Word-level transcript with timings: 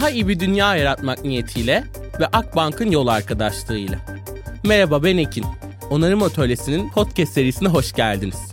Daha 0.00 0.10
iyi 0.10 0.28
bir 0.28 0.40
dünya 0.40 0.76
yaratmak 0.76 1.24
niyetiyle 1.24 1.84
ve 2.20 2.26
Akbank'ın 2.26 2.90
yol 2.90 3.06
arkadaşlığıyla. 3.06 3.98
Merhaba 4.64 5.02
ben 5.02 5.16
Ekin. 5.16 5.44
Onarım 5.90 6.22
Atölyesi'nin 6.22 6.90
podcast 6.90 7.32
serisine 7.32 7.68
hoş 7.68 7.92
geldiniz. 7.92 8.50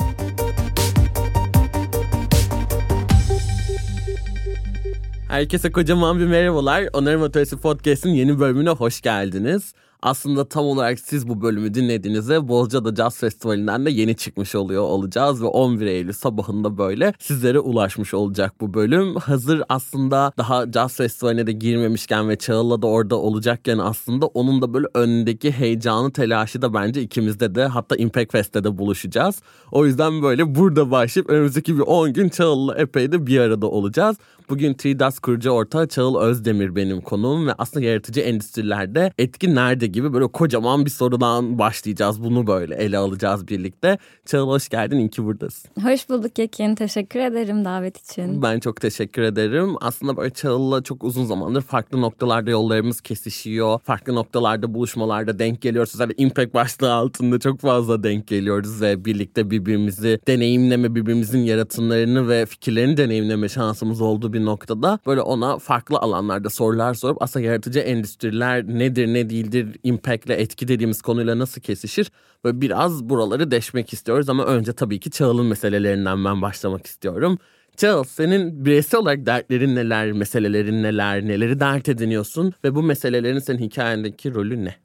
Herkese 5.27 5.71
kocaman 5.71 6.19
bir 6.19 6.25
merhabalar. 6.25 6.83
Onarım 6.93 7.23
Atölyesi 7.23 7.57
Podcast'in 7.57 8.09
yeni 8.09 8.39
bölümüne 8.39 8.69
hoş 8.69 9.01
geldiniz 9.01 9.73
aslında 10.01 10.49
tam 10.49 10.65
olarak 10.65 10.99
siz 10.99 11.27
bu 11.27 11.41
bölümü 11.41 11.73
dinlediğinizde 11.73 12.47
Bozcaada 12.47 12.95
Jazz 12.95 13.17
Festivali'nden 13.17 13.85
de 13.85 13.91
yeni 13.91 14.15
çıkmış 14.15 14.55
oluyor 14.55 14.83
olacağız 14.83 15.41
ve 15.41 15.45
11 15.45 15.85
Eylül 15.85 16.13
sabahında 16.13 16.77
böyle 16.77 17.13
sizlere 17.19 17.59
ulaşmış 17.59 18.13
olacak 18.13 18.53
bu 18.61 18.73
bölüm. 18.73 19.15
Hazır 19.15 19.63
aslında 19.69 20.31
daha 20.37 20.71
Jazz 20.71 20.95
Festivali'ne 20.95 21.47
de 21.47 21.51
girmemişken 21.51 22.29
ve 22.29 22.35
Çağıl'la 22.35 22.81
da 22.81 22.87
orada 22.87 23.15
olacakken 23.15 23.77
aslında 23.77 24.25
onun 24.25 24.61
da 24.61 24.73
böyle 24.73 24.87
önündeki 24.93 25.51
heyecanı 25.51 26.11
telaşı 26.11 26.61
da 26.61 26.73
bence 26.73 27.01
ikimizde 27.01 27.55
de 27.55 27.65
hatta 27.65 27.95
Impact 27.95 28.31
Fest'te 28.31 28.63
de 28.63 28.77
buluşacağız. 28.77 29.41
O 29.71 29.85
yüzden 29.85 30.21
böyle 30.21 30.55
burada 30.55 30.91
başlayıp 30.91 31.29
önümüzdeki 31.29 31.75
bir 31.75 31.81
10 31.81 32.13
gün 32.13 32.29
Çağıl'la 32.29 32.75
epey 32.75 33.11
de 33.11 33.27
bir 33.27 33.39
arada 33.39 33.67
olacağız. 33.67 34.17
Bugün 34.49 34.73
Tridas 34.73 35.19
kurucu 35.19 35.49
ortağı 35.49 35.87
Çağıl 35.87 36.19
Özdemir 36.19 36.75
benim 36.75 37.01
konuğum 37.01 37.47
ve 37.47 37.53
aslında 37.57 37.85
yaratıcı 37.85 38.21
endüstrilerde 38.21 39.11
etki 39.17 39.55
nerede 39.55 39.86
gibi 39.91 40.13
böyle 40.13 40.27
kocaman 40.27 40.85
bir 40.85 40.89
sorudan 40.89 41.59
başlayacağız. 41.59 42.23
Bunu 42.23 42.47
böyle 42.47 42.75
ele 42.75 42.97
alacağız 42.97 43.47
birlikte. 43.47 43.97
Çağıl 44.25 44.47
hoş 44.47 44.69
geldin. 44.69 44.99
İyi 44.99 45.09
ki 45.09 45.25
buradasın. 45.25 45.69
Hoş 45.81 46.09
bulduk 46.09 46.39
Yekin. 46.39 46.75
Teşekkür 46.75 47.19
ederim 47.19 47.65
davet 47.65 47.97
için. 47.97 48.41
Ben 48.41 48.59
çok 48.59 48.81
teşekkür 48.81 49.21
ederim. 49.21 49.75
Aslında 49.81 50.17
böyle 50.17 50.29
Çağıl'la 50.29 50.83
çok 50.83 51.03
uzun 51.03 51.25
zamandır 51.25 51.61
farklı 51.61 52.01
noktalarda 52.01 52.51
yollarımız 52.51 53.01
kesişiyor. 53.01 53.79
Farklı 53.79 54.15
noktalarda 54.15 54.73
buluşmalarda 54.73 55.39
denk 55.39 55.61
geliyoruz. 55.61 55.95
Özellikle 55.95 56.23
Impact 56.23 56.53
başlığı 56.53 56.93
altında 56.93 57.39
çok 57.39 57.59
fazla 57.59 58.03
denk 58.03 58.27
geliyoruz 58.27 58.81
ve 58.81 59.05
birlikte 59.05 59.51
birbirimizi 59.51 60.19
deneyimleme, 60.27 60.95
birbirimizin 60.95 61.39
yaratımlarını 61.39 62.29
ve 62.29 62.45
fikirlerini 62.45 62.97
deneyimleme 62.97 63.49
şansımız 63.49 64.01
olduğu 64.01 64.33
bir 64.33 64.45
noktada 64.45 64.99
böyle 65.05 65.21
ona 65.21 65.57
farklı 65.57 65.97
alanlarda 65.97 66.49
sorular 66.49 66.93
sorup 66.93 67.21
aslında 67.21 67.45
yaratıcı 67.45 67.79
endüstriler 67.79 68.67
nedir 68.67 69.07
ne 69.07 69.29
değildir 69.29 69.76
impact 69.83 70.25
ile 70.25 70.33
etki 70.33 70.67
dediğimiz 70.67 71.01
konuyla 71.01 71.39
nasıl 71.39 71.61
kesişir 71.61 72.11
böyle 72.43 72.61
biraz 72.61 73.09
buraları 73.09 73.51
deşmek 73.51 73.93
istiyoruz 73.93 74.29
ama 74.29 74.45
önce 74.45 74.73
tabii 74.73 74.99
ki 74.99 75.11
Çağıl'ın 75.11 75.45
meselelerinden 75.45 76.25
ben 76.25 76.41
başlamak 76.41 76.85
istiyorum. 76.85 77.37
Çağıl 77.77 78.03
senin 78.03 78.65
bireysel 78.65 78.99
olarak 78.99 79.25
dertlerin 79.25 79.75
neler, 79.75 80.11
meselelerin 80.11 80.83
neler, 80.83 81.27
neleri 81.27 81.59
dert 81.59 81.89
ediniyorsun 81.89 82.53
ve 82.63 82.75
bu 82.75 82.83
meselelerin 82.83 83.39
senin 83.39 83.59
hikayendeki 83.59 84.33
rolü 84.33 84.65
ne? 84.65 84.75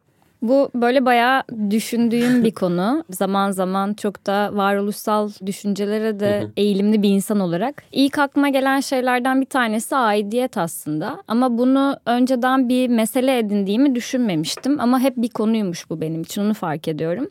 Bu 0.42 0.70
böyle 0.74 1.06
bayağı 1.06 1.42
düşündüğüm 1.70 2.44
bir 2.44 2.50
konu. 2.50 3.04
Zaman 3.10 3.50
zaman 3.50 3.94
çok 3.94 4.26
da 4.26 4.50
varoluşsal 4.52 5.30
düşüncelere 5.46 6.20
de 6.20 6.46
eğilimli 6.56 7.02
bir 7.02 7.08
insan 7.08 7.40
olarak. 7.40 7.82
İlk 7.92 8.18
aklıma 8.18 8.48
gelen 8.48 8.80
şeylerden 8.80 9.40
bir 9.40 9.46
tanesi 9.46 9.96
aidiyet 9.96 10.58
aslında. 10.58 11.22
Ama 11.28 11.58
bunu 11.58 11.96
önceden 12.06 12.68
bir 12.68 12.88
mesele 12.88 13.38
edindiğimi 13.38 13.94
düşünmemiştim. 13.94 14.80
Ama 14.80 15.00
hep 15.00 15.16
bir 15.16 15.28
konuymuş 15.28 15.90
bu 15.90 16.00
benim 16.00 16.22
için 16.22 16.42
onu 16.42 16.54
fark 16.54 16.88
ediyorum. 16.88 17.28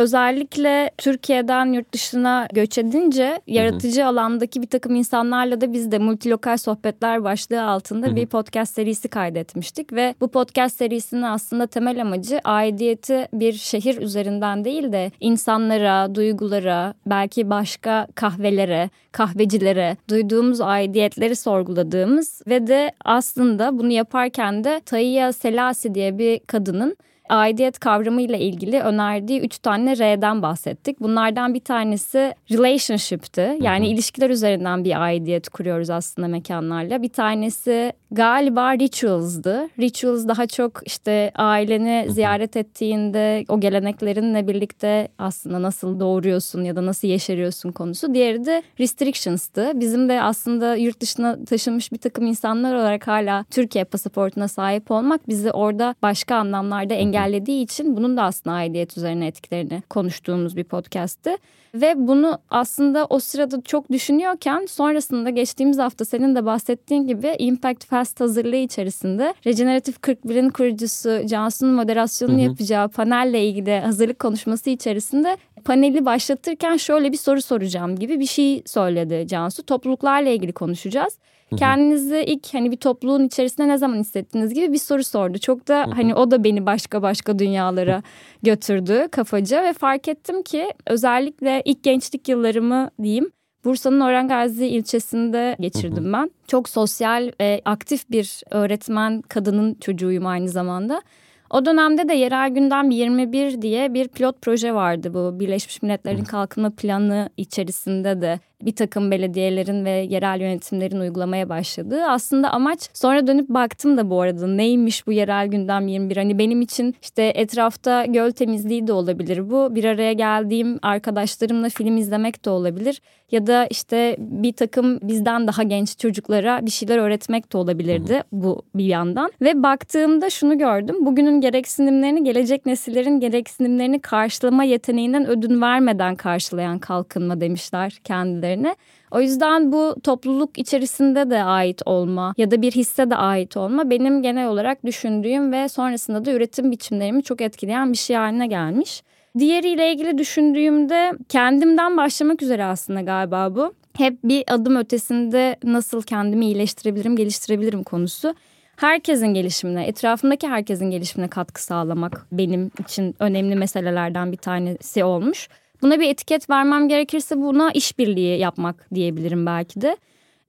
Özellikle 0.00 0.90
Türkiye'den 0.98 1.72
yurt 1.72 1.92
dışına 1.92 2.48
göç 2.52 2.78
edince 2.78 3.40
yaratıcı 3.46 4.06
alandaki 4.06 4.62
bir 4.62 4.66
takım 4.66 4.94
insanlarla 4.94 5.60
da 5.60 5.72
biz 5.72 5.92
de 5.92 5.98
multilokal 5.98 6.56
sohbetler 6.56 7.24
başlığı 7.24 7.62
altında 7.62 8.16
bir 8.16 8.26
podcast 8.26 8.74
serisi 8.74 9.08
kaydetmiştik 9.08 9.92
ve 9.92 10.14
bu 10.20 10.28
podcast 10.28 10.76
serisinin 10.76 11.22
aslında 11.22 11.66
temel 11.66 12.02
amacı 12.02 12.40
aidiyeti 12.44 13.28
bir 13.32 13.52
şehir 13.52 13.98
üzerinden 13.98 14.64
değil 14.64 14.92
de 14.92 15.10
insanlara, 15.20 16.14
duygulara, 16.14 16.94
belki 17.06 17.50
başka 17.50 18.06
kahvelere, 18.14 18.90
kahvecilere 19.12 19.96
duyduğumuz 20.08 20.60
aidiyetleri 20.60 21.36
sorguladığımız 21.36 22.42
ve 22.46 22.66
de 22.66 22.92
aslında 23.04 23.78
bunu 23.78 23.90
yaparken 23.90 24.64
de 24.64 24.80
Tayya 24.86 25.32
Selasi 25.32 25.94
diye 25.94 26.18
bir 26.18 26.38
kadının 26.38 26.96
aidiyet 27.30 27.78
kavramıyla 27.78 28.36
ilgili 28.36 28.80
önerdiği 28.80 29.40
üç 29.40 29.58
tane 29.58 29.96
R'den 29.96 30.42
bahsettik. 30.42 31.00
Bunlardan 31.00 31.54
bir 31.54 31.60
tanesi 31.60 32.34
relationship'ti. 32.50 33.56
Yani 33.60 33.88
ilişkiler 33.88 34.30
üzerinden 34.30 34.84
bir 34.84 35.02
aidiyet 35.02 35.48
kuruyoruz 35.48 35.90
aslında 35.90 36.28
mekanlarla. 36.28 37.02
Bir 37.02 37.08
tanesi 37.08 37.92
galiba 38.10 38.74
rituals'dı. 38.74 39.68
Rituals 39.78 40.28
daha 40.28 40.46
çok 40.46 40.80
işte 40.86 41.32
aileni 41.34 42.06
ziyaret 42.08 42.56
ettiğinde 42.56 43.44
o 43.48 43.60
geleneklerinle 43.60 44.48
birlikte 44.48 45.08
aslında 45.18 45.62
nasıl 45.62 46.00
doğuruyorsun 46.00 46.64
ya 46.64 46.76
da 46.76 46.86
nasıl 46.86 47.08
yeşeriyorsun 47.08 47.72
konusu. 47.72 48.14
Diğeri 48.14 48.44
de 48.44 48.62
restrictions'tı. 48.80 49.72
Bizim 49.74 50.08
de 50.08 50.22
aslında 50.22 50.76
yurt 50.76 51.00
dışına 51.00 51.44
taşınmış 51.44 51.92
bir 51.92 51.98
takım 51.98 52.26
insanlar 52.26 52.74
olarak 52.74 53.06
hala 53.06 53.44
Türkiye 53.50 53.84
pasaportuna 53.84 54.48
sahip 54.48 54.90
olmak 54.90 55.28
bizi 55.28 55.50
orada 55.50 55.94
başka 56.02 56.36
anlamlarda 56.36 56.94
engel 56.94 57.20
engellediği 57.20 57.64
için 57.64 57.96
bunun 57.96 58.16
da 58.16 58.22
aslında 58.22 58.56
aidiyet 58.56 58.96
üzerine 58.96 59.26
etkilerini 59.26 59.82
konuştuğumuz 59.90 60.56
bir 60.56 60.64
podcast'ti. 60.64 61.36
Ve 61.74 61.94
bunu 61.96 62.38
aslında 62.50 63.06
o 63.10 63.18
sırada 63.18 63.60
çok 63.60 63.90
düşünüyorken 63.90 64.66
sonrasında 64.66 65.30
geçtiğimiz 65.30 65.78
hafta 65.78 66.04
senin 66.04 66.34
de 66.34 66.46
bahsettiğin 66.46 67.06
gibi 67.06 67.36
Impact 67.38 67.86
Fest 68.00 68.20
hazırlığı 68.20 68.56
içerisinde 68.56 69.34
Regeneratif 69.46 69.96
41'in 69.96 70.50
kurucusu 70.50 71.26
Cansu'nun 71.26 71.74
moderasyonunu 71.74 72.36
hı 72.36 72.40
hı. 72.40 72.44
yapacağı 72.44 72.88
panelle 72.88 73.44
ilgili 73.44 73.80
hazırlık 73.80 74.18
konuşması 74.18 74.70
içerisinde 74.70 75.36
paneli 75.64 76.04
başlatırken 76.04 76.76
şöyle 76.76 77.12
bir 77.12 77.16
soru 77.16 77.42
soracağım 77.42 77.96
gibi 77.96 78.20
bir 78.20 78.26
şey 78.26 78.62
söyledi 78.66 79.26
Cansu. 79.26 79.62
Topluluklarla 79.66 80.30
ilgili 80.30 80.52
konuşacağız. 80.52 81.18
Kendinizi 81.56 82.24
ilk 82.26 82.54
hani 82.54 82.70
bir 82.70 82.76
topluluğun 82.76 83.26
içerisinde 83.26 83.68
ne 83.68 83.78
zaman 83.78 83.98
hissettiniz 83.98 84.54
gibi 84.54 84.72
bir 84.72 84.78
soru 84.78 85.04
sordu. 85.04 85.38
Çok 85.38 85.68
da 85.68 85.86
hani 85.96 86.14
o 86.14 86.30
da 86.30 86.44
beni 86.44 86.66
başka 86.66 87.02
başka 87.02 87.38
dünyalara 87.38 88.02
götürdü 88.42 89.08
kafaca 89.10 89.62
ve 89.62 89.72
fark 89.72 90.08
ettim 90.08 90.42
ki 90.42 90.72
özellikle 90.86 91.62
ilk 91.64 91.82
gençlik 91.82 92.28
yıllarımı 92.28 92.90
diyeyim 93.02 93.32
Bursa'nın 93.64 94.00
Orhangazi 94.00 94.66
ilçesinde 94.66 95.56
geçirdim 95.60 96.12
ben. 96.12 96.30
Çok 96.46 96.68
sosyal 96.68 97.32
ve 97.40 97.62
aktif 97.64 98.10
bir 98.10 98.42
öğretmen 98.50 99.22
kadının 99.22 99.74
çocuğuyum 99.74 100.26
aynı 100.26 100.48
zamanda. 100.48 101.02
O 101.50 101.64
dönemde 101.64 102.08
de 102.08 102.14
yerel 102.14 102.50
gündem 102.50 102.90
21 102.90 103.62
diye 103.62 103.94
bir 103.94 104.08
pilot 104.08 104.42
proje 104.42 104.74
vardı 104.74 105.14
bu 105.14 105.40
Birleşmiş 105.40 105.82
Milletler'in 105.82 106.24
kalkınma 106.24 106.70
planı 106.70 107.30
içerisinde 107.36 108.20
de 108.20 108.40
bir 108.62 108.74
takım 108.74 109.10
belediyelerin 109.10 109.84
ve 109.84 109.90
yerel 109.90 110.40
yönetimlerin 110.40 111.00
uygulamaya 111.00 111.48
başladığı. 111.48 112.04
Aslında 112.04 112.50
amaç 112.50 112.88
sonra 112.94 113.26
dönüp 113.26 113.48
baktım 113.48 113.96
da 113.96 114.10
bu 114.10 114.20
arada 114.20 114.46
neymiş 114.46 115.06
bu 115.06 115.12
yerel 115.12 115.46
gündem 115.46 115.88
21 115.88 116.16
hani 116.16 116.38
benim 116.38 116.60
için 116.60 116.94
işte 117.02 117.32
etrafta 117.34 118.04
göl 118.04 118.30
temizliği 118.30 118.86
de 118.86 118.92
olabilir 118.92 119.50
bu. 119.50 119.74
Bir 119.74 119.84
araya 119.84 120.12
geldiğim 120.12 120.78
arkadaşlarımla 120.82 121.68
film 121.68 121.96
izlemek 121.96 122.44
de 122.44 122.50
olabilir 122.50 123.00
ya 123.30 123.46
da 123.46 123.66
işte 123.66 124.16
bir 124.18 124.52
takım 124.52 124.98
bizden 125.02 125.46
daha 125.46 125.62
genç 125.62 125.98
çocuklara 125.98 126.66
bir 126.66 126.70
şeyler 126.70 126.98
öğretmek 126.98 127.52
de 127.52 127.58
olabilirdi 127.58 128.22
bu 128.32 128.62
bir 128.74 128.84
yandan. 128.84 129.32
Ve 129.42 129.62
baktığımda 129.62 130.30
şunu 130.30 130.58
gördüm. 130.58 130.96
Bugünün 131.06 131.40
gereksinimlerini 131.40 132.24
gelecek 132.24 132.66
nesillerin 132.66 133.20
gereksinimlerini 133.20 134.00
karşılama 134.00 134.64
yeteneğinden 134.64 135.26
ödün 135.26 135.60
vermeden 135.60 136.16
karşılayan 136.16 136.78
kalkınma 136.78 137.40
demişler 137.40 138.00
kendileri 138.04 138.60
üzerine. 138.60 138.76
O 139.10 139.20
yüzden 139.20 139.72
bu 139.72 139.96
topluluk 140.02 140.58
içerisinde 140.58 141.30
de 141.30 141.42
ait 141.42 141.82
olma 141.86 142.34
ya 142.38 142.50
da 142.50 142.62
bir 142.62 142.72
hisse 142.72 143.10
de 143.10 143.16
ait 143.16 143.56
olma 143.56 143.90
benim 143.90 144.22
genel 144.22 144.48
olarak 144.48 144.84
düşündüğüm 144.84 145.52
ve 145.52 145.68
sonrasında 145.68 146.24
da 146.24 146.32
üretim 146.32 146.70
biçimlerimi 146.70 147.22
çok 147.22 147.40
etkileyen 147.40 147.92
bir 147.92 147.98
şey 147.98 148.16
haline 148.16 148.46
gelmiş. 148.46 149.02
Diğeriyle 149.38 149.92
ilgili 149.92 150.18
düşündüğümde 150.18 151.12
kendimden 151.28 151.96
başlamak 151.96 152.42
üzere 152.42 152.64
aslında 152.64 153.00
galiba 153.00 153.54
bu. 153.54 153.74
Hep 153.96 154.24
bir 154.24 154.44
adım 154.48 154.76
ötesinde 154.76 155.56
nasıl 155.64 156.02
kendimi 156.02 156.46
iyileştirebilirim, 156.46 157.16
geliştirebilirim 157.16 157.82
konusu 157.82 158.34
herkesin 158.76 159.26
gelişimine, 159.26 159.86
etrafındaki 159.86 160.48
herkesin 160.48 160.90
gelişimine 160.90 161.28
katkı 161.28 161.62
sağlamak 161.62 162.26
benim 162.32 162.70
için 162.78 163.14
önemli 163.18 163.56
meselelerden 163.56 164.32
bir 164.32 164.36
tanesi 164.36 165.04
olmuş. 165.04 165.48
Buna 165.82 166.00
bir 166.00 166.08
etiket 166.08 166.50
vermem 166.50 166.88
gerekirse 166.88 167.36
buna 167.36 167.70
işbirliği 167.70 168.38
yapmak 168.38 168.94
diyebilirim 168.94 169.46
belki 169.46 169.80
de. 169.80 169.96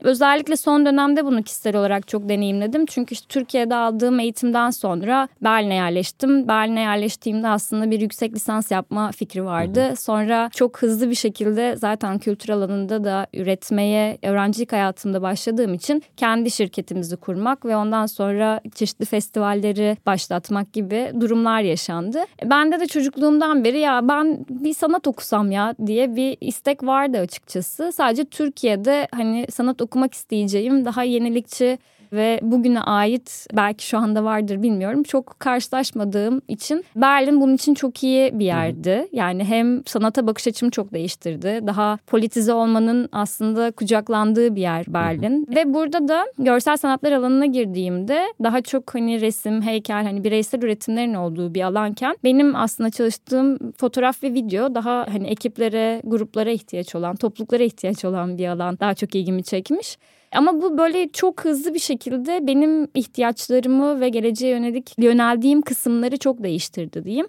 Özellikle 0.01 0.55
son 0.55 0.85
dönemde 0.85 1.25
bunu 1.25 1.43
kişisel 1.43 1.75
olarak 1.75 2.07
çok 2.07 2.29
deneyimledim. 2.29 2.85
Çünkü 2.85 3.13
işte 3.13 3.25
Türkiye'de 3.29 3.75
aldığım 3.75 4.19
eğitimden 4.19 4.69
sonra 4.69 5.27
Berlin'e 5.41 5.75
yerleştim. 5.75 6.47
Berlin'e 6.47 6.81
yerleştiğimde 6.81 7.47
aslında 7.47 7.91
bir 7.91 8.01
yüksek 8.01 8.33
lisans 8.33 8.71
yapma 8.71 9.11
fikri 9.11 9.45
vardı. 9.45 9.83
Hı 9.83 9.91
hı. 9.91 9.95
Sonra 9.95 10.49
çok 10.53 10.81
hızlı 10.81 11.09
bir 11.09 11.15
şekilde 11.15 11.75
zaten 11.75 12.19
kültür 12.19 12.49
alanında 12.49 13.03
da 13.03 13.27
üretmeye 13.33 14.17
öğrencilik 14.23 14.73
hayatımda 14.73 15.21
başladığım 15.21 15.73
için 15.73 16.03
kendi 16.17 16.51
şirketimizi 16.51 17.17
kurmak 17.17 17.65
ve 17.65 17.75
ondan 17.75 18.05
sonra 18.05 18.61
çeşitli 18.75 19.05
festivalleri 19.05 19.97
başlatmak 20.05 20.73
gibi 20.73 21.11
durumlar 21.19 21.61
yaşandı. 21.61 22.23
Bende 22.45 22.79
de 22.79 22.87
çocukluğumdan 22.87 23.63
beri 23.63 23.79
ya 23.79 24.07
ben 24.07 24.45
bir 24.49 24.73
sanat 24.73 25.07
okusam 25.07 25.51
ya 25.51 25.75
diye 25.85 26.15
bir 26.15 26.37
istek 26.41 26.83
vardı 26.83 27.17
açıkçası. 27.17 27.91
Sadece 27.91 28.25
Türkiye'de 28.25 29.07
hani 29.11 29.45
sanat 29.51 29.81
okumak 29.91 30.13
isteyeceğim. 30.13 30.85
Daha 30.85 31.03
yenilikçi 31.03 31.77
ve 32.13 32.39
bugüne 32.41 32.81
ait 32.81 33.47
belki 33.53 33.87
şu 33.87 33.97
anda 33.97 34.23
vardır 34.23 34.61
bilmiyorum 34.63 35.03
çok 35.03 35.39
karşılaşmadığım 35.39 36.41
için 36.47 36.85
Berlin 36.95 37.41
bunun 37.41 37.55
için 37.55 37.73
çok 37.73 38.03
iyi 38.03 38.39
bir 38.39 38.45
yerdi. 38.45 39.07
Yani 39.11 39.43
hem 39.43 39.85
sanata 39.85 40.27
bakış 40.27 40.47
açımı 40.47 40.71
çok 40.71 40.93
değiştirdi. 40.93 41.59
Daha 41.67 41.97
politize 42.07 42.53
olmanın 42.53 43.09
aslında 43.11 43.71
kucaklandığı 43.71 44.55
bir 44.55 44.61
yer 44.61 44.85
Berlin. 44.87 45.47
Ve 45.55 45.73
burada 45.73 46.07
da 46.07 46.25
görsel 46.37 46.77
sanatlar 46.77 47.11
alanına 47.11 47.45
girdiğimde 47.45 48.33
daha 48.43 48.61
çok 48.61 48.95
hani 48.95 49.21
resim, 49.21 49.61
heykel 49.61 50.03
hani 50.03 50.23
bireysel 50.23 50.61
üretimlerin 50.63 51.13
olduğu 51.13 51.53
bir 51.53 51.61
alanken 51.61 52.15
benim 52.23 52.55
aslında 52.55 52.89
çalıştığım 52.89 53.71
fotoğraf 53.77 54.23
ve 54.23 54.33
video 54.33 54.75
daha 54.75 55.05
hani 55.13 55.27
ekiplere, 55.27 56.01
gruplara 56.03 56.49
ihtiyaç 56.49 56.95
olan, 56.95 57.15
topluluklara 57.15 57.63
ihtiyaç 57.63 58.05
olan 58.05 58.37
bir 58.37 58.47
alan 58.47 58.79
daha 58.79 58.93
çok 58.93 59.15
ilgimi 59.15 59.43
çekmiş. 59.43 59.97
Ama 60.35 60.61
bu 60.61 60.77
böyle 60.77 61.09
çok 61.11 61.45
hızlı 61.45 61.73
bir 61.73 61.79
şekilde 61.79 62.47
benim 62.47 62.87
ihtiyaçlarımı 62.93 63.99
ve 63.99 64.09
geleceğe 64.09 64.51
yönelik 64.51 64.93
yöneldiğim 64.97 65.61
kısımları 65.61 66.17
çok 66.17 66.43
değiştirdi 66.43 67.03
diyeyim 67.03 67.27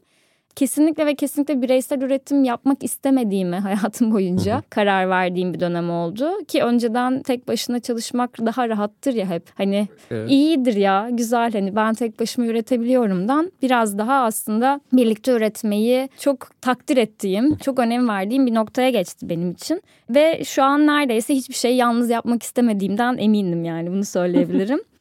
kesinlikle 0.56 1.06
ve 1.06 1.14
kesinlikle 1.14 1.62
bireysel 1.62 2.02
üretim 2.02 2.44
yapmak 2.44 2.84
istemediğimi 2.84 3.56
hayatım 3.56 4.12
boyunca 4.12 4.54
hı 4.54 4.58
hı. 4.58 4.62
karar 4.70 5.08
verdiğim 5.08 5.54
bir 5.54 5.60
dönem 5.60 5.90
oldu. 5.90 6.30
Ki 6.48 6.62
önceden 6.62 7.22
tek 7.22 7.48
başına 7.48 7.80
çalışmak 7.80 8.38
daha 8.38 8.68
rahattır 8.68 9.14
ya 9.14 9.26
hep. 9.26 9.42
Hani 9.54 9.88
evet. 10.10 10.30
iyidir 10.30 10.74
ya 10.74 11.08
güzel 11.10 11.52
hani 11.52 11.76
ben 11.76 11.94
tek 11.94 12.20
başıma 12.20 12.46
üretebiliyorumdan 12.46 13.52
biraz 13.62 13.98
daha 13.98 14.14
aslında 14.14 14.80
birlikte 14.92 15.32
üretmeyi 15.32 16.08
çok 16.18 16.60
takdir 16.60 16.96
ettiğim, 16.96 17.56
çok 17.56 17.78
önem 17.78 18.08
verdiğim 18.08 18.46
bir 18.46 18.54
noktaya 18.54 18.90
geçti 18.90 19.28
benim 19.28 19.50
için. 19.50 19.82
Ve 20.10 20.44
şu 20.44 20.62
an 20.62 20.86
neredeyse 20.86 21.34
hiçbir 21.34 21.54
şey 21.54 21.76
yalnız 21.76 22.10
yapmak 22.10 22.42
istemediğimden 22.42 23.16
eminim 23.18 23.64
yani 23.64 23.90
bunu 23.90 24.04
söyleyebilirim. 24.04 24.80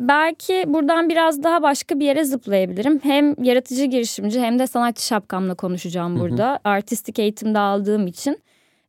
Belki 0.00 0.64
buradan 0.66 1.08
biraz 1.08 1.42
daha 1.42 1.62
başka 1.62 2.00
bir 2.00 2.04
yere 2.06 2.24
zıplayabilirim. 2.24 3.00
Hem 3.02 3.44
yaratıcı 3.44 3.84
girişimci 3.84 4.40
hem 4.40 4.58
de 4.58 4.66
sanatçı 4.66 5.06
şapkamla 5.06 5.54
konuşacağım 5.54 6.20
burada. 6.20 6.50
Hı 6.50 6.54
hı. 6.54 6.58
Artistik 6.64 7.18
eğitimde 7.18 7.58
aldığım 7.58 8.06
için. 8.06 8.38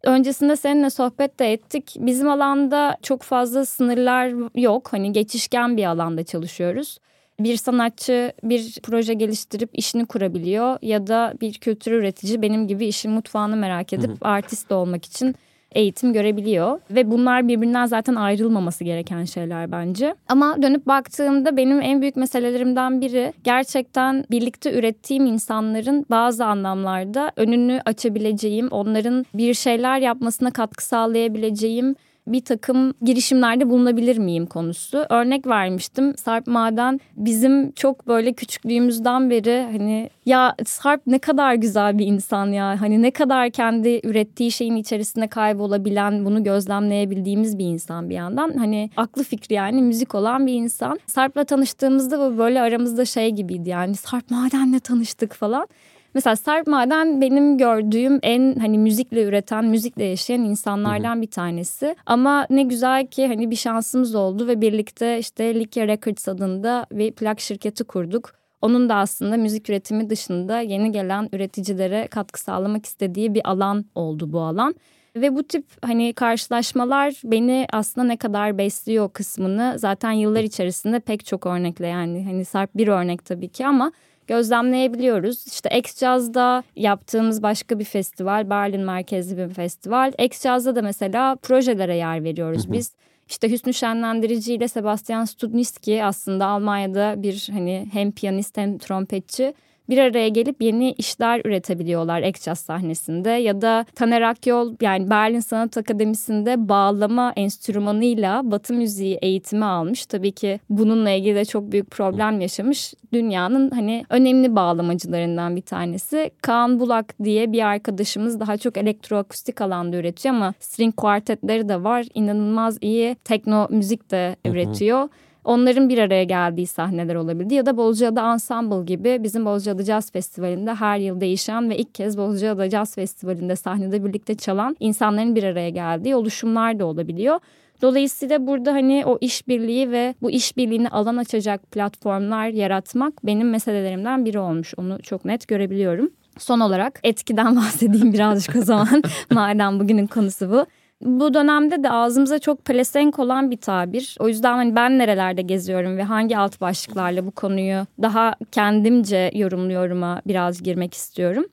Öncesinde 0.03 0.55
seninle 0.55 0.89
sohbet 0.89 1.39
de 1.39 1.53
ettik. 1.53 1.95
Bizim 1.99 2.29
alanda 2.29 2.97
çok 3.01 3.21
fazla 3.21 3.65
sınırlar 3.65 4.59
yok. 4.59 4.93
Hani 4.93 5.11
geçişken 5.11 5.77
bir 5.77 5.85
alanda 5.85 6.23
çalışıyoruz. 6.23 6.97
Bir 7.39 7.57
sanatçı 7.57 8.33
bir 8.43 8.77
proje 8.83 9.13
geliştirip 9.13 9.69
işini 9.73 10.05
kurabiliyor 10.05 10.77
ya 10.81 11.07
da 11.07 11.33
bir 11.41 11.53
kültür 11.53 11.91
üretici 11.91 12.41
benim 12.41 12.67
gibi 12.67 12.85
işin 12.85 13.11
mutfağını 13.11 13.55
merak 13.55 13.93
edip 13.93 14.09
hı 14.09 14.13
hı. 14.13 14.29
artist 14.29 14.71
olmak 14.71 15.05
için 15.05 15.35
eğitim 15.71 16.13
görebiliyor 16.13 16.79
ve 16.91 17.11
bunlar 17.11 17.47
birbirinden 17.47 17.85
zaten 17.85 18.15
ayrılmaması 18.15 18.83
gereken 18.83 19.25
şeyler 19.25 19.71
bence. 19.71 20.15
Ama 20.29 20.61
dönüp 20.61 20.87
baktığımda 20.87 21.57
benim 21.57 21.81
en 21.81 22.01
büyük 22.01 22.15
meselelerimden 22.15 23.01
biri 23.01 23.33
gerçekten 23.43 24.25
birlikte 24.31 24.73
ürettiğim 24.73 25.25
insanların 25.25 26.05
bazı 26.09 26.45
anlamlarda 26.45 27.31
önünü 27.35 27.81
açabileceğim, 27.85 28.67
onların 28.67 29.25
bir 29.33 29.53
şeyler 29.53 29.99
yapmasına 29.99 30.51
katkı 30.51 30.85
sağlayabileceğim 30.85 31.95
bir 32.31 32.45
takım 32.45 32.93
girişimlerde 33.01 33.69
bulunabilir 33.69 34.17
miyim 34.17 34.45
konusu. 34.45 35.05
Örnek 35.09 35.47
vermiştim. 35.47 36.17
Sarp 36.17 36.47
Maden 36.47 36.99
bizim 37.15 37.71
çok 37.71 38.07
böyle 38.07 38.33
küçüklüğümüzden 38.33 39.29
beri 39.29 39.67
hani 39.71 40.09
ya 40.25 40.55
Sarp 40.65 41.01
ne 41.07 41.19
kadar 41.19 41.55
güzel 41.55 41.97
bir 41.97 42.05
insan 42.05 42.47
ya. 42.47 42.81
Hani 42.81 43.01
ne 43.01 43.11
kadar 43.11 43.49
kendi 43.49 44.01
ürettiği 44.03 44.51
şeyin 44.51 44.75
içerisinde 44.75 45.27
kaybolabilen, 45.27 46.25
bunu 46.25 46.43
gözlemleyebildiğimiz 46.43 47.57
bir 47.57 47.65
insan 47.65 48.09
bir 48.09 48.15
yandan. 48.15 48.53
Hani 48.57 48.89
aklı 48.97 49.23
fikri 49.23 49.55
yani 49.55 49.81
müzik 49.81 50.15
olan 50.15 50.47
bir 50.47 50.53
insan. 50.53 50.99
Sarp'la 51.05 51.43
tanıştığımızda 51.43 52.19
bu 52.19 52.37
böyle 52.37 52.61
aramızda 52.61 53.05
şey 53.05 53.29
gibiydi 53.29 53.69
yani. 53.69 53.95
Sarp 53.95 54.31
Maden'le 54.31 54.79
tanıştık 54.79 55.33
falan. 55.33 55.67
Mesela 56.13 56.35
Sarp 56.35 56.67
Maden 56.67 57.21
benim 57.21 57.57
gördüğüm 57.57 58.19
en 58.23 58.55
hani 58.55 58.77
müzikle 58.77 59.23
üreten, 59.23 59.65
müzikle 59.65 60.03
yaşayan 60.03 60.41
insanlardan 60.41 61.21
bir 61.21 61.31
tanesi. 61.31 61.95
Ama 62.05 62.47
ne 62.49 62.63
güzel 62.63 63.07
ki 63.07 63.27
hani 63.27 63.51
bir 63.51 63.55
şansımız 63.55 64.15
oldu 64.15 64.47
ve 64.47 64.61
birlikte 64.61 65.19
işte 65.19 65.55
Likya 65.55 65.87
Records 65.87 66.27
adında 66.27 66.85
bir 66.91 67.11
plak 67.11 67.39
şirketi 67.39 67.83
kurduk. 67.83 68.33
Onun 68.61 68.89
da 68.89 68.95
aslında 68.95 69.37
müzik 69.37 69.69
üretimi 69.69 70.09
dışında 70.09 70.59
yeni 70.59 70.91
gelen 70.91 71.29
üreticilere 71.33 72.07
katkı 72.07 72.41
sağlamak 72.41 72.85
istediği 72.85 73.33
bir 73.33 73.49
alan 73.49 73.85
oldu 73.95 74.33
bu 74.33 74.39
alan. 74.39 74.75
Ve 75.15 75.35
bu 75.35 75.43
tip 75.43 75.65
hani 75.81 76.13
karşılaşmalar 76.13 77.21
beni 77.23 77.67
aslında 77.71 78.07
ne 78.07 78.17
kadar 78.17 78.57
besliyor 78.57 79.09
kısmını 79.09 79.75
zaten 79.77 80.11
yıllar 80.11 80.43
içerisinde 80.43 80.99
pek 80.99 81.25
çok 81.25 81.45
örnekle 81.45 81.87
yani 81.87 82.25
hani 82.25 82.45
Sarp 82.45 82.77
bir 82.77 82.87
örnek 82.87 83.25
tabii 83.25 83.49
ki 83.49 83.67
ama 83.67 83.91
gözlemleyebiliyoruz. 84.31 85.47
İşte 85.47 85.69
X-Jazz'da 85.77 86.63
yaptığımız 86.75 87.43
başka 87.43 87.79
bir 87.79 87.83
festival, 87.83 88.49
Berlin 88.49 88.81
merkezli 88.81 89.37
bir 89.37 89.53
festival. 89.53 90.13
X-Jazz'da 90.19 90.75
da 90.75 90.81
mesela 90.81 91.35
projelere 91.35 91.95
yer 91.95 92.23
veriyoruz 92.23 92.71
biz. 92.71 92.91
İşte 93.29 93.51
Hüsnü 93.51 93.73
Şenlendirici 93.73 94.53
ile 94.53 94.67
Sebastian 94.67 95.25
Studniski 95.25 96.03
aslında 96.03 96.45
Almanya'da 96.45 97.23
bir 97.23 97.47
hani 97.51 97.87
hem 97.93 98.11
piyanist 98.11 98.57
hem 98.57 98.77
trompetçi 98.77 99.53
bir 99.91 99.97
araya 99.97 100.27
gelip 100.27 100.61
yeni 100.61 100.91
işler 100.91 101.41
üretebiliyorlar 101.45 102.21
Ekçaz 102.21 102.59
sahnesinde 102.59 103.29
ya 103.29 103.61
da 103.61 103.85
Taner 103.95 104.21
Akyol 104.21 104.75
yani 104.81 105.09
Berlin 105.09 105.39
Sanat 105.39 105.77
Akademisi'nde 105.77 106.69
bağlama 106.69 107.33
enstrümanıyla 107.35 108.41
batı 108.51 108.73
müziği 108.73 109.15
eğitimi 109.21 109.65
almış. 109.65 110.05
Tabii 110.05 110.31
ki 110.31 110.59
bununla 110.69 111.09
ilgili 111.09 111.35
de 111.35 111.45
çok 111.45 111.71
büyük 111.71 111.91
problem 111.91 112.41
yaşamış. 112.41 112.93
Dünyanın 113.13 113.69
hani 113.69 114.05
önemli 114.09 114.55
bağlamacılarından 114.55 115.55
bir 115.55 115.61
tanesi. 115.61 116.31
Kaan 116.41 116.79
Bulak 116.79 117.15
diye 117.23 117.51
bir 117.51 117.61
arkadaşımız 117.67 118.39
daha 118.39 118.57
çok 118.57 118.77
elektroakustik 118.77 119.61
alanda 119.61 119.97
üretiyor 119.97 120.35
ama 120.35 120.53
string 120.59 120.95
kuartetleri 120.95 121.69
de 121.69 121.83
var. 121.83 122.05
İnanılmaz 122.13 122.77
iyi 122.81 123.15
tekno 123.23 123.67
müzik 123.69 124.11
de 124.11 124.35
üretiyor. 124.45 125.09
Onların 125.45 125.89
bir 125.89 125.97
araya 125.97 126.23
geldiği 126.23 126.67
sahneler 126.67 127.15
olabildi 127.15 127.53
ya 127.53 127.65
da 127.65 127.77
Bozcaada 127.77 128.33
Ensemble 128.33 128.85
gibi 128.85 129.23
bizim 129.23 129.45
Bozcaada 129.45 129.83
Jazz 129.83 130.11
Festivali'nde 130.11 130.73
her 130.73 130.97
yıl 130.97 131.21
değişen 131.21 131.69
ve 131.69 131.77
ilk 131.77 131.95
kez 131.95 132.17
Bozcaada 132.17 132.69
Jazz 132.69 132.95
Festivali'nde 132.95 133.55
sahnede 133.55 134.05
birlikte 134.05 134.35
çalan 134.35 134.75
insanların 134.79 135.35
bir 135.35 135.43
araya 135.43 135.69
geldiği 135.69 136.15
oluşumlar 136.15 136.79
da 136.79 136.85
olabiliyor. 136.85 137.39
Dolayısıyla 137.81 138.47
burada 138.47 138.73
hani 138.73 139.03
o 139.05 139.17
işbirliği 139.21 139.91
ve 139.91 140.15
bu 140.21 140.31
işbirliğini 140.31 140.89
alan 140.89 141.17
açacak 141.17 141.71
platformlar 141.71 142.47
yaratmak 142.47 143.25
benim 143.25 143.49
meselelerimden 143.49 144.25
biri 144.25 144.39
olmuş. 144.39 144.73
Onu 144.77 145.01
çok 145.01 145.25
net 145.25 145.47
görebiliyorum. 145.47 146.09
Son 146.37 146.59
olarak 146.59 146.99
etkiden 147.03 147.55
bahsedeyim 147.55 148.13
birazcık 148.13 148.55
o 148.55 148.61
zaman. 148.61 149.03
Madem 149.31 149.79
bugünün 149.79 150.07
konusu 150.07 150.51
bu. 150.51 150.65
Bu 151.01 151.33
dönemde 151.33 151.83
de 151.83 151.91
ağzımıza 151.91 152.39
çok 152.39 152.65
pelesenk 152.65 153.19
olan 153.19 153.51
bir 153.51 153.57
tabir. 153.57 154.17
O 154.19 154.27
yüzden 154.27 154.53
hani 154.53 154.75
ben 154.75 154.99
nerelerde 154.99 155.41
geziyorum 155.41 155.97
ve 155.97 156.03
hangi 156.03 156.37
alt 156.37 156.61
başlıklarla 156.61 157.25
bu 157.25 157.31
konuyu 157.31 157.85
daha 158.01 158.35
kendimce 158.51 159.31
yorumluyorum'a 159.33 160.21
biraz 160.27 160.63
girmek 160.63 160.93
istiyorum. 160.93 161.45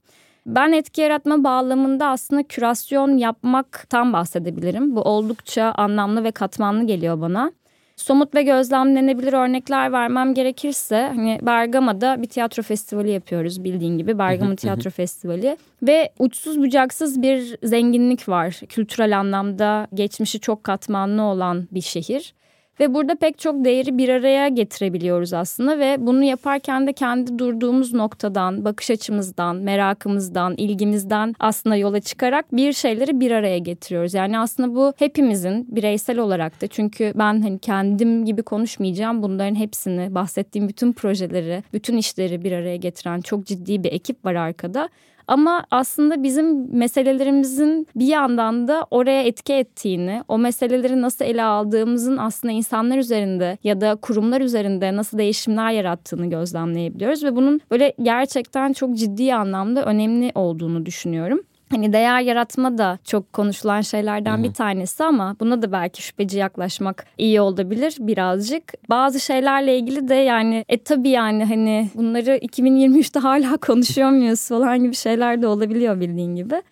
Ben 0.46 0.72
etki 0.72 1.00
yaratma 1.00 1.44
bağlamında 1.44 2.06
aslında 2.06 2.42
kürasyon 2.42 3.18
yapmaktan 3.18 4.12
bahsedebilirim. 4.12 4.96
Bu 4.96 5.02
oldukça 5.02 5.72
anlamlı 5.76 6.24
ve 6.24 6.30
katmanlı 6.30 6.86
geliyor 6.86 7.20
bana. 7.20 7.52
Somut 7.98 8.34
ve 8.34 8.42
gözlemlenebilir 8.42 9.32
örnekler 9.32 9.92
vermem 9.92 10.34
gerekirse 10.34 11.12
hani 11.14 11.38
Bergama'da 11.42 12.22
bir 12.22 12.28
tiyatro 12.28 12.62
festivali 12.62 13.10
yapıyoruz 13.10 13.64
bildiğin 13.64 13.98
gibi 13.98 14.18
Bergama 14.18 14.56
Tiyatro 14.56 14.90
Festivali 14.90 15.56
ve 15.82 16.12
uçsuz 16.18 16.58
bucaksız 16.58 17.22
bir 17.22 17.56
zenginlik 17.62 18.28
var. 18.28 18.60
Kültürel 18.68 19.18
anlamda 19.18 19.86
geçmişi 19.94 20.40
çok 20.40 20.64
katmanlı 20.64 21.22
olan 21.22 21.68
bir 21.72 21.80
şehir. 21.80 22.34
Ve 22.80 22.94
burada 22.94 23.14
pek 23.14 23.38
çok 23.38 23.64
değeri 23.64 23.98
bir 23.98 24.08
araya 24.08 24.48
getirebiliyoruz 24.48 25.32
aslında 25.32 25.78
ve 25.78 25.96
bunu 26.00 26.24
yaparken 26.24 26.86
de 26.86 26.92
kendi 26.92 27.38
durduğumuz 27.38 27.94
noktadan, 27.94 28.64
bakış 28.64 28.90
açımızdan, 28.90 29.56
merakımızdan, 29.56 30.54
ilgimizden 30.56 31.34
aslında 31.40 31.76
yola 31.76 32.00
çıkarak 32.00 32.52
bir 32.52 32.72
şeyleri 32.72 33.20
bir 33.20 33.30
araya 33.30 33.58
getiriyoruz. 33.58 34.14
Yani 34.14 34.38
aslında 34.38 34.74
bu 34.74 34.92
hepimizin 34.98 35.76
bireysel 35.76 36.18
olarak 36.18 36.62
da 36.62 36.66
çünkü 36.66 37.12
ben 37.14 37.42
hani 37.42 37.58
kendim 37.58 38.24
gibi 38.24 38.42
konuşmayacağım. 38.42 39.22
Bunların 39.22 39.54
hepsini 39.54 40.14
bahsettiğim 40.14 40.68
bütün 40.68 40.92
projeleri, 40.92 41.62
bütün 41.72 41.96
işleri 41.96 42.44
bir 42.44 42.52
araya 42.52 42.76
getiren 42.76 43.20
çok 43.20 43.46
ciddi 43.46 43.84
bir 43.84 43.92
ekip 43.92 44.24
var 44.24 44.34
arkada. 44.34 44.88
Ama 45.28 45.64
aslında 45.70 46.22
bizim 46.22 46.76
meselelerimizin 46.76 47.86
bir 47.96 48.06
yandan 48.06 48.68
da 48.68 48.86
oraya 48.90 49.22
etki 49.22 49.52
ettiğini, 49.52 50.22
o 50.28 50.38
meseleleri 50.38 51.02
nasıl 51.02 51.24
ele 51.24 51.42
aldığımızın 51.42 52.16
aslında 52.16 52.52
insanlar 52.52 52.98
üzerinde 52.98 53.58
ya 53.64 53.80
da 53.80 53.96
kurumlar 53.96 54.40
üzerinde 54.40 54.96
nasıl 54.96 55.18
değişimler 55.18 55.70
yarattığını 55.70 56.30
gözlemleyebiliyoruz 56.30 57.24
ve 57.24 57.36
bunun 57.36 57.60
böyle 57.70 57.94
gerçekten 58.02 58.72
çok 58.72 58.96
ciddi 58.96 59.34
anlamda 59.34 59.84
önemli 59.84 60.32
olduğunu 60.34 60.86
düşünüyorum. 60.86 61.40
Hani 61.70 61.92
değer 61.92 62.20
yaratma 62.20 62.78
da 62.78 62.98
çok 63.04 63.32
konuşulan 63.32 63.80
şeylerden 63.80 64.36
Hı-hı. 64.36 64.44
bir 64.44 64.52
tanesi 64.52 65.04
ama 65.04 65.36
buna 65.40 65.62
da 65.62 65.72
belki 65.72 66.02
şüpheci 66.02 66.38
yaklaşmak 66.38 67.06
iyi 67.18 67.40
olabilir 67.40 67.96
birazcık. 67.98 68.64
Bazı 68.90 69.20
şeylerle 69.20 69.78
ilgili 69.78 70.08
de 70.08 70.14
yani 70.14 70.64
e 70.68 70.78
tabii 70.82 71.08
yani 71.08 71.44
hani 71.44 71.90
bunları 71.94 72.36
2023'te 72.36 73.20
hala 73.20 73.56
konuşuyor 73.66 74.10
muyuz 74.10 74.48
falan 74.48 74.78
gibi 74.78 74.94
şeyler 74.94 75.42
de 75.42 75.46
olabiliyor 75.46 76.00
bildiğin 76.00 76.36
gibi. 76.36 76.62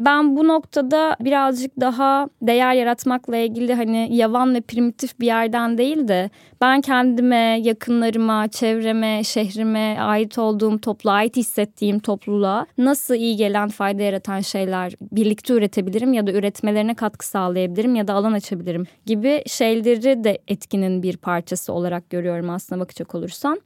Ben 0.00 0.36
bu 0.36 0.48
noktada 0.48 1.16
birazcık 1.20 1.80
daha 1.80 2.28
değer 2.42 2.74
yaratmakla 2.74 3.36
ilgili 3.36 3.74
hani 3.74 4.08
yavan 4.16 4.54
ve 4.54 4.60
primitif 4.60 5.20
bir 5.20 5.26
yerden 5.26 5.78
değil 5.78 6.08
de 6.08 6.30
ben 6.60 6.80
kendime, 6.80 7.60
yakınlarıma, 7.62 8.48
çevreme, 8.48 9.24
şehrime 9.24 9.96
ait 10.00 10.38
olduğum 10.38 10.78
topluluğa, 10.78 11.14
ait 11.14 11.36
hissettiğim 11.36 11.98
topluluğa 11.98 12.66
nasıl 12.78 13.14
iyi 13.14 13.36
gelen, 13.36 13.68
fayda 13.68 14.02
yaratan 14.02 14.40
şeyler 14.40 14.92
birlikte 15.12 15.54
üretebilirim 15.54 16.12
ya 16.12 16.26
da 16.26 16.32
üretmelerine 16.32 16.94
katkı 16.94 17.26
sağlayabilirim 17.26 17.94
ya 17.94 18.08
da 18.08 18.14
alan 18.14 18.32
açabilirim 18.32 18.84
gibi 19.06 19.42
şeyleri 19.46 20.24
de 20.24 20.38
etkinin 20.48 21.02
bir 21.02 21.16
parçası 21.16 21.72
olarak 21.72 22.10
görüyorum 22.10 22.50
aslında 22.50 22.80
bakacak 22.80 23.14
olursan. 23.14 23.60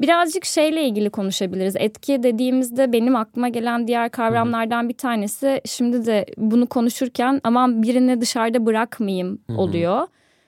Birazcık 0.00 0.44
şeyle 0.44 0.84
ilgili 0.84 1.10
konuşabiliriz. 1.10 1.76
Etki 1.76 2.22
dediğimizde 2.22 2.92
benim 2.92 3.16
aklıma 3.16 3.48
gelen 3.48 3.88
diğer 3.88 4.10
kavramlardan 4.10 4.88
bir 4.88 4.94
tanesi 4.94 5.60
şimdi 5.64 6.06
de 6.06 6.26
bunu 6.36 6.66
konuşurken 6.66 7.40
aman 7.44 7.82
birini 7.82 8.20
dışarıda 8.20 8.66
bırakmayayım 8.66 9.38
oluyor. 9.56 10.06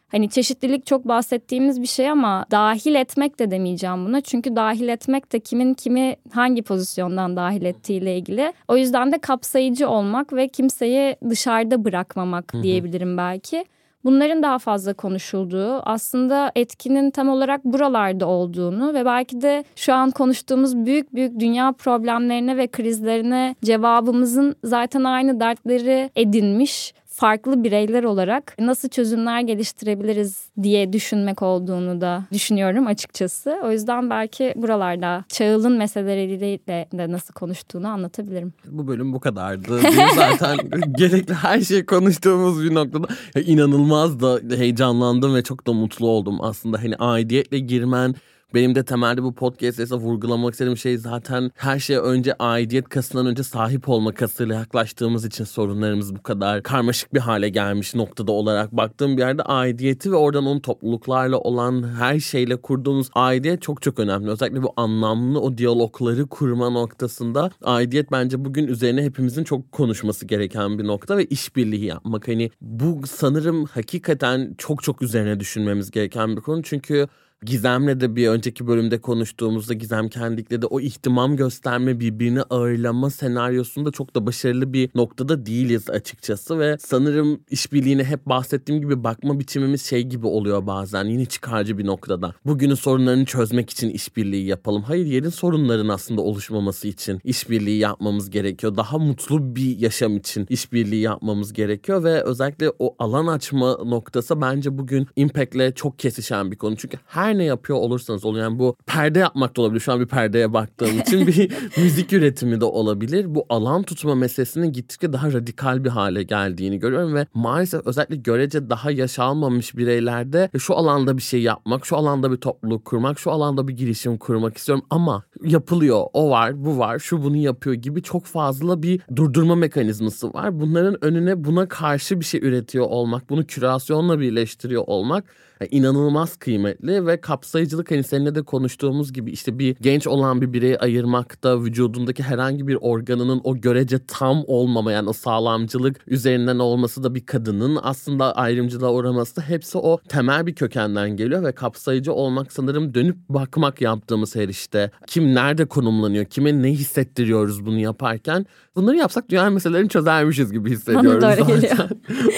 Hani 0.08 0.30
çeşitlilik 0.30 0.86
çok 0.86 1.08
bahsettiğimiz 1.08 1.82
bir 1.82 1.86
şey 1.86 2.10
ama 2.10 2.46
dahil 2.50 2.94
etmek 2.94 3.38
de 3.38 3.50
demeyeceğim 3.50 4.06
buna. 4.06 4.20
Çünkü 4.20 4.56
dahil 4.56 4.88
etmek 4.88 5.32
de 5.32 5.40
kimin 5.40 5.74
kimi 5.74 6.16
hangi 6.32 6.62
pozisyondan 6.62 7.36
dahil 7.36 7.62
ettiğiyle 7.62 8.16
ilgili. 8.16 8.52
O 8.68 8.76
yüzden 8.76 9.12
de 9.12 9.18
kapsayıcı 9.18 9.88
olmak 9.88 10.32
ve 10.32 10.48
kimseyi 10.48 11.16
dışarıda 11.30 11.84
bırakmamak 11.84 12.52
diyebilirim 12.62 13.16
belki 13.16 13.64
bunların 14.08 14.42
daha 14.42 14.58
fazla 14.58 14.94
konuşulduğu 14.94 15.88
aslında 15.88 16.52
etkinin 16.56 17.10
tam 17.10 17.28
olarak 17.28 17.64
buralarda 17.64 18.26
olduğunu 18.26 18.94
ve 18.94 19.04
belki 19.04 19.40
de 19.40 19.64
şu 19.76 19.94
an 19.94 20.10
konuştuğumuz 20.10 20.76
büyük 20.76 21.14
büyük 21.14 21.40
dünya 21.40 21.72
problemlerine 21.72 22.56
ve 22.56 22.66
krizlerine 22.66 23.54
cevabımızın 23.64 24.56
zaten 24.64 25.04
aynı 25.04 25.40
dertleri 25.40 26.10
edinmiş 26.16 26.94
farklı 27.18 27.64
bireyler 27.64 28.04
olarak 28.04 28.54
nasıl 28.58 28.88
çözümler 28.88 29.40
geliştirebiliriz 29.40 30.50
diye 30.62 30.92
düşünmek 30.92 31.42
olduğunu 31.42 32.00
da 32.00 32.24
düşünüyorum 32.32 32.86
açıkçası. 32.86 33.58
O 33.64 33.70
yüzden 33.70 34.10
belki 34.10 34.52
buralarda 34.56 35.24
çağılın 35.28 35.78
meseleleriyle 35.78 36.58
de 36.98 37.12
nasıl 37.12 37.34
konuştuğunu 37.34 37.88
anlatabilirim. 37.88 38.52
Bu 38.70 38.86
bölüm 38.86 39.12
bu 39.12 39.20
kadardı. 39.20 39.80
zaten 40.16 40.58
gerekli 40.98 41.34
her 41.34 41.60
şeyi 41.60 41.86
konuştuğumuz 41.86 42.64
bir 42.64 42.74
noktada 42.74 43.06
inanılmaz 43.40 44.20
da 44.20 44.56
heyecanlandım 44.56 45.34
ve 45.34 45.42
çok 45.42 45.66
da 45.66 45.72
mutlu 45.72 46.08
oldum 46.08 46.38
aslında. 46.40 46.82
Hani 46.82 46.96
aidiyetle 46.96 47.58
girmen 47.58 48.14
benim 48.54 48.74
de 48.74 48.84
temelde 48.84 49.22
bu 49.22 49.34
podcast'te 49.34 49.94
vurgulamak 49.94 50.52
istediğim 50.52 50.76
şey 50.76 50.98
zaten 50.98 51.50
her 51.54 51.78
şeye 51.78 52.00
önce 52.00 52.34
aidiyet 52.38 52.88
kasından 52.88 53.26
önce 53.26 53.42
sahip 53.42 53.88
olma 53.88 54.14
kasıyla 54.14 54.54
yaklaştığımız 54.54 55.24
için 55.24 55.44
sorunlarımız 55.44 56.16
bu 56.16 56.22
kadar 56.22 56.62
karmaşık 56.62 57.14
bir 57.14 57.20
hale 57.20 57.48
gelmiş 57.48 57.94
noktada 57.94 58.32
olarak 58.32 58.72
baktığım 58.72 59.16
bir 59.16 59.22
yerde 59.22 59.42
aidiyeti 59.42 60.12
ve 60.12 60.16
oradan 60.16 60.46
onun 60.46 60.60
topluluklarla 60.60 61.38
olan 61.38 61.94
her 61.98 62.20
şeyle 62.20 62.56
kurduğumuz 62.56 63.10
aidiyet 63.14 63.62
çok 63.62 63.82
çok 63.82 63.98
önemli. 63.98 64.30
Özellikle 64.30 64.62
bu 64.62 64.72
anlamlı 64.76 65.40
o 65.40 65.58
diyalogları 65.58 66.26
kurma 66.26 66.70
noktasında 66.70 67.50
aidiyet 67.62 68.12
bence 68.12 68.44
bugün 68.44 68.66
üzerine 68.66 69.02
hepimizin 69.02 69.44
çok 69.44 69.72
konuşması 69.72 70.26
gereken 70.26 70.78
bir 70.78 70.86
nokta 70.86 71.16
ve 71.16 71.24
işbirliği 71.24 71.84
yapmak. 71.84 72.28
Hani 72.28 72.50
bu 72.60 73.00
sanırım 73.06 73.64
hakikaten 73.64 74.54
çok 74.58 74.82
çok 74.82 75.02
üzerine 75.02 75.40
düşünmemiz 75.40 75.90
gereken 75.90 76.36
bir 76.36 76.40
konu. 76.40 76.62
Çünkü 76.62 77.08
Gizem'le 77.42 78.00
de 78.00 78.16
bir 78.16 78.28
önceki 78.28 78.66
bölümde 78.66 79.00
konuştuğumuzda 79.00 79.74
Gizem 79.74 80.08
Kendik'le 80.08 80.62
de 80.62 80.66
o 80.66 80.80
ihtimam 80.80 81.36
gösterme 81.36 82.00
birbirini 82.00 82.42
ağırlama 82.42 83.10
senaryosunda 83.10 83.90
çok 83.90 84.14
da 84.14 84.26
başarılı 84.26 84.72
bir 84.72 84.90
noktada 84.94 85.46
değiliz 85.46 85.90
açıkçası 85.90 86.58
ve 86.58 86.76
sanırım 86.80 87.40
işbirliğine 87.50 88.04
hep 88.04 88.26
bahsettiğim 88.26 88.80
gibi 88.80 89.04
bakma 89.04 89.40
biçimimiz 89.40 89.86
şey 89.86 90.02
gibi 90.02 90.26
oluyor 90.26 90.66
bazen 90.66 91.04
yine 91.04 91.24
çıkarcı 91.24 91.78
bir 91.78 91.86
noktada. 91.86 92.34
Bugünün 92.46 92.74
sorunlarını 92.74 93.24
çözmek 93.24 93.70
için 93.70 93.90
işbirliği 93.90 94.46
yapalım. 94.46 94.82
Hayır 94.82 95.06
yerin 95.06 95.28
sorunların 95.28 95.88
aslında 95.88 96.20
oluşmaması 96.20 96.88
için 96.88 97.20
işbirliği 97.24 97.78
yapmamız 97.78 98.30
gerekiyor. 98.30 98.76
Daha 98.76 98.98
mutlu 98.98 99.56
bir 99.56 99.78
yaşam 99.78 100.16
için 100.16 100.46
işbirliği 100.48 101.00
yapmamız 101.00 101.52
gerekiyor 101.52 102.04
ve 102.04 102.22
özellikle 102.22 102.72
o 102.78 102.94
alan 102.98 103.26
açma 103.26 103.76
noktası 103.76 104.40
bence 104.40 104.78
bugün 104.78 105.06
Impact'le 105.16 105.76
çok 105.76 105.98
kesişen 105.98 106.50
bir 106.50 106.56
konu. 106.56 106.76
Çünkü 106.76 106.98
her 107.06 107.27
her 107.28 107.38
ne 107.38 107.44
yapıyor 107.44 107.78
olursanız 107.78 108.24
olun 108.24 108.38
yani 108.38 108.58
bu 108.58 108.76
perde 108.86 109.18
yapmak 109.18 109.56
da 109.56 109.62
olabilir. 109.62 109.80
Şu 109.80 109.92
an 109.92 110.00
bir 110.00 110.06
perdeye 110.06 110.52
baktığım 110.52 111.00
için 111.00 111.26
bir 111.26 111.52
müzik 111.76 112.12
üretimi 112.12 112.60
de 112.60 112.64
olabilir. 112.64 113.34
Bu 113.34 113.46
alan 113.48 113.82
tutma 113.82 114.14
meselesinin 114.14 114.72
gittikçe 114.72 115.12
daha 115.12 115.32
radikal 115.32 115.84
bir 115.84 115.88
hale 115.88 116.22
geldiğini 116.22 116.78
görüyorum 116.78 117.14
ve 117.14 117.26
maalesef 117.34 117.86
özellikle 117.86 118.16
görece 118.16 118.70
daha 118.70 118.90
yaş 118.90 119.18
almamış 119.18 119.76
bireylerde 119.76 120.50
şu 120.58 120.74
alanda 120.74 121.16
bir 121.16 121.22
şey 121.22 121.42
yapmak, 121.42 121.86
şu 121.86 121.96
alanda 121.96 122.32
bir 122.32 122.36
topluluk 122.36 122.84
kurmak, 122.84 123.18
şu 123.18 123.30
alanda 123.30 123.68
bir 123.68 123.76
girişim 123.76 124.18
kurmak 124.18 124.56
istiyorum 124.56 124.84
ama 124.90 125.22
yapılıyor. 125.44 126.04
O 126.12 126.30
var, 126.30 126.64
bu 126.64 126.78
var, 126.78 126.98
şu 126.98 127.22
bunu 127.22 127.36
yapıyor 127.36 127.76
gibi 127.76 128.02
çok 128.02 128.24
fazla 128.24 128.82
bir 128.82 129.00
durdurma 129.16 129.54
mekanizması 129.54 130.32
var. 130.32 130.60
Bunların 130.60 131.04
önüne 131.04 131.44
buna 131.44 131.68
karşı 131.68 132.20
bir 132.20 132.24
şey 132.24 132.40
üretiyor 132.40 132.86
olmak, 132.86 133.30
bunu 133.30 133.46
kürasyonla 133.46 134.20
birleştiriyor 134.20 134.84
olmak 134.86 135.24
yani 135.60 135.68
inanılmaz 135.70 136.36
kıymetli 136.36 137.06
ve 137.06 137.17
kapsayıcılık 137.20 137.90
hani 137.90 138.02
seninle 138.02 138.34
de 138.34 138.42
konuştuğumuz 138.42 139.12
gibi 139.12 139.30
işte 139.30 139.58
bir 139.58 139.76
genç 139.80 140.06
olan 140.06 140.40
bir 140.40 140.52
bireyi 140.52 140.78
ayırmakta 140.78 141.62
vücudundaki 141.62 142.22
herhangi 142.22 142.68
bir 142.68 142.78
organının 142.80 143.40
o 143.44 143.56
görece 143.56 143.98
tam 144.06 144.44
olmama 144.46 144.92
yani 144.92 145.08
o 145.08 145.12
sağlamcılık 145.12 146.00
üzerinden 146.06 146.58
olması 146.58 147.02
da 147.02 147.14
bir 147.14 147.26
kadının 147.26 147.78
aslında 147.82 148.36
ayrımcılığa 148.36 148.92
uğraması 148.92 149.36
da 149.36 149.40
hepsi 149.42 149.78
o 149.78 149.98
temel 150.08 150.46
bir 150.46 150.54
kökenden 150.54 151.10
geliyor 151.10 151.42
ve 151.42 151.52
kapsayıcı 151.52 152.12
olmak 152.12 152.52
sanırım 152.52 152.94
dönüp 152.94 153.16
bakmak 153.28 153.80
yaptığımız 153.80 154.36
her 154.36 154.48
işte. 154.48 154.90
Kim 155.06 155.34
nerede 155.34 155.64
konumlanıyor, 155.64 156.24
kime 156.24 156.62
ne 156.62 156.70
hissettiriyoruz 156.70 157.66
bunu 157.66 157.78
yaparken 157.78 158.46
bunları 158.76 158.96
yapsak 158.96 159.28
dünya 159.28 159.50
meselelerini 159.50 159.88
çözermişiz 159.88 160.52
gibi 160.52 160.70
hissediyoruz 160.70 161.22
Bana 161.22 161.36
zaten. 161.36 161.46
Geliyor. 161.60 161.88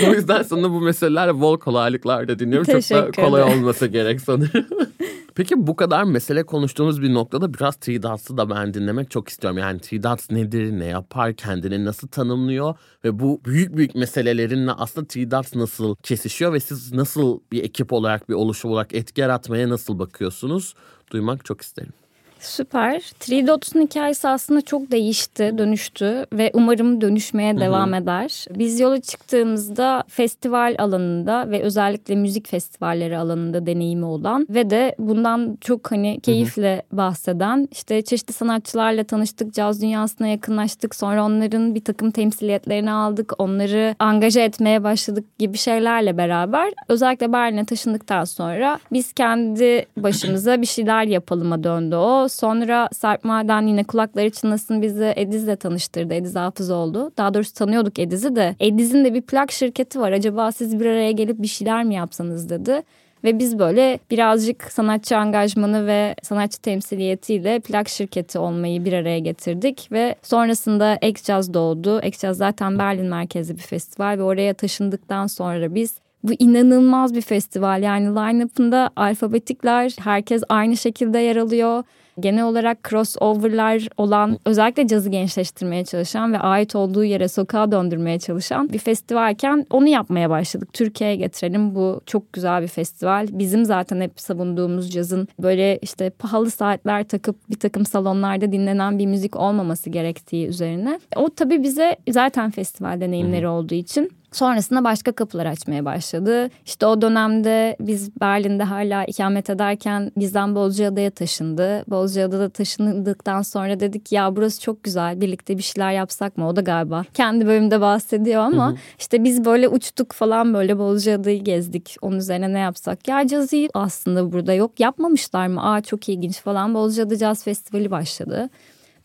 o 0.09 0.15
yüzden 0.15 0.43
sana 0.43 0.71
bu 0.71 0.81
meseleler 0.81 1.41
bol 1.41 1.59
kolaylıklar 1.59 2.29
da 2.29 2.39
dinliyorum. 2.39 2.73
Çok 2.73 2.91
da 2.91 3.11
kolay 3.11 3.43
olmasa 3.43 3.87
gerek 3.87 4.21
sanırım. 4.21 4.65
Peki 5.35 5.67
bu 5.67 5.77
kadar 5.77 6.05
mesele 6.05 6.43
konuştuğumuz 6.43 7.03
bir 7.03 7.15
noktada 7.15 7.55
biraz 7.55 7.77
T-Dots'ı 7.77 8.37
da 8.37 8.50
ben 8.50 8.75
dinlemek 8.75 9.11
çok 9.11 9.29
istiyorum. 9.29 9.59
Yani 9.59 9.81
T-Dots 9.81 10.31
nedir, 10.31 10.73
ne 10.73 10.85
yapar, 10.85 11.35
kendini 11.35 11.85
nasıl 11.85 12.09
tanımlıyor 12.09 12.75
ve 13.05 13.19
bu 13.19 13.41
büyük 13.45 13.77
büyük 13.77 13.95
meselelerinle 13.95 14.73
aslında 14.73 15.07
T-Dots 15.07 15.55
nasıl 15.55 15.95
kesişiyor 15.95 16.53
ve 16.53 16.61
siz 16.61 16.93
nasıl 16.93 17.41
bir 17.53 17.65
ekip 17.65 17.93
olarak, 17.93 18.29
bir 18.29 18.35
oluşum 18.35 18.71
olarak 18.71 18.95
etki 18.95 19.21
yaratmaya 19.21 19.69
nasıl 19.69 19.99
bakıyorsunuz? 19.99 20.75
Duymak 21.11 21.45
çok 21.45 21.61
isterim. 21.61 21.93
Süper. 22.41 23.01
Three 23.21 23.47
Dots'un 23.47 23.81
hikayesi 23.81 24.29
aslında 24.29 24.61
çok 24.61 24.91
değişti, 24.91 25.55
dönüştü 25.59 26.27
ve 26.33 26.51
umarım 26.55 27.01
dönüşmeye 27.01 27.53
Hı-hı. 27.53 27.61
devam 27.61 27.95
eder. 27.95 28.45
Biz 28.51 28.81
yola 28.81 29.01
çıktığımızda 29.01 30.05
festival 30.09 30.75
alanında 30.79 31.51
ve 31.51 31.63
özellikle 31.63 32.15
müzik 32.15 32.49
festivalleri 32.49 33.19
alanında 33.19 33.67
deneyimi 33.67 34.05
olan 34.05 34.47
ve 34.51 34.71
de 34.71 34.95
bundan 34.99 35.59
çok 35.61 35.93
hani 35.93 36.21
keyifle 36.21 36.75
Hı-hı. 36.75 36.97
bahseden 36.97 37.69
işte 37.73 38.03
çeşitli 38.03 38.33
sanatçılarla 38.33 39.05
tanıştık, 39.05 39.55
caz 39.55 39.83
dünyasına 39.83 40.27
yakınlaştık. 40.27 40.95
Sonra 40.95 41.25
onların 41.25 41.75
bir 41.75 41.85
takım 41.85 42.11
temsiliyetlerini 42.11 42.93
aldık, 42.93 43.33
onları 43.39 43.95
angaja 43.99 44.41
etmeye 44.41 44.85
başladık 44.85 45.39
gibi 45.39 45.59
şeylerle 45.59 46.17
beraber 46.17 46.73
özellikle 46.89 47.33
Berlin'e 47.33 47.65
taşındıktan 47.65 48.25
sonra 48.25 48.79
biz 48.93 49.13
kendi 49.13 49.87
başımıza 49.97 50.61
bir 50.63 50.67
şeyler 50.67 51.05
yapalıma 51.05 51.65
döndü 51.65 51.97
o. 51.97 52.29
Sonra 52.31 52.89
Sarp 52.93 53.25
Maden 53.25 53.67
yine 53.67 53.85
kulakları 53.85 54.31
çınlasın 54.31 54.83
bizi 54.83 55.13
Ediz'le 55.17 55.57
tanıştırdı. 55.61 56.15
Ediz 56.15 56.37
Hafız 56.37 56.71
oldu. 56.71 57.11
Daha 57.17 57.35
doğrusu 57.35 57.55
tanıyorduk 57.55 57.99
Ediz'i 57.99 58.37
de. 58.37 58.57
Ediz'in 58.61 59.05
de 59.05 59.15
bir 59.15 59.23
plak 59.23 59.53
şirketi 59.53 60.01
var. 60.01 60.13
Acaba 60.13 60.53
siz 60.53 60.81
bir 60.81 60.87
araya 60.87 61.13
gelip 61.13 61.43
bir 61.43 61.47
şeyler 61.47 61.85
mi 61.85 61.95
yapsanız 61.95 62.51
dedi. 62.51 62.83
Ve 63.25 63.39
biz 63.39 63.59
böyle 63.59 63.99
birazcık 64.11 64.73
sanatçı 64.73 65.17
angajmanı 65.17 65.87
ve 65.87 66.15
sanatçı 66.23 66.59
temsiliyetiyle 66.59 67.61
plak 67.61 67.89
şirketi 67.89 68.39
olmayı 68.39 68.85
bir 68.85 68.93
araya 68.93 69.19
getirdik. 69.19 69.89
Ve 69.93 70.15
sonrasında 70.23 70.99
Ekcaz 71.03 71.55
doğdu. 71.55 72.01
Ekcaz 72.01 72.37
zaten 72.37 72.79
Berlin 72.79 73.07
merkezli 73.07 73.55
bir 73.55 73.63
festival 73.63 74.19
ve 74.19 74.23
oraya 74.23 74.55
taşındıktan 74.55 75.27
sonra 75.27 75.75
biz 75.75 75.95
bu 76.25 76.33
inanılmaz 76.39 77.15
bir 77.15 77.21
festival. 77.21 77.83
Yani 77.83 78.07
line-up'ında 78.07 78.91
alfabetikler 78.97 79.97
herkes 80.00 80.43
aynı 80.49 80.77
şekilde 80.77 81.19
yer 81.19 81.37
alıyor 81.37 81.85
genel 82.21 82.45
olarak 82.45 82.89
crossoverlar 82.89 83.89
olan 83.97 84.39
özellikle 84.45 84.87
cazı 84.87 85.11
gençleştirmeye 85.11 85.85
çalışan 85.85 86.33
ve 86.33 86.39
ait 86.39 86.77
olduğu 86.77 87.05
yere 87.05 87.29
sokağa 87.29 87.73
döndürmeye 87.73 88.19
çalışan 88.19 88.73
bir 88.73 88.79
festivalken 88.79 89.67
onu 89.71 89.89
yapmaya 89.89 90.31
başladık. 90.31 90.73
Türkiye'ye 90.73 91.17
getirelim 91.17 91.75
bu 91.75 92.00
çok 92.07 92.33
güzel 92.33 92.62
bir 92.62 92.69
festival. 92.69 93.29
Bizim 93.31 93.65
zaten 93.65 94.00
hep 94.00 94.21
savunduğumuz 94.21 94.91
cazın 94.91 95.29
böyle 95.39 95.79
işte 95.83 96.11
pahalı 96.11 96.50
saatler 96.50 97.05
takıp 97.05 97.50
bir 97.50 97.59
takım 97.59 97.87
salonlarda 97.87 98.53
dinlenen 98.53 98.99
bir 98.99 99.07
müzik 99.07 99.37
olmaması 99.37 99.91
gerektiği 99.91 100.47
üzerine. 100.47 101.00
O 101.17 101.29
tabii 101.29 101.62
bize 101.62 101.97
zaten 102.11 102.50
festival 102.50 103.00
deneyimleri 103.00 103.49
olduğu 103.49 103.75
için 103.75 104.20
Sonrasında 104.33 104.85
başka 104.85 105.13
kapılar 105.13 105.47
açmaya 105.47 105.85
başladı. 105.85 106.49
İşte 106.67 106.87
o 106.87 107.03
dönemde 107.03 107.77
biz 107.81 108.21
Berlin'de 108.21 108.65
hala 108.65 109.05
ikamet 109.05 109.51
ederken 109.51 110.13
Gizem 110.17 110.55
Bozcaada'ya 110.55 111.11
taşındı. 111.11 111.85
Bozcaada'da 111.91 112.49
taşındıktan 112.49 113.43
sonra 113.43 113.81
dedik 113.81 114.13
ya 114.13 114.37
burası 114.37 114.61
çok 114.61 114.85
güzel 114.85 115.21
birlikte 115.21 115.59
bir 115.59 115.63
şeyler 115.63 115.93
yapsak 115.93 116.37
mı? 116.37 116.49
O 116.49 116.57
da 116.57 116.61
galiba 116.61 117.05
kendi 117.15 117.47
bölümde 117.47 117.81
bahsediyor 117.81 118.43
ama 118.43 118.67
hı 118.69 118.71
hı. 118.73 118.77
işte 118.99 119.25
biz 119.25 119.45
böyle 119.45 119.69
uçtuk 119.69 120.13
falan 120.13 120.55
böyle 120.55 120.79
Bozcaada'yı 120.79 121.45
gezdik. 121.45 121.97
Onun 122.03 122.19
üzerine 122.19 122.53
ne 122.53 122.59
yapsak? 122.59 123.09
Ya 123.09 123.27
cazı 123.27 123.69
aslında 123.75 124.33
burada 124.33 124.55
yok 124.55 124.81
yapmamışlar 124.81 125.47
mı? 125.47 125.73
Aa 125.73 125.81
çok 125.81 126.09
ilginç 126.09 126.41
falan. 126.41 126.75
Bozcaada 126.75 127.17
Caz 127.17 127.45
Festivali 127.45 127.91
başladı. 127.91 128.51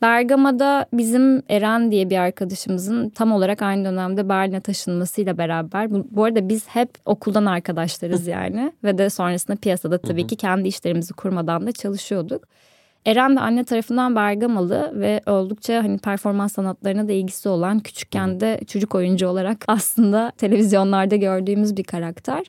Bergama'da 0.02 0.86
bizim 0.94 1.44
Eren 1.50 1.92
diye 1.92 2.10
bir 2.10 2.18
arkadaşımızın 2.18 3.10
tam 3.10 3.32
olarak 3.32 3.62
aynı 3.62 3.86
dönemde 3.86 4.30
Berlin'e 4.30 4.62
taşınmasıyla 4.62 5.38
beraber 5.38 5.92
bu, 5.92 6.08
bu 6.12 6.24
arada 6.24 6.50
biz 6.50 6.68
hep 6.68 6.90
okuldan 7.06 7.46
arkadaşlarız 7.46 8.28
yani 8.28 8.74
ve 8.84 8.98
de 8.98 9.10
sonrasında 9.10 9.58
piyasada 9.58 9.98
tabii 9.98 10.28
ki 10.28 10.36
kendi 10.36 10.68
işlerimizi 10.68 11.14
kurmadan 11.14 11.68
da 11.68 11.72
çalışıyorduk. 11.72 12.44
Eren 13.06 13.36
de 13.36 13.40
anne 13.40 13.64
tarafından 13.64 14.16
Bergamalı 14.16 14.92
ve 14.96 15.22
oldukça 15.26 15.84
hani 15.84 15.98
performans 15.98 16.54
sanatlarına 16.54 17.08
da 17.08 17.12
ilgisi 17.12 17.50
olan 17.50 17.80
küçükken 17.80 18.40
de 18.40 18.60
çocuk 18.68 18.96
oyuncu 18.96 19.28
olarak 19.28 19.58
aslında 19.68 20.32
televizyonlarda 20.38 21.16
gördüğümüz 21.16 21.78
bir 21.78 21.84
karakter. 21.84 22.46